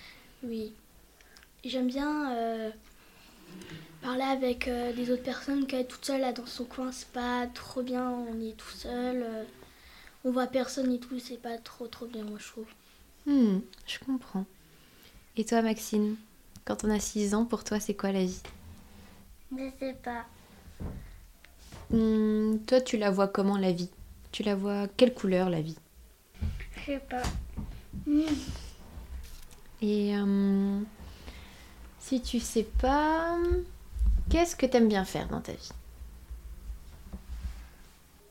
Oui. 0.42 0.74
J'aime 1.64 1.86
bien 1.86 2.32
euh, 2.36 2.72
parler 4.02 4.24
avec 4.24 4.68
euh, 4.68 4.94
des 4.94 5.12
autres 5.12 5.22
personnes 5.22 5.68
qu'être 5.68 5.90
toute 5.90 6.06
seule 6.06 6.22
là 6.22 6.34
dans 6.34 6.48
son 6.48 6.66
coin, 6.66 6.92
c'est 6.92 7.10
pas 7.10 7.46
trop 7.54 7.84
bien. 7.84 8.10
On 8.10 8.42
est 8.42 8.58
tout 8.58 8.72
seul, 8.72 9.22
euh, 9.22 9.44
on 10.26 10.32
voit 10.32 10.48
personne 10.48 10.92
et 10.92 10.98
tout, 11.00 11.20
c'est 11.20 11.40
pas 11.40 11.60
trop 11.60 11.86
trop 11.86 12.08
bien, 12.08 12.24
moi 12.24 12.40
je 12.40 12.48
trouve. 12.48 12.66
Hmm, 13.28 13.60
je 13.86 14.00
comprends. 14.04 14.46
Et 15.36 15.46
toi 15.46 15.62
Maxine 15.62 16.16
Quand 16.66 16.84
on 16.84 16.90
a 16.90 17.00
6 17.00 17.36
ans, 17.36 17.46
pour 17.46 17.64
toi 17.64 17.80
c'est 17.80 17.94
quoi 17.94 18.12
la 18.12 18.26
vie? 18.26 18.42
Je 19.56 19.70
sais 19.80 19.96
pas. 20.04 20.26
Hmm, 21.92 22.58
Toi 22.66 22.82
tu 22.82 22.98
la 22.98 23.12
vois 23.12 23.28
comment 23.28 23.58
la 23.60 23.72
vie? 23.72 23.92
Tu 24.32 24.42
la 24.42 24.56
vois 24.56 24.88
quelle 24.98 25.14
couleur 25.14 25.52
la 25.52 25.62
vie? 25.62 25.78
Je 26.88 26.94
sais 26.94 27.00
pas. 27.00 27.24
Et 29.82 30.16
euh, 30.16 30.80
si 32.00 32.22
tu 32.22 32.40
sais 32.40 32.64
pas, 32.64 33.38
qu'est-ce 34.30 34.56
que 34.56 34.66
t'aimes 34.66 34.88
bien 34.88 35.04
faire 35.04 35.28
dans 35.28 35.42
ta 35.42 35.52
vie? 35.52 35.72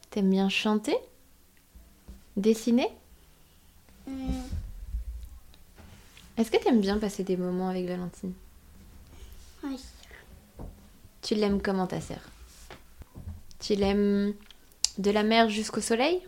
T'aimes 0.09 0.31
bien 0.31 0.49
chanter? 0.49 0.97
Dessiner? 2.39 2.89
Est-ce 6.39 6.51
que 6.51 6.57
t'aimes 6.57 6.81
bien 6.81 6.99
passer 6.99 7.25
des 7.25 7.37
moments 7.37 7.69
avec 7.69 7.87
Valentine? 7.87 8.33
Oui. 9.65 9.79
Tu 11.21 11.35
l'aimes 11.35 11.61
comment 11.61 11.87
ta 11.87 12.01
sœur? 12.01 12.21
Tu 13.59 13.75
l'aimes 13.75 14.33
de 14.97 15.11
la 15.11 15.25
mer 15.25 15.51
jusqu'au 15.51 15.83
soleil? 15.83 16.27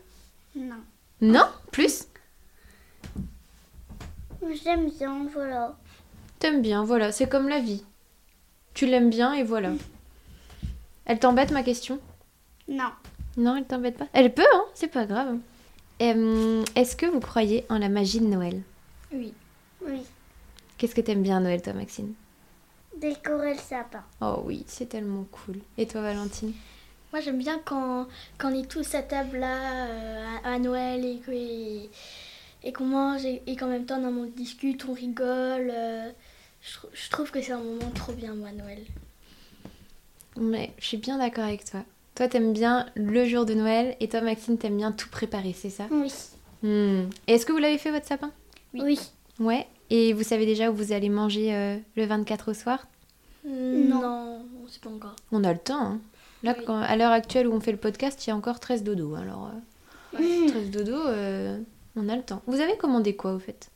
Non. 0.54 0.82
Non? 1.22 1.48
Plus? 1.72 2.06
J'aime 4.62 4.88
bien, 4.90 5.26
voilà. 5.32 5.76
T'aimes 6.38 6.62
bien, 6.62 6.84
voilà, 6.84 7.12
c'est 7.12 7.28
comme 7.28 7.48
la 7.48 7.60
vie. 7.60 7.84
Tu 8.74 8.86
l'aimes 8.86 9.10
bien 9.10 9.32
et 9.32 9.42
voilà. 9.42 9.72
Elle 11.04 11.18
t'embête 11.18 11.50
ma 11.50 11.62
question? 11.62 11.98
Non. 12.68 12.90
Non, 13.36 13.56
elle 13.56 13.64
t'embête 13.66 13.96
pas? 13.98 14.06
Elle 14.12 14.32
peut, 14.32 14.46
hein, 14.54 14.64
c'est 14.74 14.88
pas 14.88 15.06
grave. 15.06 15.36
Euh, 16.02 16.64
Est-ce 16.76 16.96
que 16.96 17.06
vous 17.06 17.20
croyez 17.20 17.64
en 17.68 17.78
la 17.78 17.88
magie 17.88 18.20
de 18.20 18.26
Noël? 18.26 18.62
Oui. 19.12 19.32
Oui. 19.84 20.02
Qu'est-ce 20.76 20.94
que 20.94 21.00
t'aimes 21.00 21.22
bien 21.22 21.38
à 21.38 21.40
Noël, 21.40 21.60
toi, 21.62 21.72
Maxine 21.72 22.12
Décorer 22.96 23.54
le 23.54 23.58
sapin. 23.60 24.02
Oh 24.20 24.42
oui, 24.44 24.64
c'est 24.66 24.88
tellement 24.88 25.24
cool. 25.30 25.56
Et 25.76 25.86
toi, 25.86 26.02
Valentine? 26.02 26.52
Moi 27.12 27.22
j'aime 27.22 27.38
bien 27.38 27.58
quand, 27.64 28.06
quand 28.36 28.52
on 28.52 28.60
est 28.60 28.68
tous 28.68 28.94
à 28.94 29.00
table 29.02 29.38
là 29.38 29.86
euh, 29.86 30.24
à, 30.44 30.52
à 30.54 30.58
Noël 30.58 31.02
et 31.06 31.18
que- 31.20 31.30
et, 31.30 31.88
et 32.64 32.72
qu'on 32.72 32.86
mange 32.86 33.24
et, 33.24 33.42
et 33.46 33.56
qu'en 33.56 33.68
même 33.68 33.84
temps 33.86 34.00
on 34.02 34.24
discute, 34.26 34.84
on 34.88 34.92
rigole. 34.92 35.70
euh, 35.74 36.10
je, 36.60 36.74
trou- 36.74 36.88
je 36.92 37.10
trouve 37.10 37.30
que 37.30 37.40
c'est 37.40 37.52
un 37.52 37.58
moment 37.62 37.90
trop 37.94 38.12
bien 38.12 38.34
moi 38.34 38.50
Noël. 38.52 38.80
Mais 40.36 40.72
je 40.78 40.86
suis 40.86 40.96
bien 40.96 41.18
d'accord 41.18 41.44
avec 41.44 41.64
toi. 41.64 41.80
Toi, 42.14 42.28
t'aimes 42.28 42.52
bien 42.52 42.86
le 42.96 43.24
jour 43.26 43.44
de 43.44 43.54
Noël 43.54 43.96
et 44.00 44.08
toi, 44.08 44.20
Maxine, 44.20 44.58
t'aimes 44.58 44.76
bien 44.76 44.90
tout 44.92 45.08
préparer, 45.08 45.52
c'est 45.52 45.70
ça? 45.70 45.84
Oui. 45.90 46.12
Hmm. 46.62 47.08
Est-ce 47.28 47.46
que 47.46 47.52
vous 47.52 47.58
l'avez 47.58 47.78
fait, 47.78 47.90
votre 47.92 48.06
sapin? 48.06 48.32
Oui. 48.74 48.98
Ouais. 49.38 49.66
Et 49.90 50.12
vous 50.12 50.24
savez 50.24 50.44
déjà 50.44 50.70
où 50.70 50.74
vous 50.74 50.92
allez 50.92 51.08
manger 51.08 51.54
euh, 51.54 51.76
le 51.96 52.04
24 52.06 52.50
au 52.50 52.54
soir? 52.54 52.86
Non. 53.46 54.00
Non, 54.00 54.42
on 54.64 54.68
sait 54.68 54.80
pas 54.80 54.90
encore. 54.90 55.14
On 55.32 55.44
a 55.44 55.52
le 55.52 55.58
temps. 55.60 55.80
hein. 55.80 56.00
Là, 56.42 56.54
Oui. 56.58 56.64
quand- 56.66 56.80
à 56.80 56.96
l'heure 56.96 57.12
actuelle 57.12 57.46
où 57.48 57.52
on 57.52 57.60
fait 57.60 57.72
le 57.72 57.78
podcast, 57.78 58.24
il 58.26 58.30
y 58.30 58.32
a 58.32 58.36
encore 58.36 58.58
13 58.60 58.82
dodo. 58.82 59.14
Alors, 59.14 59.50
euh, 60.14 60.48
13 60.48 60.70
dodo, 60.70 60.94
euh, 61.06 61.58
on 61.98 62.08
a 62.08 62.16
le 62.16 62.22
temps. 62.22 62.42
Vous 62.46 62.60
avez 62.60 62.76
commandé 62.76 63.16
quoi, 63.16 63.32
au 63.32 63.38
fait? 63.38 63.70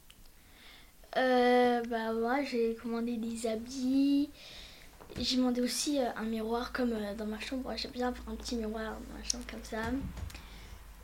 Euh, 1.17 1.83
bah 1.91 2.13
moi 2.15 2.43
j'ai 2.43 2.75
commandé 2.75 3.17
des 3.17 3.47
habits. 3.47 4.31
J'ai 5.21 5.37
demandé 5.37 5.61
aussi 5.61 5.99
euh, 5.99 6.09
un 6.17 6.23
miroir 6.23 6.73
comme 6.73 6.93
euh, 6.93 7.15
dans 7.15 7.27
ma 7.27 7.39
chambre. 7.39 7.71
J'aime 7.77 7.91
bien 7.91 8.09
avoir 8.09 8.29
un 8.31 8.35
petit 8.37 8.57
miroir 8.57 8.85
dans 8.85 9.19
ma 9.19 9.23
chambre 9.23 9.45
comme 9.51 9.63
ça. 9.63 9.83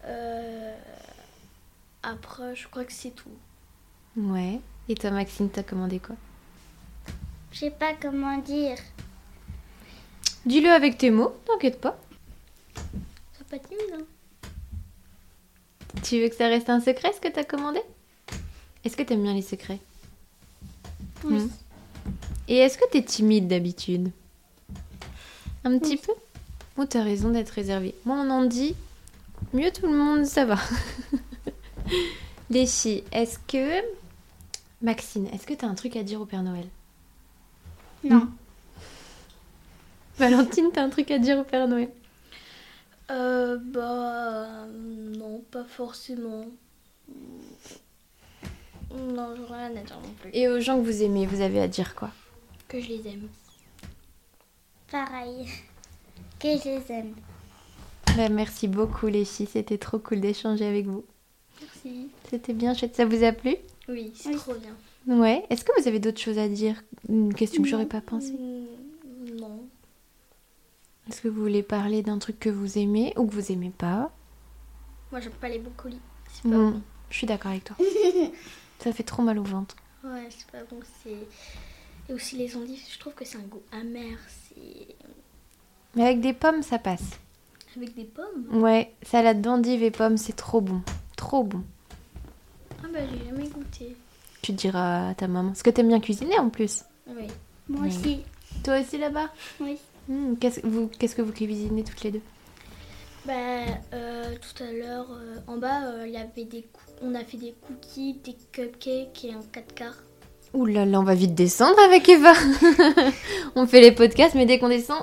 Euh, 0.05 0.77
après 2.03 2.57
je 2.57 2.69
crois 2.69 2.85
que 2.85 2.93
c'est 2.93 3.11
tout. 3.11 3.29
Ouais. 4.17 4.61
Et 4.89 4.95
toi, 4.95 5.11
Maxine, 5.11 5.51
t'as 5.51 5.63
commandé 5.63 5.99
quoi? 5.99 6.17
Je 7.53 7.59
sais 7.59 7.71
pas 7.71 7.93
comment 8.01 8.39
dire. 8.39 8.79
Dis-le 10.47 10.71
avec 10.71 10.97
tes 10.97 11.11
mots, 11.11 11.37
t'inquiète 11.45 11.81
pas. 11.81 11.99
C'est 13.37 13.47
pas 13.47 13.59
timide 13.59 13.95
hein 13.95 14.05
Tu 16.09 16.23
veux 16.23 16.31
que 16.31 16.37
ça 16.37 16.49
reste 16.49 16.71
un 16.71 16.81
secret, 16.81 17.13
ce 17.13 17.21
que 17.21 17.29
t'as 17.31 17.45
commandé? 17.45 17.81
Est-ce 18.83 18.97
que 18.97 19.03
t'aimes 19.03 19.25
bien 19.25 19.35
les 19.35 19.43
secrets? 19.43 19.79
Oui. 21.23 21.35
Hmm. 21.35 21.51
Et 22.49 22.57
est-ce 22.57 22.79
que 22.79 22.89
t'es 22.91 23.03
timide 23.03 23.47
d'habitude? 23.47 24.11
Un 25.65 25.79
petit 25.79 25.99
peu? 25.99 26.13
Oh, 26.79 26.87
t'as 26.87 27.03
raison 27.03 27.29
d'être 27.29 27.51
réservée. 27.51 27.95
Moi, 28.07 28.17
on 28.17 28.31
en 28.31 28.45
dit, 28.45 28.75
mieux 29.53 29.71
tout 29.71 29.87
le 29.87 29.99
monde, 29.99 30.25
ça 30.25 30.47
va. 30.47 30.57
les 32.51 32.65
filles, 32.65 33.05
est-ce 33.13 33.39
que... 33.47 33.83
Maxine, 34.81 35.27
est-ce 35.35 35.47
que 35.47 35.53
t'as 35.53 35.67
un 35.67 35.75
truc 35.75 35.95
à 35.95 36.03
dire 36.03 36.23
au 36.23 36.25
Père 36.25 36.43
Noël? 36.43 36.69
Non. 38.03 38.29
Valentine, 40.17 40.71
t'as 40.73 40.85
un 40.85 40.89
truc 40.89 41.11
à 41.11 41.19
dire 41.19 41.37
au 41.37 41.45
Père 41.45 41.69
Noël? 41.69 41.91
Euh, 43.11 43.57
bah 43.59 44.67
non, 44.71 45.43
pas 45.51 45.65
forcément. 45.65 46.45
Non, 48.95 49.35
j'ai 49.37 49.55
rien 49.55 49.67
à 49.77 49.83
dire 49.83 49.99
non 50.03 50.13
plus. 50.21 50.31
Et 50.33 50.49
aux 50.49 50.61
gens 50.61 50.79
que 50.79 50.85
vous 50.85 51.03
aimez, 51.03 51.27
vous 51.27 51.41
avez 51.41 51.61
à 51.61 51.69
dire 51.69 51.95
quoi? 51.95 52.11
Que 52.69 52.81
je 52.81 52.89
les 52.89 53.09
aime. 53.09 53.29
Pareil. 54.91 55.47
Que 56.39 56.49
je 56.59 56.65
les 56.79 56.93
aime. 56.93 57.15
Bah, 58.17 58.29
Merci 58.29 58.69
beaucoup 58.69 59.07
les 59.07 59.25
filles, 59.25 59.49
c'était 59.51 59.79
trop 59.79 59.99
cool 59.99 60.21
d'échanger 60.21 60.67
avec 60.67 60.87
vous. 60.87 61.05
Merci. 61.61 62.09
C'était 62.31 62.53
bien 62.53 62.75
chouette, 62.75 62.97
ça 62.97 63.05
vous 63.05 63.25
a 63.25 63.33
plu? 63.33 63.57
Oui, 63.89 64.13
c'est 64.15 64.31
Oui. 64.31 64.37
trop 64.37 64.55
bien. 64.55 64.75
Ouais. 65.17 65.45
Est-ce 65.51 65.65
que 65.65 65.73
vous 65.81 65.89
avez 65.89 65.99
d'autres 65.99 66.21
choses 66.21 66.39
à 66.39 66.49
dire? 66.49 66.83
Une 67.09 67.33
question 67.35 67.63
que 67.63 67.69
j'aurais 67.69 67.87
pas 67.87 68.01
pensé 68.03 68.33
Mm. 68.33 68.67
Est-ce 71.09 71.23
que 71.23 71.29
vous 71.29 71.41
voulez 71.41 71.63
parler 71.63 72.03
d'un 72.03 72.19
truc 72.19 72.39
que 72.39 72.51
vous 72.51 72.79
aimez 72.79 73.13
ou 73.17 73.27
que 73.27 73.33
vous 73.35 73.51
aimez 73.53 73.71
pas? 73.77 74.11
Moi, 75.11 75.21
j'aime 75.21 75.33
pas 75.33 75.49
les 75.49 75.59
brocolis. 75.59 76.01
C'est 76.31 76.43
pas 76.51 76.57
Mm, 76.57 76.83
Je 77.11 77.17
suis 77.17 77.27
d'accord 77.27 77.51
avec 77.53 77.65
toi. 77.65 77.77
ça 78.79 78.93
fait 78.93 79.03
trop 79.03 79.23
mal 79.23 79.39
au 79.39 79.43
ventre. 79.43 79.75
bon. 80.03 80.11
Ouais, 80.13 80.29
c'est 80.31 80.47
pas 80.51 80.65
bon. 80.71 80.81
C'est... 81.03 81.17
Et 82.11 82.15
aussi 82.15 82.37
les 82.37 82.55
endives, 82.57 82.81
je 82.93 82.99
trouve 82.99 83.15
que 83.15 83.25
c'est 83.25 83.39
un 83.39 83.43
goût 83.43 83.63
amer. 83.73 84.19
C'est 84.49 84.95
Mais 85.95 86.05
avec 86.05 86.21
des 86.21 86.33
pommes, 86.35 86.63
ça 86.63 86.79
passe. 86.79 87.19
avec 87.77 87.95
des 87.95 88.05
pommes? 88.05 88.47
Ouais, 88.63 88.93
salade 89.03 89.41
d'endives 89.41 89.83
et 89.83 89.91
pommes, 89.91 90.17
c'est 90.19 90.37
trop 90.37 90.61
bon. 90.61 90.83
Trop 91.17 91.43
bon. 91.45 91.63
Ah 92.83 92.87
bah 92.93 93.01
j'ai 93.11 93.25
jamais 93.29 93.49
goûté. 93.49 93.97
Tu 94.43 94.53
diras 94.53 95.11
à 95.11 95.15
ta 95.15 95.27
maman. 95.27 95.49
Parce 95.49 95.63
que 95.63 95.71
t'aimes 95.71 95.89
bien 95.89 96.01
cuisiner 96.01 96.39
en 96.39 96.49
plus. 96.49 96.85
Oui. 97.09 97.27
Moi 97.69 97.87
aussi. 97.89 98.21
Toi 98.65 98.81
aussi 98.81 98.97
là-bas? 98.99 99.31
Oui. 99.61 99.79
Hmm, 100.09 100.35
qu'est-ce, 100.41 100.61
vous, 100.67 100.89
qu'est-ce 100.99 101.15
que 101.15 101.23
vous 101.23 101.33
cuisinez 101.33 101.85
toutes 101.85 102.03
les 102.03 102.11
deux? 102.13 102.23
Bah 103.27 103.35
euh, 103.93 104.35
tout 104.37 104.63
à 104.63 104.73
l'heure 104.73 105.07
euh, 105.11 105.37
en 105.47 105.59
bas, 105.59 105.83
euh, 105.85 106.07
il 106.07 106.13
y 106.13 106.17
avait 106.17 106.45
des 106.45 106.67
on 107.03 107.15
a 107.15 107.23
fait 107.25 107.37
des 107.37 107.55
cookies, 107.67 108.15
des 108.25 108.37
cupcakes 108.53 109.25
et 109.25 109.33
un 109.35 109.43
4 109.53 109.75
quarts. 109.75 110.03
Ouh 110.55 110.65
là 110.65 110.87
là, 110.87 110.99
on 110.99 111.03
va 111.05 111.15
vite 111.15 111.35
descendre 111.35 111.79
avec 111.85 112.09
Eva. 112.09 112.33
on 113.55 113.67
fait 113.67 113.83
les 113.83 113.93
podcasts, 113.93 114.35
mais 114.35 114.47
dès 114.47 114.59
qu'on 114.59 114.69
descend, 114.71 115.03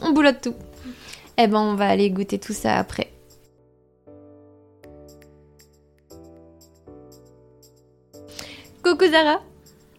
on 0.00 0.12
boulotte 0.12 0.40
tout. 0.40 0.54
Eh 1.36 1.46
ben, 1.48 1.60
on 1.60 1.74
va 1.74 1.88
aller 1.88 2.08
goûter 2.08 2.38
tout 2.38 2.54
ça 2.54 2.78
après. 2.78 3.12
Coucou 8.82 9.06
Zara, 9.10 9.42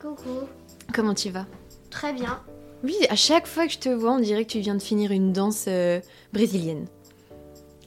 Coucou. 0.02 0.48
comment 0.94 1.14
tu 1.14 1.30
vas? 1.30 1.46
Très 1.92 2.14
bien. 2.14 2.42
Oui, 2.88 2.96
à 3.10 3.16
chaque 3.18 3.48
fois 3.48 3.68
que 3.68 3.74
je 3.74 3.80
te 3.80 3.90
vois, 3.90 4.14
on 4.14 4.20
dirait 4.20 4.46
que 4.46 4.52
tu 4.52 4.60
viens 4.60 4.76
de 4.76 4.82
finir 4.82 5.12
une 5.12 5.34
danse 5.34 5.66
euh, 5.68 6.00
brésilienne. 6.32 6.88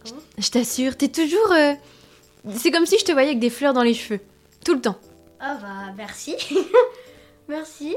Oh. 0.06 0.10
Je 0.36 0.50
t'assure, 0.50 0.94
t'es 0.96 1.08
toujours... 1.08 1.50
euh, 1.52 1.72
C'est 2.56 2.70
comme 2.70 2.84
si 2.84 2.98
je 2.98 3.04
te 3.06 3.12
voyais 3.12 3.28
avec 3.28 3.38
des 3.40 3.48
fleurs 3.48 3.72
dans 3.72 3.82
les 3.82 3.94
cheveux. 3.94 4.20
Tout 4.62 4.74
le 4.74 4.80
temps. 4.82 4.96
Ah 5.40 5.56
bah 5.62 5.94
merci. 5.96 6.36
merci. 7.48 7.96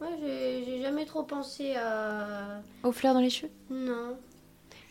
Moi 0.00 0.10
j'ai 0.20 0.64
j'ai 0.66 0.82
jamais 0.82 1.06
trop 1.06 1.22
pensé 1.22 1.74
à... 1.76 2.60
Aux 2.82 2.92
fleurs 2.92 3.14
dans 3.14 3.20
les 3.20 3.30
cheveux? 3.30 3.50
Non. 3.70 4.18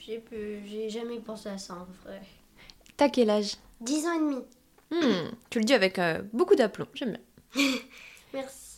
J'ai 0.04 0.18
peu- 0.18 0.58
j'ai 0.66 0.90
jamais 0.90 1.20
pensé 1.20 1.50
à 1.50 1.60
ça 1.60 1.76
en 1.76 1.88
vrai. 2.04 2.20
T'as 2.98 3.10
quel 3.10 3.30
âge? 3.30 3.58
10 3.82 4.08
ans 4.08 4.14
et 4.14 4.20
demi. 4.20 4.38
Hmm, 4.92 5.30
Tu 5.52 5.60
le 5.60 5.66
dis 5.66 5.74
avec 5.76 6.00
euh, 6.00 6.24
beaucoup 6.34 6.56
d'aplomb, 6.56 6.88
j'aime 6.96 7.16
bien. 7.54 7.64
Merci. 8.34 8.78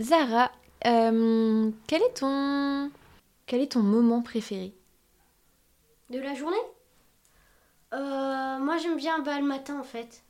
Zara, 0.00 0.50
euh, 0.86 1.70
quel 1.86 2.02
est 2.02 2.14
ton 2.14 2.90
quel 3.46 3.60
est 3.60 3.72
ton 3.72 3.82
moment 3.82 4.22
préféré? 4.22 4.72
De 6.10 6.18
la 6.18 6.34
journée? 6.34 6.56
Euh, 7.92 8.58
Moi, 8.58 8.78
j'aime 8.78 8.96
bien 8.96 9.18
bah, 9.20 9.38
le 9.38 9.46
matin, 9.46 9.78
en 9.78 9.84
fait. 9.84 10.22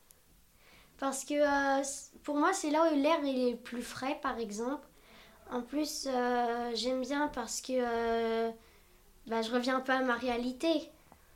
Parce 0.98 1.24
que 1.24 1.34
euh, 1.34 1.82
pour 2.22 2.36
moi, 2.36 2.52
c'est 2.52 2.70
là 2.70 2.90
où 2.90 2.96
l'air 2.96 3.18
il 3.24 3.48
est 3.48 3.56
plus 3.56 3.82
frais, 3.82 4.18
par 4.22 4.38
exemple. 4.38 4.86
En 5.50 5.60
plus, 5.60 6.08
j'aime 6.74 7.02
bien 7.02 7.28
parce 7.28 7.60
que 7.60 8.50
bah, 9.26 9.42
je 9.42 9.50
reviens 9.52 9.80
pas 9.80 9.98
à 9.98 10.02
ma 10.02 10.14
réalité. 10.14 10.88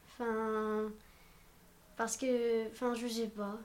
Enfin, 0.09 0.91
parce 1.97 2.17
que, 2.17 2.67
enfin, 2.69 2.95
je 2.95 3.07
sais 3.07 3.29
pas. 3.29 3.59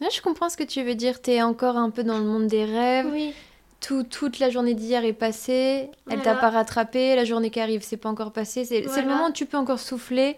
Là, 0.00 0.08
je 0.10 0.20
comprends 0.20 0.48
ce 0.48 0.56
que 0.56 0.64
tu 0.64 0.82
veux 0.82 0.96
dire. 0.96 1.22
T'es 1.22 1.42
encore 1.42 1.76
un 1.76 1.90
peu 1.90 2.02
dans 2.02 2.18
le 2.18 2.24
monde 2.24 2.48
des 2.48 2.64
rêves. 2.64 3.06
Oui, 3.12 3.34
Tout, 3.86 4.04
toute 4.04 4.38
la 4.38 4.48
journée 4.48 4.74
d'hier 4.74 5.04
est 5.04 5.12
passée. 5.12 5.90
Elle 6.08 6.22
t'a 6.22 6.34
pas 6.36 6.50
rattrapé. 6.50 7.16
La 7.16 7.24
journée 7.24 7.50
qui 7.50 7.58
arrive, 7.60 7.82
c'est 7.82 7.96
pas 7.96 8.08
encore 8.08 8.32
passé. 8.32 8.64
C'est 8.64 8.80
le 8.80 9.08
moment 9.08 9.28
où 9.28 9.32
tu 9.32 9.44
peux 9.44 9.56
encore 9.56 9.80
souffler 9.80 10.36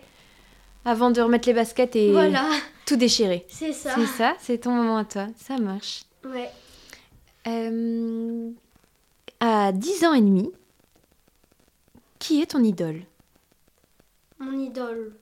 avant 0.87 1.11
de 1.11 1.21
remettre 1.21 1.47
les 1.49 1.55
baskets 1.55 1.95
et 1.97 2.11
voilà, 2.13 2.45
tout 2.87 2.97
déchirer. 2.97 3.47
c'est 3.49 3.73
ça. 3.73 3.95
C'est 3.95 4.07
ça, 4.07 4.35
c'est 4.39 4.59
ton 4.59 4.71
moment 4.73 4.97
à 4.99 5.05
toi. 5.05 5.27
Ça 5.39 5.57
marche. 5.59 6.05
Ouais. 6.25 6.51
Euh, 7.47 8.51
à 9.41 9.73
10 9.73 10.05
ans 10.07 10.15
et 10.15 10.21
demi, 10.23 10.51
qui 12.19 12.41
est 12.43 12.47
ton 12.53 12.63
idole? 12.63 13.03
Mon 14.39 14.59
idole. 14.59 15.15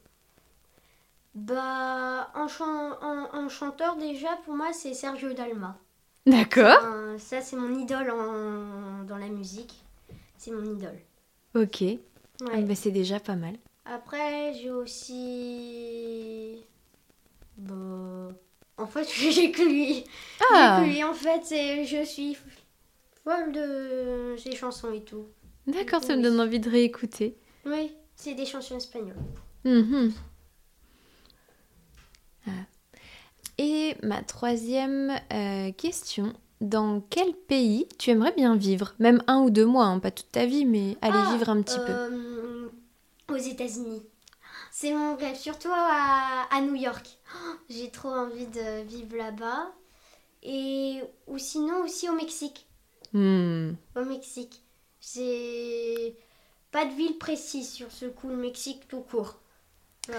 Bah, 1.35 2.29
en, 2.35 2.47
chan- 2.47 2.93
en- 3.01 3.29
en 3.37 3.49
chanteur, 3.49 3.97
déjà, 3.97 4.29
pour 4.45 4.55
moi, 4.55 4.73
c'est 4.73 4.95
Sergio 4.95 5.33
Dalma. 5.33 5.77
D'accord. 6.27 6.79
Ça, 7.19 7.41
c'est 7.41 7.57
mon 7.57 7.79
idole 7.79 8.11
en- 8.11 9.05
dans 9.05 9.17
la 9.19 9.29
musique. 9.29 9.75
C'est 10.37 10.51
mon 10.51 10.65
idole. 10.65 10.99
Ok. 11.55 11.83
Ah, 11.83 12.45
Ouais. 12.45 12.63
bah, 12.63 12.75
c'est 12.75 12.91
déjà 12.91 13.21
pas 13.21 13.37
mal. 13.37 13.57
Après, 13.85 14.55
j'ai 14.55 14.71
aussi. 14.71 16.57
Bah. 17.57 18.29
En 18.79 18.87
fait, 18.87 19.07
j'ai 19.33 19.53
que 19.53 19.63
lui. 19.63 20.05
Ah, 20.53 20.81
que 20.81 20.87
lui. 20.89 21.05
En 21.05 21.13
fait, 21.15 21.43
je 21.85 22.05
suis 22.05 22.37
folle 23.25 23.53
de 23.53 24.35
ses 24.39 24.57
chansons 24.57 24.93
et 24.93 25.03
tout. 25.03 25.27
d'accord, 25.67 26.03
ça 26.03 26.17
me 26.17 26.23
donne 26.23 26.41
envie 26.41 26.59
de 26.61 26.71
réécouter. 26.71 27.37
Oui, 27.67 27.93
c'est 28.17 28.35
des 28.35 28.47
chansons 28.47 28.77
espagnoles. 28.77 29.15
Mhm. 29.65 30.13
Ah. 32.47 32.51
Et 33.63 33.97
ma 34.03 34.23
troisième 34.23 35.13
euh, 35.33 35.71
question. 35.73 36.33
Dans 36.61 37.01
quel 37.11 37.33
pays 37.33 37.87
tu 37.97 38.11
aimerais 38.11 38.33
bien 38.33 38.57
vivre? 38.57 38.95
Même 38.99 39.23
un 39.29 39.41
ou 39.43 39.51
deux 39.51 39.67
mois, 39.67 39.85
hein, 39.85 40.01
pas 40.01 40.11
toute 40.11 40.31
ta 40.33 40.47
vie, 40.47 40.65
mais 40.65 40.97
aller 41.01 41.17
Ah, 41.17 41.33
vivre 41.33 41.49
un 41.49 41.63
petit 41.63 41.79
peu. 41.79 41.93
euh, 41.93 42.69
Aux 43.31 43.37
États-Unis. 43.37 44.03
C'est 44.73 44.93
mon 44.93 45.15
rêve, 45.17 45.37
surtout 45.37 45.71
à, 45.73 46.47
à 46.51 46.61
New 46.61 46.75
York. 46.75 47.07
Oh, 47.37 47.55
J'ai 47.69 47.91
trop 47.91 48.09
envie 48.09 48.47
de 48.47 48.83
vivre 48.83 49.17
là-bas. 49.17 49.71
Et 50.43 51.01
ou 51.29 51.39
sinon 51.39 51.85
aussi 51.85 52.09
au 52.09 52.15
Mexique. 52.15 52.67
Hmm. 53.13 53.73
Au 53.97 54.05
Mexique. 54.05 54.63
J'ai 55.01 56.17
pas 56.73 56.85
de 56.85 56.93
ville 56.95 57.19
précise 57.19 57.71
sur 57.71 57.93
ce 57.93 58.07
coup, 58.07 58.29
le 58.29 58.37
Mexique 58.37 58.89
tout 58.89 59.03
court. 59.03 59.37
Ouais. 60.09 60.15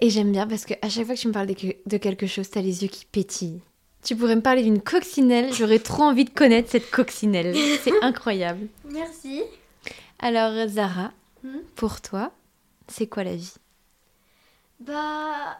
Et 0.00 0.10
j'aime 0.10 0.30
bien 0.32 0.46
parce 0.46 0.64
que 0.64 0.74
à 0.82 0.88
chaque 0.88 1.06
fois 1.06 1.14
que 1.14 1.20
tu 1.20 1.28
me 1.28 1.32
parles 1.32 1.46
de, 1.48 1.54
que- 1.54 1.76
de 1.86 1.96
quelque 1.96 2.26
chose, 2.26 2.48
t'as 2.50 2.60
les 2.60 2.82
yeux 2.82 2.88
qui 2.88 3.04
pétillent. 3.04 3.60
Tu 4.04 4.14
pourrais 4.14 4.36
me 4.36 4.40
parler 4.42 4.62
d'une 4.62 4.80
coccinelle, 4.80 5.52
j'aurais 5.52 5.80
trop 5.80 6.04
envie 6.04 6.24
de 6.24 6.30
connaître 6.30 6.70
cette 6.70 6.90
coccinelle. 6.90 7.56
C'est 7.82 7.92
incroyable. 8.02 8.68
Merci. 8.84 9.42
Alors 10.20 10.68
Zara, 10.68 11.12
Hmm? 11.44 11.58
pour 11.76 12.00
toi, 12.00 12.32
c'est 12.88 13.06
quoi 13.06 13.22
la 13.24 13.36
vie? 13.36 13.54
Bah, 14.80 15.58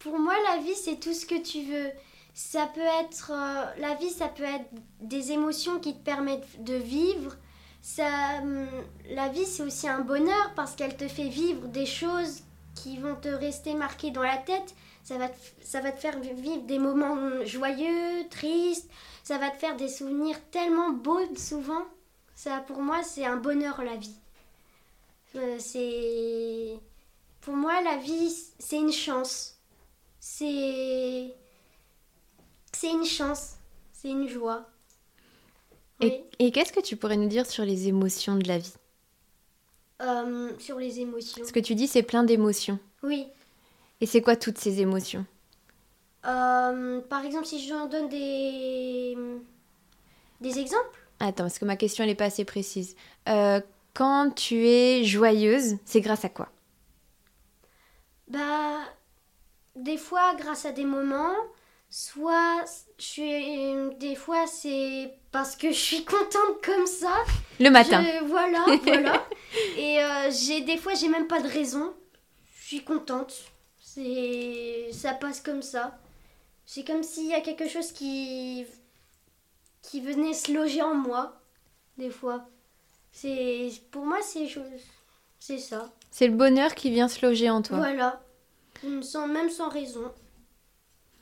pour 0.00 0.18
moi, 0.18 0.34
la 0.52 0.60
vie, 0.62 0.74
c'est 0.74 0.98
tout 0.98 1.12
ce 1.12 1.26
que 1.26 1.40
tu 1.40 1.62
veux. 1.62 1.90
Ça 2.34 2.68
peut 2.74 2.80
être. 3.04 3.30
euh, 3.32 3.64
la 3.80 3.94
vie, 3.94 4.10
ça 4.10 4.28
peut 4.28 4.42
être 4.44 4.66
des 5.00 5.32
émotions 5.32 5.78
qui 5.78 5.94
te 5.94 6.02
permettent 6.02 6.62
de 6.64 6.74
vivre. 6.74 7.36
Ça, 7.82 8.08
hum, 8.42 8.66
la 9.10 9.28
vie, 9.28 9.44
c'est 9.44 9.62
aussi 9.62 9.88
un 9.88 10.00
bonheur 10.00 10.52
parce 10.56 10.74
qu'elle 10.74 10.96
te 10.96 11.06
fait 11.08 11.28
vivre 11.28 11.66
des 11.68 11.86
choses 11.86 12.40
qui 12.74 12.98
vont 12.98 13.14
te 13.16 13.28
rester 13.28 13.74
marquées 13.74 14.10
dans 14.10 14.22
la 14.22 14.38
tête. 14.38 14.74
Ça 15.04 15.18
va 15.18 15.28
te, 15.28 15.36
ça 15.62 15.80
va 15.80 15.92
te 15.92 16.00
faire 16.00 16.18
vivre 16.20 16.62
des 16.62 16.78
moments 16.78 17.44
joyeux, 17.44 18.28
tristes. 18.30 18.88
Ça 19.24 19.38
va 19.38 19.50
te 19.50 19.56
faire 19.56 19.76
des 19.76 19.88
souvenirs 19.88 20.36
tellement 20.50 20.90
beaux 20.90 21.20
souvent. 21.36 21.82
Ça, 22.34 22.60
pour 22.66 22.80
moi, 22.80 23.02
c'est 23.02 23.24
un 23.24 23.36
bonheur, 23.36 23.82
la 23.82 23.96
vie. 23.96 24.16
Euh, 25.36 25.56
c'est. 25.58 26.78
Pour 27.40 27.54
moi, 27.54 27.80
la 27.82 27.96
vie, 27.96 28.34
c'est 28.58 28.78
une 28.78 28.92
chance. 28.92 29.56
C'est. 30.20 31.34
C'est 32.72 32.90
une 32.90 33.04
chance. 33.04 33.54
C'est 33.92 34.10
une 34.10 34.28
joie. 34.28 34.66
Oui. 36.00 36.12
Et, 36.38 36.46
et 36.46 36.52
qu'est-ce 36.52 36.72
que 36.72 36.80
tu 36.80 36.96
pourrais 36.96 37.16
nous 37.16 37.28
dire 37.28 37.46
sur 37.46 37.64
les 37.64 37.88
émotions 37.88 38.36
de 38.36 38.48
la 38.48 38.58
vie? 38.58 38.74
Euh, 40.02 40.50
sur 40.58 40.78
les 40.78 41.00
émotions. 41.00 41.44
Ce 41.44 41.52
que 41.52 41.60
tu 41.60 41.74
dis, 41.74 41.86
c'est 41.86 42.02
plein 42.02 42.24
d'émotions. 42.24 42.78
Oui. 43.02 43.28
Et 44.00 44.06
c'est 44.06 44.20
quoi 44.20 44.34
toutes 44.34 44.58
ces 44.58 44.80
émotions? 44.80 45.24
Euh, 46.26 47.00
par 47.02 47.24
exemple, 47.24 47.46
si 47.46 47.64
je 47.64 47.72
en 47.72 47.86
donne 47.86 48.08
des. 48.08 49.16
Des 50.40 50.58
exemples 50.58 50.98
Attends, 51.20 51.44
parce 51.44 51.60
que 51.60 51.64
ma 51.64 51.76
question, 51.76 52.02
elle 52.02 52.10
n'est 52.10 52.16
pas 52.16 52.24
assez 52.24 52.44
précise. 52.44 52.96
Euh, 53.28 53.60
quand 53.94 54.30
tu 54.34 54.66
es 54.66 55.04
joyeuse, 55.04 55.76
c'est 55.84 56.00
grâce 56.00 56.24
à 56.24 56.28
quoi? 56.28 56.48
Bah. 58.26 58.80
Des 59.76 59.96
fois, 59.96 60.34
grâce 60.34 60.66
à 60.66 60.72
des 60.72 60.84
moments. 60.84 61.36
Soit. 61.90 62.64
Je 62.98 63.04
suis. 63.04 63.98
Des 64.00 64.16
fois, 64.16 64.48
c'est 64.48 65.14
parce 65.32 65.56
que 65.56 65.68
je 65.72 65.78
suis 65.78 66.04
contente 66.04 66.62
comme 66.64 66.86
ça. 66.86 67.14
Le 67.58 67.70
matin. 67.70 68.04
Je- 68.04 68.24
voilà, 68.24 68.64
voilà. 68.84 69.26
Et 69.76 70.00
euh, 70.02 70.30
j'ai 70.30 70.60
des 70.60 70.76
fois, 70.78 70.94
j'ai 70.94 71.08
même 71.08 71.26
pas 71.26 71.40
de 71.40 71.48
raison. 71.48 71.92
Je 72.60 72.66
suis 72.68 72.84
contente. 72.84 73.34
C'est 73.80 74.88
ça 74.92 75.12
passe 75.14 75.40
comme 75.40 75.62
ça. 75.62 75.98
C'est 76.64 76.84
comme 76.86 77.02
s'il 77.02 77.26
y 77.28 77.34
a 77.34 77.40
quelque 77.40 77.68
chose 77.68 77.92
qui 77.92 78.64
qui 79.82 80.00
venait 80.00 80.32
se 80.32 80.52
loger 80.52 80.80
en 80.80 80.94
moi 80.94 81.38
des 81.98 82.08
fois. 82.08 82.46
C'est 83.10 83.68
pour 83.90 84.06
moi 84.06 84.18
c'est 84.22 84.48
chose 84.48 84.64
c'est 85.38 85.58
ça. 85.58 85.90
C'est 86.10 86.28
le 86.28 86.34
bonheur 86.34 86.74
qui 86.74 86.90
vient 86.90 87.08
se 87.08 87.26
loger 87.26 87.50
en 87.50 87.60
toi. 87.60 87.76
Voilà. 87.78 88.22
Sans 89.02 89.26
même 89.28 89.50
sans 89.50 89.68
raison. 89.68 90.10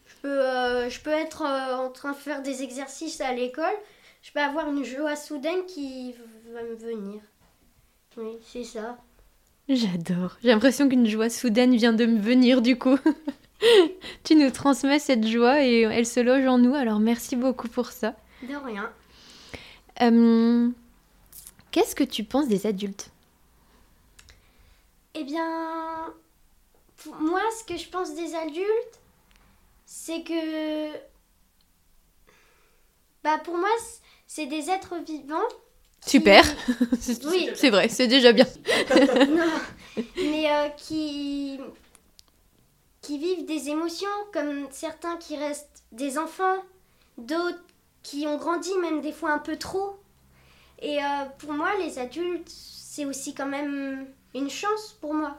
Je 0.07 0.15
peux 0.23 0.29
euh, 0.47 0.89
je 0.89 1.01
peux 1.01 1.11
être 1.11 1.43
euh, 1.43 1.75
en 1.77 1.91
train 1.91 2.13
de 2.13 2.17
faire 2.17 2.43
des 2.43 2.63
exercices 2.63 3.21
à 3.21 3.33
l'école, 3.33 3.75
je 4.23 4.33
peux 4.33 4.41
avoir 4.41 4.68
une 4.68 4.85
joie 4.85 5.16
soudaine 5.16 5.64
qui 5.66 6.14
va 6.53 6.62
me 6.62 6.75
venir. 6.75 7.21
Oui, 8.16 8.39
c'est 8.45 8.64
ça. 8.64 8.99
J'adore. 9.68 10.37
J'ai 10.43 10.49
l'impression 10.49 10.89
qu'une 10.89 11.07
joie 11.07 11.31
soudaine 11.31 11.77
vient 11.77 11.93
de 11.93 12.07
me 12.07 12.21
venir 12.21 12.61
du 12.61 12.79
coup. 12.79 12.99
tu 14.25 14.35
nous 14.35 14.51
transmets 14.51 14.99
cette 14.99 15.27
joie 15.27 15.64
et 15.64 15.83
elle 15.83 16.07
se 16.07 16.21
loge 16.21 16.47
en 16.47 16.59
nous, 16.59 16.75
alors 16.75 16.99
merci 16.99 17.37
beaucoup 17.37 17.68
pour 17.68 17.93
ça. 17.93 18.14
De 18.43 18.57
rien. 18.57 18.91
Euh, 20.03 20.71
Qu'est-ce 21.71 21.95
que 21.95 22.05
tu 22.05 22.25
penses 22.25 22.49
des 22.49 22.66
adultes? 22.66 23.11
Eh 25.14 25.25
bien, 25.25 26.12
pour 26.97 27.14
moi, 27.16 27.41
ce 27.59 27.64
que 27.64 27.79
je 27.79 27.89
pense 27.89 28.14
des 28.14 28.35
adultes, 28.35 29.01
c'est 29.85 30.23
que. 30.23 30.93
Bah, 33.23 33.39
pour 33.45 33.57
moi, 33.57 33.68
c'est 34.33 34.47
des 34.47 34.70
êtres 34.70 34.95
vivants. 35.05 35.49
qui- 36.01 36.11
Super. 36.12 36.45
Oui. 37.24 37.51
C'est 37.57 37.70
vrai, 37.70 37.89
c'est 37.89 38.07
déjà 38.07 38.33
bien. 38.33 38.47
Non, 39.28 39.53
mais 40.16 40.49
euh, 40.51 40.68
qui. 40.76 41.59
qui 43.03 43.18
vivent 43.18 43.45
des 43.47 43.68
émotions, 43.70 44.16
comme 44.33 44.68
certains 44.70 45.16
qui 45.16 45.37
restent 45.37 45.83
des 45.91 46.16
enfants, 46.16 46.59
d'autres 47.18 47.59
qui 48.05 48.26
ont 48.28 48.37
grandi, 48.37 48.72
même 48.78 49.01
des 49.01 49.12
fois 49.12 49.33
un 49.33 49.39
peu 49.41 49.57
trop. 49.57 49.99
Et 50.81 50.99
euh, 51.03 51.24
pour 51.39 51.53
moi, 51.53 51.70
les 51.78 51.99
adultes, 51.99 52.49
c'est 52.49 53.05
aussi 53.05 53.35
quand 53.35 53.47
même 53.59 54.07
une 54.35 54.49
chance 54.49 54.97
pour 55.01 55.12
moi. 55.12 55.39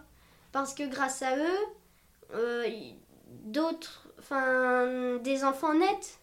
Parce 0.52 0.74
que 0.74 0.84
grâce 0.84 1.22
à 1.22 1.38
eux, 1.38 1.60
euh, 2.36 2.68
d'autres, 3.46 4.10
enfin, 4.20 5.16
des 5.24 5.44
enfants 5.46 5.74
naissent. 5.74 6.20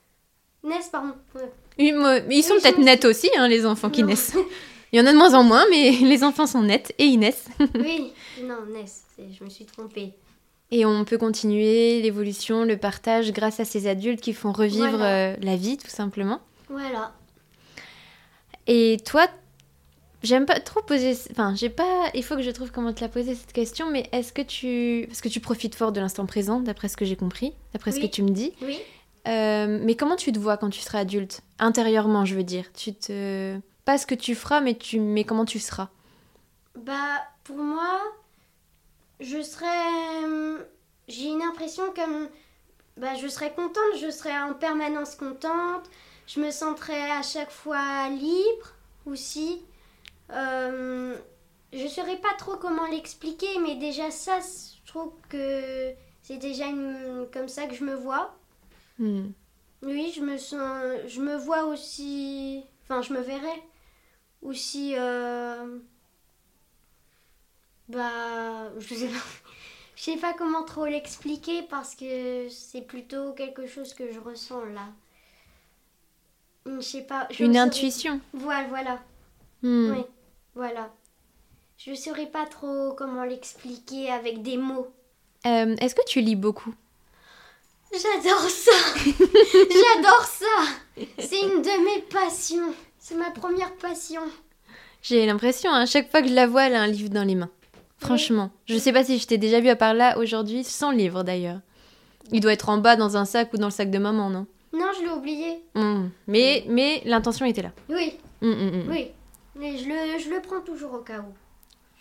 Naissent, 0.62 0.90
pardon. 0.90 1.14
Ouais. 1.34 1.50
Ils 1.78 2.42
sont 2.42 2.54
peut-être 2.60 2.78
nets 2.78 3.04
aussi, 3.04 3.30
hein, 3.36 3.48
les 3.48 3.64
enfants 3.66 3.90
qui 3.90 4.02
Non. 4.02 4.08
naissent. 4.08 4.34
Il 4.92 4.98
y 4.98 5.02
en 5.02 5.06
a 5.06 5.12
de 5.12 5.18
moins 5.18 5.34
en 5.34 5.42
moins, 5.44 5.64
mais 5.70 5.90
les 6.02 6.24
enfants 6.24 6.46
sont 6.46 6.62
nets 6.62 6.92
et 6.98 7.04
ils 7.04 7.18
naissent. 7.18 7.46
oui, 7.78 8.12
non, 8.42 8.56
naissent, 8.72 9.04
je 9.18 9.44
me 9.44 9.50
suis 9.50 9.64
trompée. 9.64 10.12
Et 10.70 10.84
on 10.84 11.04
peut 11.04 11.16
continuer 11.18 12.02
l'évolution, 12.02 12.64
le 12.64 12.76
partage 12.76 13.32
grâce 13.32 13.58
à 13.60 13.64
ces 13.64 13.86
adultes 13.86 14.20
qui 14.20 14.34
font 14.34 14.52
revivre 14.52 14.90
Voilà. 14.90 15.30
euh, 15.32 15.36
la 15.40 15.56
vie, 15.56 15.78
tout 15.78 15.88
simplement. 15.88 16.40
Voilà. 16.68 17.12
Et 18.66 18.98
toi, 19.06 19.26
j'aime 20.22 20.44
pas 20.44 20.60
trop 20.60 20.82
poser. 20.82 21.16
Enfin, 21.30 21.54
j'ai 21.56 21.70
pas. 21.70 22.10
Il 22.14 22.22
faut 22.22 22.36
que 22.36 22.42
je 22.42 22.50
trouve 22.50 22.70
comment 22.70 22.92
te 22.92 23.00
la 23.00 23.08
poser 23.08 23.34
cette 23.34 23.52
question, 23.54 23.90
mais 23.90 24.08
est-ce 24.12 24.32
que 24.32 24.42
tu. 24.42 25.06
Parce 25.08 25.22
que 25.22 25.28
tu 25.28 25.40
profites 25.40 25.74
fort 25.74 25.92
de 25.92 26.00
l'instant 26.00 26.26
présent, 26.26 26.60
d'après 26.60 26.88
ce 26.88 26.96
que 26.98 27.06
j'ai 27.06 27.16
compris, 27.16 27.54
d'après 27.72 27.92
ce 27.92 28.00
que 28.00 28.06
tu 28.06 28.22
me 28.22 28.30
dis. 28.30 28.52
Oui. 28.62 28.78
Euh, 29.26 29.78
mais 29.82 29.96
comment 29.96 30.16
tu 30.16 30.32
te 30.32 30.38
vois 30.38 30.56
quand 30.56 30.70
tu 30.70 30.80
seras 30.80 31.00
adulte? 31.00 31.42
Intérieurement, 31.58 32.24
je 32.24 32.34
veux 32.34 32.44
dire. 32.44 32.72
Tu 32.72 32.94
te. 32.94 33.58
Pas 33.84 33.98
ce 33.98 34.06
que 34.06 34.14
tu 34.14 34.34
feras, 34.34 34.60
mais, 34.60 34.74
tu... 34.76 35.00
mais 35.00 35.24
comment 35.24 35.44
tu 35.44 35.58
seras? 35.58 35.88
Bah, 36.76 37.22
pour 37.44 37.56
moi, 37.58 37.98
je 39.20 39.42
serais. 39.42 40.24
hum, 40.24 40.58
J'ai 41.08 41.28
une 41.28 41.42
impression 41.42 41.84
comme. 41.94 42.28
Bah, 42.96 43.14
je 43.14 43.28
serais 43.28 43.52
contente, 43.54 43.96
je 44.00 44.10
serais 44.10 44.36
en 44.40 44.54
permanence 44.54 45.14
contente. 45.14 45.88
Je 46.26 46.40
me 46.40 46.50
sentirais 46.50 47.10
à 47.12 47.22
chaque 47.22 47.50
fois 47.50 48.08
libre 48.10 48.74
aussi. 49.06 49.62
Euh, 50.32 51.16
je 51.72 51.86
saurais 51.88 52.16
pas 52.18 52.34
trop 52.38 52.56
comment 52.56 52.86
l'expliquer, 52.86 53.58
mais 53.62 53.76
déjà 53.76 54.10
ça, 54.10 54.40
je 54.40 54.90
trouve 54.90 55.12
que 55.28 55.92
c'est 56.22 56.38
déjà 56.38 56.66
une... 56.66 57.26
comme 57.32 57.48
ça 57.48 57.66
que 57.66 57.74
je 57.74 57.84
me 57.84 57.94
vois. 57.94 58.37
Hmm. 58.98 59.30
Oui, 59.82 60.12
je 60.14 60.20
me 60.22 60.36
sens, 60.38 60.82
je 61.06 61.20
me 61.20 61.36
vois 61.36 61.64
aussi, 61.64 62.64
enfin, 62.82 63.00
je 63.02 63.12
me 63.12 63.20
verrais 63.20 63.62
aussi, 64.42 64.94
euh, 64.96 65.78
bah, 67.88 68.70
je 68.78 68.94
sais 68.94 69.06
pas, 69.06 69.12
je 69.96 70.02
sais 70.02 70.16
pas 70.16 70.34
comment 70.34 70.64
trop 70.64 70.86
l'expliquer 70.86 71.62
parce 71.62 71.94
que 71.94 72.48
c'est 72.48 72.82
plutôt 72.82 73.32
quelque 73.32 73.66
chose 73.66 73.94
que 73.94 74.12
je 74.12 74.18
ressens 74.20 74.64
là. 74.66 74.88
Je 76.66 76.80
sais 76.80 77.02
pas. 77.02 77.26
je 77.30 77.44
Une 77.44 77.54
saurais- 77.54 77.66
intuition. 77.66 78.20
Voilà, 78.34 78.68
voilà, 78.68 79.02
Hmm. 79.62 79.92
oui, 79.92 80.04
voilà. 80.54 80.92
Je 81.78 81.94
saurais 81.94 82.26
pas 82.26 82.46
trop 82.46 82.92
comment 82.94 83.24
l'expliquer 83.24 84.10
avec 84.10 84.42
des 84.42 84.56
mots. 84.56 84.88
Euh, 85.46 85.76
Est-ce 85.76 85.94
que 85.94 86.04
tu 86.06 86.20
lis 86.20 86.34
beaucoup? 86.36 86.74
J'adore 87.92 88.48
ça 88.50 88.70
J'adore 89.54 90.24
ça 90.24 91.02
C'est 91.18 91.40
une 91.40 91.62
de 91.62 91.84
mes 91.84 92.02
passions. 92.02 92.74
C'est 92.98 93.14
ma 93.14 93.30
première 93.30 93.74
passion. 93.76 94.20
J'ai 95.02 95.24
l'impression, 95.26 95.72
à 95.72 95.86
chaque 95.86 96.10
fois 96.10 96.20
que 96.22 96.28
je 96.28 96.34
la 96.34 96.46
vois, 96.46 96.64
elle 96.66 96.74
a 96.74 96.82
un 96.82 96.86
livre 96.86 97.08
dans 97.10 97.24
les 97.24 97.34
mains. 97.34 97.50
Franchement. 97.98 98.50
Je 98.66 98.76
sais 98.76 98.92
pas 98.92 99.04
si 99.04 99.18
je 99.18 99.26
t'ai 99.26 99.38
déjà 99.38 99.60
vu 99.60 99.68
à 99.68 99.76
part 99.76 99.94
là 99.94 100.18
aujourd'hui, 100.18 100.64
sans 100.64 100.90
livre 100.90 101.22
d'ailleurs. 101.22 101.60
Il 102.30 102.40
doit 102.40 102.52
être 102.52 102.68
en 102.68 102.78
bas 102.78 102.96
dans 102.96 103.16
un 103.16 103.24
sac 103.24 103.52
ou 103.54 103.56
dans 103.56 103.68
le 103.68 103.72
sac 103.72 103.90
de 103.90 103.98
maman, 103.98 104.28
non? 104.28 104.46
Non, 104.72 104.86
je 104.98 105.04
l'ai 105.04 105.10
oublié. 105.12 105.62
Hmm. 105.74 106.08
Mais, 106.26 106.64
mais 106.68 107.00
l'intention 107.06 107.46
était 107.46 107.62
là. 107.62 107.72
Oui, 107.88 108.18
hmm, 108.42 108.50
hmm. 108.50 108.90
oui. 108.90 109.08
Mais 109.56 109.78
je 109.78 109.88
le, 109.88 110.18
je 110.22 110.28
le 110.28 110.40
prends 110.42 110.60
toujours 110.60 110.92
au 110.92 110.98
cas 110.98 111.20
où. 111.20 111.32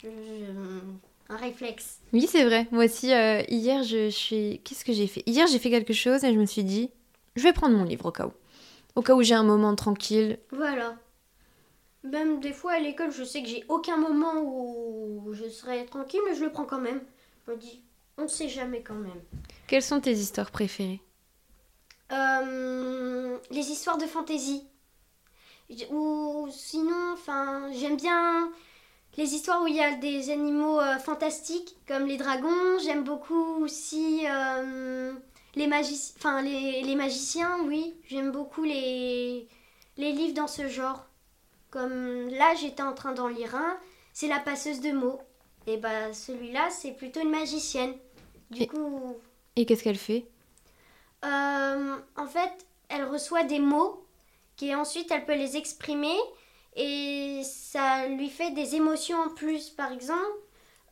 Je- 0.03 0.09
je- 0.09 1.06
un 1.29 1.37
réflexe. 1.37 1.99
Oui, 2.13 2.27
c'est 2.27 2.45
vrai. 2.45 2.67
Moi 2.71 2.85
aussi, 2.85 3.13
euh, 3.13 3.41
hier, 3.49 3.83
je 3.83 4.09
suis. 4.09 4.61
Qu'est-ce 4.63 4.85
que 4.85 4.93
j'ai 4.93 5.07
fait? 5.07 5.23
Hier, 5.25 5.47
j'ai 5.47 5.59
fait 5.59 5.69
quelque 5.69 5.93
chose 5.93 6.23
et 6.23 6.33
je 6.33 6.39
me 6.39 6.45
suis 6.45 6.63
dit, 6.63 6.89
je 7.35 7.43
vais 7.43 7.53
prendre 7.53 7.75
mon 7.75 7.83
livre 7.83 8.05
au 8.05 8.11
cas 8.11 8.27
où. 8.27 8.33
Au 8.95 9.01
cas 9.01 9.13
où 9.13 9.21
j'ai 9.21 9.35
un 9.35 9.43
moment 9.43 9.75
tranquille. 9.75 10.39
Voilà. 10.51 10.95
Même 12.03 12.39
des 12.39 12.53
fois 12.53 12.73
à 12.73 12.79
l'école, 12.79 13.11
je 13.11 13.23
sais 13.23 13.43
que 13.43 13.49
j'ai 13.49 13.63
aucun 13.67 13.97
moment 13.97 14.41
où 14.41 15.33
je 15.33 15.49
serai 15.49 15.85
tranquille, 15.85 16.21
mais 16.27 16.35
je 16.35 16.43
le 16.43 16.51
prends 16.51 16.65
quand 16.65 16.79
même. 16.79 17.01
Je 17.45 17.51
me 17.51 17.57
dis, 17.57 17.81
on 18.17 18.23
ne 18.23 18.27
sait 18.27 18.49
jamais 18.49 18.81
quand 18.81 18.95
même. 18.95 19.21
Quelles 19.67 19.83
sont 19.83 19.99
tes 19.99 20.13
histoires 20.13 20.51
préférées? 20.51 21.01
Euh, 22.11 23.37
les 23.51 23.69
histoires 23.71 23.97
de 23.97 24.05
fantaisie. 24.05 24.63
Ou 25.91 26.47
sinon, 26.49 27.13
enfin, 27.13 27.69
j'aime 27.73 27.97
bien 27.97 28.49
les 29.17 29.33
histoires 29.33 29.61
où 29.63 29.67
il 29.67 29.75
y 29.75 29.81
a 29.81 29.95
des 29.95 30.29
animaux 30.29 30.79
euh, 30.79 30.97
fantastiques, 30.99 31.75
comme 31.87 32.05
les 32.05 32.17
dragons. 32.17 32.79
J'aime 32.83 33.03
beaucoup 33.03 33.63
aussi 33.63 34.25
euh, 34.29 35.13
les, 35.55 35.67
magici- 35.67 36.13
enfin, 36.17 36.41
les, 36.41 36.83
les 36.83 36.95
magiciens, 36.95 37.57
oui. 37.65 37.95
J'aime 38.07 38.31
beaucoup 38.31 38.63
les, 38.63 39.47
les 39.97 40.11
livres 40.11 40.33
dans 40.35 40.47
ce 40.47 40.67
genre. 40.67 41.05
Comme 41.71 42.29
là, 42.29 42.53
j'étais 42.55 42.83
en 42.83 42.93
train 42.93 43.13
d'en 43.13 43.27
lire 43.27 43.55
un, 43.55 43.77
c'est 44.13 44.27
La 44.27 44.39
passeuse 44.39 44.79
de 44.81 44.91
mots. 44.91 45.19
Et 45.65 45.77
bah, 45.77 46.13
celui-là, 46.13 46.69
c'est 46.69 46.91
plutôt 46.91 47.19
une 47.19 47.31
magicienne. 47.31 47.93
Du 48.51 48.63
Et- 48.63 48.67
coup, 48.67 49.15
Et 49.55 49.65
qu'est-ce 49.65 49.83
qu'elle 49.83 49.97
fait? 49.97 50.25
euh, 51.25 51.95
en 52.15 52.27
fait, 52.27 52.65
elle 52.89 53.03
reçoit 53.05 53.43
des 53.43 53.59
mots 53.59 54.05
qui 54.55 54.73
ensuite 54.73 55.11
elle 55.11 55.25
peut 55.25 55.35
les 55.35 55.57
exprimer 55.57 56.15
et 56.77 57.41
ça 57.43 58.07
lui 58.07 58.29
fait 58.29 58.51
des 58.51 58.75
émotions 58.75 59.17
en 59.17 59.29
plus. 59.29 59.69
Par 59.71 59.91
exemple, 59.91 60.21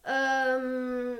euh, 0.07 1.15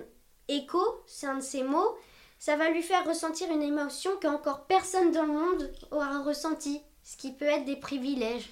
écho, 0.47 0.82
c'est 1.05 1.28
un 1.28 1.38
de 1.38 1.43
ces 1.43 1.63
mots, 1.63 1.95
ça 2.39 2.57
va 2.57 2.70
lui 2.70 2.82
faire 2.82 3.07
ressentir 3.07 3.47
une 3.51 3.61
émotion 3.61 4.11
qu'encore 4.22 4.66
personne 4.66 5.11
dans 5.11 5.24
le 5.24 5.34
monde 5.34 5.72
aura 5.91 6.22
ressenti, 6.24 6.82
ce 7.03 7.16
qui 7.16 7.32
peut 7.32 7.45
être 7.45 7.66
des 7.66 7.78
privilèges. 7.78 8.49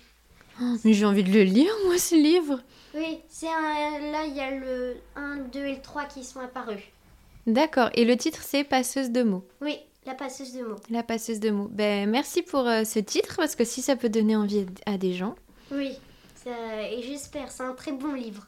Oh, 0.61 0.75
Mais 0.85 0.93
j'ai 0.93 1.05
envie 1.05 1.23
de 1.23 1.33
le 1.33 1.43
lire, 1.43 1.71
moi, 1.85 1.97
ce 1.97 2.15
livre. 2.15 2.61
Oui, 2.93 3.19
c'est 3.27 3.47
un, 3.47 4.11
là 4.11 4.25
il 4.27 4.35
y 4.35 4.39
a 4.39 4.51
le 4.51 4.97
1, 5.15 5.37
2 5.51 5.59
et 5.59 5.75
le 5.75 5.81
3 5.81 6.05
qui 6.05 6.23
sont 6.23 6.39
apparus. 6.39 6.83
D'accord. 7.47 7.89
Et 7.95 8.05
le 8.05 8.15
titre, 8.15 8.41
c'est 8.43 8.63
Passeuse 8.63 9.09
de 9.09 9.23
mots. 9.23 9.43
Oui, 9.61 9.79
la 10.05 10.13
passeuse 10.13 10.53
de 10.53 10.61
mots. 10.61 10.75
La 10.89 11.01
passeuse 11.01 11.39
de 11.39 11.49
mots. 11.49 11.69
Ben, 11.71 12.09
merci 12.09 12.41
pour 12.41 12.67
euh, 12.67 12.83
ce 12.83 12.99
titre, 12.99 13.35
parce 13.37 13.55
que 13.55 13.65
si 13.65 13.81
ça 13.81 13.95
peut 13.95 14.09
donner 14.09 14.35
envie 14.35 14.65
à 14.85 14.97
des 14.97 15.13
gens. 15.13 15.35
Oui, 15.73 15.97
ça- 16.35 16.81
et 16.91 17.01
j'espère, 17.03 17.51
c'est 17.51 17.63
un 17.63 17.73
très 17.73 17.91
bon 17.91 18.13
livre. 18.13 18.47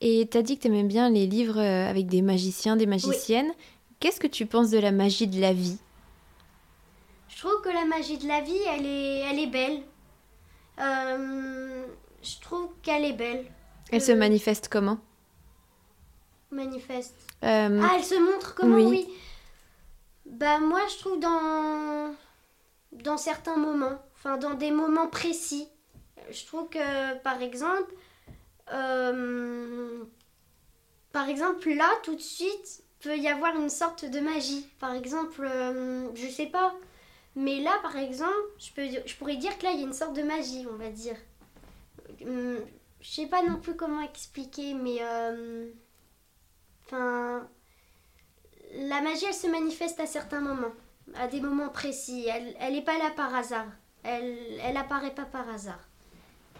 Et 0.00 0.26
t'as 0.30 0.42
dit 0.42 0.56
que 0.58 0.62
t'aimais 0.64 0.82
bien 0.82 1.10
les 1.10 1.26
livres 1.26 1.58
euh, 1.58 1.88
avec 1.88 2.06
des 2.06 2.22
magiciens, 2.22 2.76
des 2.76 2.86
magiciennes. 2.86 3.52
Qu'est-ce 4.00 4.20
que 4.20 4.26
tu 4.26 4.46
penses 4.46 4.70
de 4.70 4.78
la 4.78 4.92
magie 4.92 5.26
de 5.26 5.40
la 5.40 5.52
vie? 5.52 5.78
Je 7.28 7.38
trouve 7.38 7.60
que 7.62 7.68
la 7.68 7.84
magie 7.84 8.18
de 8.18 8.26
la 8.26 8.40
vie, 8.40 8.58
elle 8.68 8.84
est, 8.86 9.18
elle 9.30 9.38
est 9.38 9.46
belle. 9.46 9.82
Euh, 10.80 11.84
je 12.22 12.40
trouve 12.40 12.68
qu'elle 12.82 13.04
est 13.04 13.12
belle. 13.12 13.46
Elle 13.92 14.02
se 14.02 14.12
Euh, 14.12 14.16
manifeste 14.16 14.68
comment? 14.68 14.98
Manifeste. 16.50 17.14
Euh, 17.44 17.80
Ah, 17.82 17.92
elle 17.96 18.04
se 18.04 18.14
montre 18.16 18.54
comment, 18.54 18.76
oui. 18.76 19.06
oui. 19.06 19.14
Bah, 20.26 20.58
moi, 20.58 20.80
je 20.92 20.98
trouve 20.98 21.20
dans, 21.20 22.12
dans 22.92 23.16
certains 23.16 23.56
moments, 23.56 23.98
enfin, 24.16 24.36
dans 24.36 24.54
des 24.54 24.70
moments 24.70 25.06
précis. 25.08 25.68
Je 26.32 26.46
trouve 26.46 26.68
que, 26.68 27.18
par 27.18 27.42
exemple, 27.42 27.92
euh, 28.72 30.04
par 31.12 31.28
exemple, 31.28 31.68
là, 31.74 31.88
tout 32.04 32.14
de 32.14 32.20
suite, 32.20 32.84
peut 33.00 33.16
y 33.16 33.28
avoir 33.28 33.56
une 33.56 33.70
sorte 33.70 34.04
de 34.04 34.20
magie. 34.20 34.66
Par 34.78 34.94
exemple, 34.94 35.44
euh, 35.44 36.08
je 36.14 36.28
sais 36.28 36.46
pas, 36.46 36.74
mais 37.36 37.60
là, 37.60 37.78
par 37.82 37.96
exemple, 37.96 38.34
je, 38.58 38.72
peux, 38.72 38.86
je 39.06 39.16
pourrais 39.16 39.36
dire 39.36 39.56
que 39.58 39.64
là, 39.64 39.72
il 39.72 39.80
y 39.80 39.84
a 39.84 39.86
une 39.86 39.92
sorte 39.94 40.14
de 40.16 40.22
magie, 40.22 40.66
on 40.70 40.76
va 40.76 40.90
dire. 40.90 41.16
Hum, 42.22 42.60
je 43.00 43.08
sais 43.10 43.26
pas 43.26 43.42
non 43.42 43.58
plus 43.60 43.76
comment 43.76 44.02
expliquer, 44.02 44.74
mais. 44.74 44.98
euh, 45.02 45.70
Enfin. 46.86 47.48
La 48.74 49.00
magie, 49.02 49.26
elle 49.26 49.34
se 49.34 49.46
manifeste 49.48 50.00
à 50.00 50.06
certains 50.06 50.40
moments, 50.40 50.72
à 51.14 51.28
des 51.28 51.40
moments 51.40 51.68
précis. 51.68 52.26
Elle, 52.28 52.56
elle 52.60 52.76
est 52.76 52.82
pas 52.82 52.98
là 52.98 53.10
par 53.10 53.34
hasard. 53.34 53.66
Elle, 54.02 54.58
elle 54.62 54.76
apparaît 54.78 55.14
pas 55.14 55.24
par 55.26 55.48
hasard. 55.48 55.89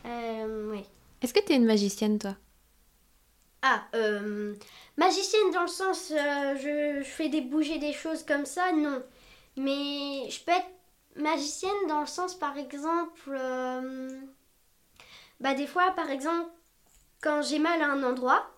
Euh, 0.07 0.71
oui. 0.73 0.85
Est-ce 1.23 1.33
que 1.35 1.41
t'es 1.41 1.57
une 1.57 1.65
magicienne, 1.67 2.19
toi? 2.19 2.37
Ah, 3.63 3.85
euh, 3.95 4.55
magicienne 4.97 5.51
dans 5.53 5.63
le 5.63 5.69
sens, 5.69 6.11
euh, 6.13 6.57
je, 6.57 7.03
je 7.03 7.09
fais 7.09 7.29
des 7.29 7.43
bouger 7.43 7.79
des 7.79 7.93
choses 7.93 8.23
comme 8.25 8.47
ça, 8.47 8.73
non. 8.73 9.03
Mais 9.57 10.31
je 10.31 10.43
peux 10.45 10.53
être 10.53 10.71
magicienne 11.17 11.87
dans 11.89 12.01
le 12.01 12.07
sens, 12.07 12.35
par 12.35 12.57
exemple, 12.57 13.31
bah 15.41 15.55
des 15.55 15.67
fois, 15.67 15.91
par 15.93 16.11
exemple, 16.11 16.51
quand 17.23 17.43
j'ai 17.43 17.59
mal 17.59 17.81
à 17.83 17.87
un 17.89 18.03
endroit, 18.03 18.51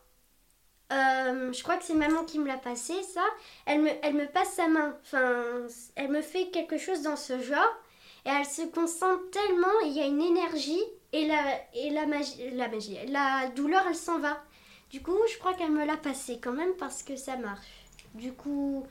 euh, 0.93 1.53
je 1.53 1.62
crois 1.62 1.76
que 1.76 1.84
c'est 1.84 1.95
maman 1.95 2.24
qui 2.24 2.38
me 2.38 2.47
l'a 2.47 2.59
passé, 2.59 2.95
ça. 3.03 3.22
Elle 3.66 3.82
me, 3.82 3.90
elle 4.03 4.14
me 4.14 4.26
passe 4.26 4.53
sa 4.55 4.68
main. 4.68 4.95
Enfin, 5.03 5.66
elle 5.97 6.11
me 6.11 6.20
fait 6.22 6.51
quelque 6.51 6.78
chose 6.78 7.03
dans 7.03 7.16
ce 7.16 7.40
genre. 7.40 7.74
Et 8.26 8.28
elle 8.30 8.47
se 8.47 8.62
concentre 8.62 9.30
tellement, 9.30 9.80
il 9.84 9.93
y 9.93 10.01
a 10.01 10.07
une 10.07 10.20
énergie. 10.20 10.82
Et 11.12 11.26
la, 11.26 11.60
et 11.74 11.90
la 11.90 12.06
magie, 12.06 12.50
la 12.52 12.68
magie, 12.68 12.98
la 13.08 13.48
douleur, 13.50 13.84
elle 13.88 13.94
s'en 13.96 14.18
va. 14.18 14.42
Du 14.90 15.02
coup, 15.02 15.16
je 15.32 15.38
crois 15.38 15.54
qu'elle 15.54 15.72
me 15.72 15.84
l'a 15.86 15.96
passé 15.96 16.40
quand 16.40 16.52
même 16.52 16.74
parce 16.78 17.02
que 17.02 17.16
ça 17.16 17.36
marche. 17.36 17.86
Du 18.14 18.32
coup, 18.34 18.86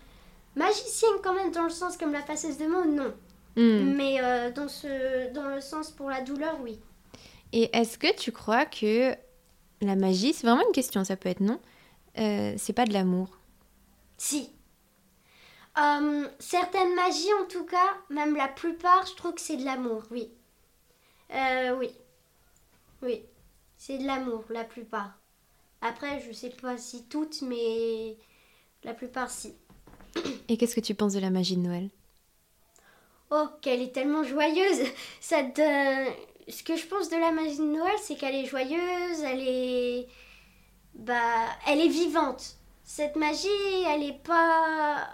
magicienne 0.56 1.20
quand 1.24 1.34
même 1.34 1.52
dans 1.52 1.64
le 1.64 1.70
sens 1.70 1.98
comme 1.98 2.14
la 2.14 2.22
passeuse 2.24 2.58
de 2.58 2.68
mots, 2.68 2.86
non. 2.86 3.14
Hmm. 3.56 3.96
Mais 3.96 4.22
euh, 4.22 4.52
dans, 4.52 4.68
ce, 4.70 5.32
dans 5.34 5.48
le 5.50 5.62
sens 5.62 5.92
pour 5.92 6.10
la 6.10 6.22
douleur, 6.22 6.60
oui. 6.62 6.80
Et 7.54 7.70
est-ce 7.78 7.98
que 7.98 8.14
tu 8.16 8.32
crois 8.32 8.66
que 8.66 9.16
la 9.82 9.96
magie, 9.96 10.34
c'est 10.34 10.48
vraiment 10.48 10.66
une 10.66 10.74
question, 10.74 11.04
ça 11.04 11.18
peut 11.18 11.30
être 11.30 11.42
non, 11.42 11.60
euh, 12.20 12.54
c'est 12.58 12.74
pas 12.74 12.86
de 12.86 12.94
l'amour? 12.94 13.40
Si, 14.18 14.50
Euh, 15.78 16.28
certaines 16.40 16.96
magies, 16.96 17.34
en 17.42 17.46
tout 17.48 17.66
cas, 17.66 17.98
même 18.10 18.36
la 18.36 18.48
plupart, 18.48 19.06
je 19.08 19.16
trouve 19.16 19.34
que 19.36 19.42
c'est 19.42 19.58
de 19.58 19.66
l'amour, 19.66 20.04
oui. 20.12 20.30
Euh, 21.34 21.76
oui. 21.78 21.90
Oui. 23.02 23.26
C'est 23.78 23.98
de 23.98 24.06
l'amour, 24.06 24.44
la 24.50 24.64
plupart. 24.64 25.18
Après, 25.82 26.20
je 26.20 26.32
sais 26.32 26.52
pas 26.52 26.78
si 26.78 27.06
toutes, 27.06 27.42
mais 27.42 28.16
la 28.84 28.94
plupart, 28.94 29.32
si. 29.32 29.56
Et 30.48 30.58
qu'est-ce 30.58 30.76
que 30.76 30.82
tu 30.82 30.94
penses 30.94 31.14
de 31.14 31.20
la 31.20 31.32
magie 31.32 31.58
de 31.58 31.62
Noël? 31.62 31.90
Oh, 33.32 33.48
qu'elle 33.62 33.82
est 33.82 33.94
tellement 33.94 34.24
joyeuse. 34.24 34.88
Ça 35.20 35.44
te... 35.44 35.62
Ce 36.48 36.64
que 36.64 36.76
je 36.76 36.86
pense 36.86 37.10
de 37.10 37.18
la 37.18 37.32
magie 37.32 37.58
de 37.58 37.64
Noël, 37.64 37.96
c'est 38.02 38.16
qu'elle 38.16 38.36
est 38.36 38.46
joyeuse, 38.46 39.22
elle 39.24 39.48
est... 39.48 40.08
Bah, 40.94 41.48
elle 41.68 41.80
est 41.80 41.88
vivante. 41.88 42.58
Cette 42.84 43.16
magie, 43.16 43.48
elle 43.88 44.04
est 44.04 44.24
pas... 44.24 45.08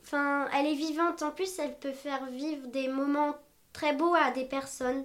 Enfin, 0.00 0.48
elle 0.54 0.66
est 0.66 0.74
vivante. 0.74 1.22
En 1.22 1.30
plus, 1.30 1.58
elle 1.58 1.78
peut 1.78 1.92
faire 1.92 2.26
vivre 2.26 2.66
des 2.68 2.88
moments 2.88 3.36
très 3.72 3.94
beaux 3.94 4.14
à 4.14 4.30
des 4.30 4.44
personnes. 4.44 5.04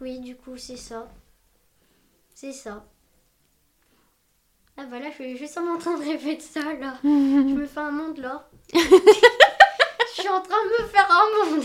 Oui, 0.00 0.18
du 0.20 0.34
coup, 0.34 0.56
c'est 0.56 0.76
ça. 0.76 1.08
C'est 2.40 2.52
ça. 2.52 2.86
Ah 4.78 4.86
voilà, 4.88 5.10
je 5.10 5.16
suis 5.16 5.36
juste 5.36 5.58
en 5.58 5.76
train 5.76 5.98
de 5.98 6.02
rêver 6.02 6.36
de 6.36 6.40
ça, 6.40 6.72
là. 6.72 6.98
je 7.04 7.52
me 7.52 7.66
fais 7.66 7.80
un 7.80 7.90
monde, 7.90 8.16
là. 8.16 8.48
je 8.72 8.80
suis 10.10 10.26
en 10.26 10.40
train 10.40 10.64
de 10.64 10.82
me 10.82 10.88
faire 10.88 11.10
un 11.10 11.50
monde. 11.50 11.64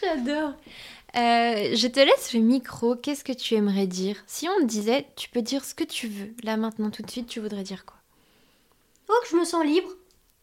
J'adore. 0.00 0.54
Euh, 1.16 1.74
je 1.74 1.88
te 1.88 1.98
laisse 1.98 2.34
le 2.34 2.38
micro. 2.38 2.94
Qu'est-ce 2.94 3.24
que 3.24 3.32
tu 3.32 3.54
aimerais 3.54 3.88
dire? 3.88 4.22
Si 4.28 4.48
on 4.48 4.60
te 4.60 4.66
disait, 4.66 5.08
tu 5.16 5.28
peux 5.28 5.42
dire 5.42 5.64
ce 5.64 5.74
que 5.74 5.82
tu 5.82 6.06
veux. 6.06 6.32
Là, 6.44 6.56
maintenant, 6.56 6.90
tout 6.90 7.02
de 7.02 7.10
suite, 7.10 7.26
tu 7.26 7.40
voudrais 7.40 7.64
dire 7.64 7.84
quoi? 7.84 7.98
Oh, 9.08 9.14
que 9.24 9.28
je 9.28 9.34
me 9.34 9.44
sens 9.44 9.64
libre. 9.64 9.90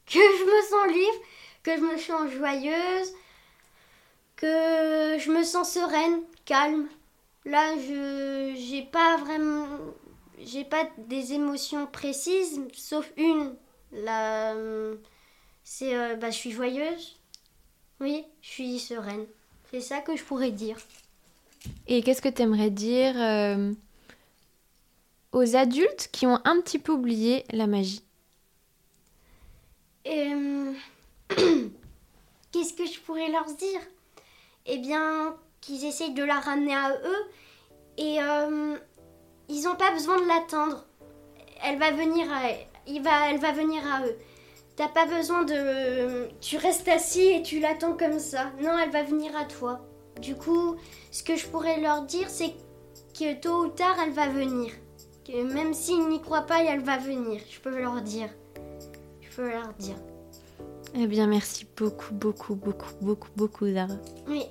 Que 0.08 0.20
je 0.20 0.43
me 0.43 0.62
sens 0.70 0.88
libre. 0.88 1.26
Que 1.64 1.78
je 1.78 1.82
me 1.82 1.97
sens 1.97 2.32
joyeuse. 2.34 3.14
Que 4.36 5.18
je 5.20 5.32
me 5.32 5.43
sens 5.45 5.72
sereine, 5.72 6.20
calme. 6.43 6.89
Là, 7.46 7.76
je 7.78 8.54
j'ai 8.58 8.84
pas 8.84 9.18
vraiment 9.18 9.68
j'ai 10.39 10.64
pas 10.66 10.88
des 10.98 11.34
émotions 11.34 11.88
précises, 11.88 12.62
sauf 12.74 13.12
une. 13.18 13.56
Là, 13.91 14.56
c'est 15.64 15.96
euh, 15.96 16.16
bah 16.16 16.30
je 16.32 16.38
suis 16.38 16.52
joyeuse. 16.52 17.20
Oui, 18.02 18.26
je 18.41 18.50
suis 18.50 18.80
sereine. 18.80 19.26
C'est 19.72 19.82
ça 19.82 20.02
que 20.02 20.16
je 20.16 20.24
pourrais 20.24 20.52
dire. 20.52 20.78
Et 21.88 22.02
qu'est-ce 22.04 22.22
que 22.22 22.30
tu 22.30 22.41
aimerais 22.41 22.70
dire 22.70 23.14
euh, 23.22 23.74
aux 25.34 25.56
adultes 25.56 26.10
qui 26.12 26.26
ont 26.28 26.39
un 26.46 26.62
petit 26.62 26.80
peu 26.80 26.91
oublié 26.94 27.46
la 27.52 27.68
magie? 27.68 28.04
Euh, 30.08 30.74
Qu'est-ce 32.52 32.74
que 32.74 32.86
je 32.86 33.00
pourrais 33.02 33.30
leur 33.32 33.46
dire? 33.56 33.82
Eh 34.66 34.78
bien, 34.80 35.36
qu'ils 35.64 35.86
essayent 35.86 36.14
de 36.14 36.24
la 36.24 36.39
ramener 36.39 36.76
à 36.76 36.91
eux 36.91 37.26
et 37.97 38.18
euh, 38.22 38.76
ils 39.49 39.64
n'ont 39.64 39.76
pas 39.76 39.91
besoin 39.91 40.20
de 40.20 40.28
l'attendre. 40.28 40.86
Elle 41.64 41.80
va 41.80 41.91
venir 41.91 42.28
à, 42.32 42.41
il 42.88 43.01
va, 43.01 43.30
elle 43.30 43.39
va 43.39 43.51
venir 43.51 43.82
à 43.91 44.05
eux. 44.05 44.16
T'as 44.76 44.89
pas 44.89 45.05
besoin 45.05 45.43
de. 45.43 46.28
Tu 46.41 46.57
restes 46.57 46.88
assis 46.88 47.28
et 47.28 47.43
tu 47.43 47.59
l'attends 47.59 47.93
comme 47.93 48.20
ça. 48.20 48.51
Non, 48.61 48.78
elle 48.78 48.89
va 48.89 49.03
venir 49.03 49.32
à 49.38 49.45
toi. 49.45 49.82
Du 50.20 50.36
coup, 50.36 50.76
ce 51.11 51.24
que 51.24 51.36
je 51.36 51.47
pourrais 51.47 51.80
leur 51.80 52.03
dire, 52.03 52.30
c'est 52.30 52.53
que 53.18 53.39
tôt 53.39 53.66
ou 53.66 53.68
tard, 53.70 53.95
elle 54.03 54.14
va 54.14 54.28
venir. 54.28 54.72
Que 55.26 55.43
même 55.43 55.74
s'ils 55.74 56.09
n'y 56.09 56.22
croient 56.22 56.41
pas, 56.41 56.64
elle 56.64 56.82
va 56.82 56.97
venir. 56.97 57.39
Je 57.49 57.59
peux 57.59 57.78
leur 57.80 58.01
dire. 58.01 58.30
Je 59.22 59.36
peux 59.36 59.49
leur 59.49 59.74
dire. 59.78 59.95
Eh 60.95 61.07
bien, 61.07 61.28
merci 61.28 61.68
beaucoup, 61.78 62.14
beaucoup, 62.14 62.55
beaucoup, 62.55 62.93
beaucoup, 63.01 63.30
beaucoup, 63.36 63.68
Zara. 63.72 63.95
Oui, 64.28 64.43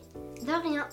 de 0.42 0.52
rien. 0.68 0.88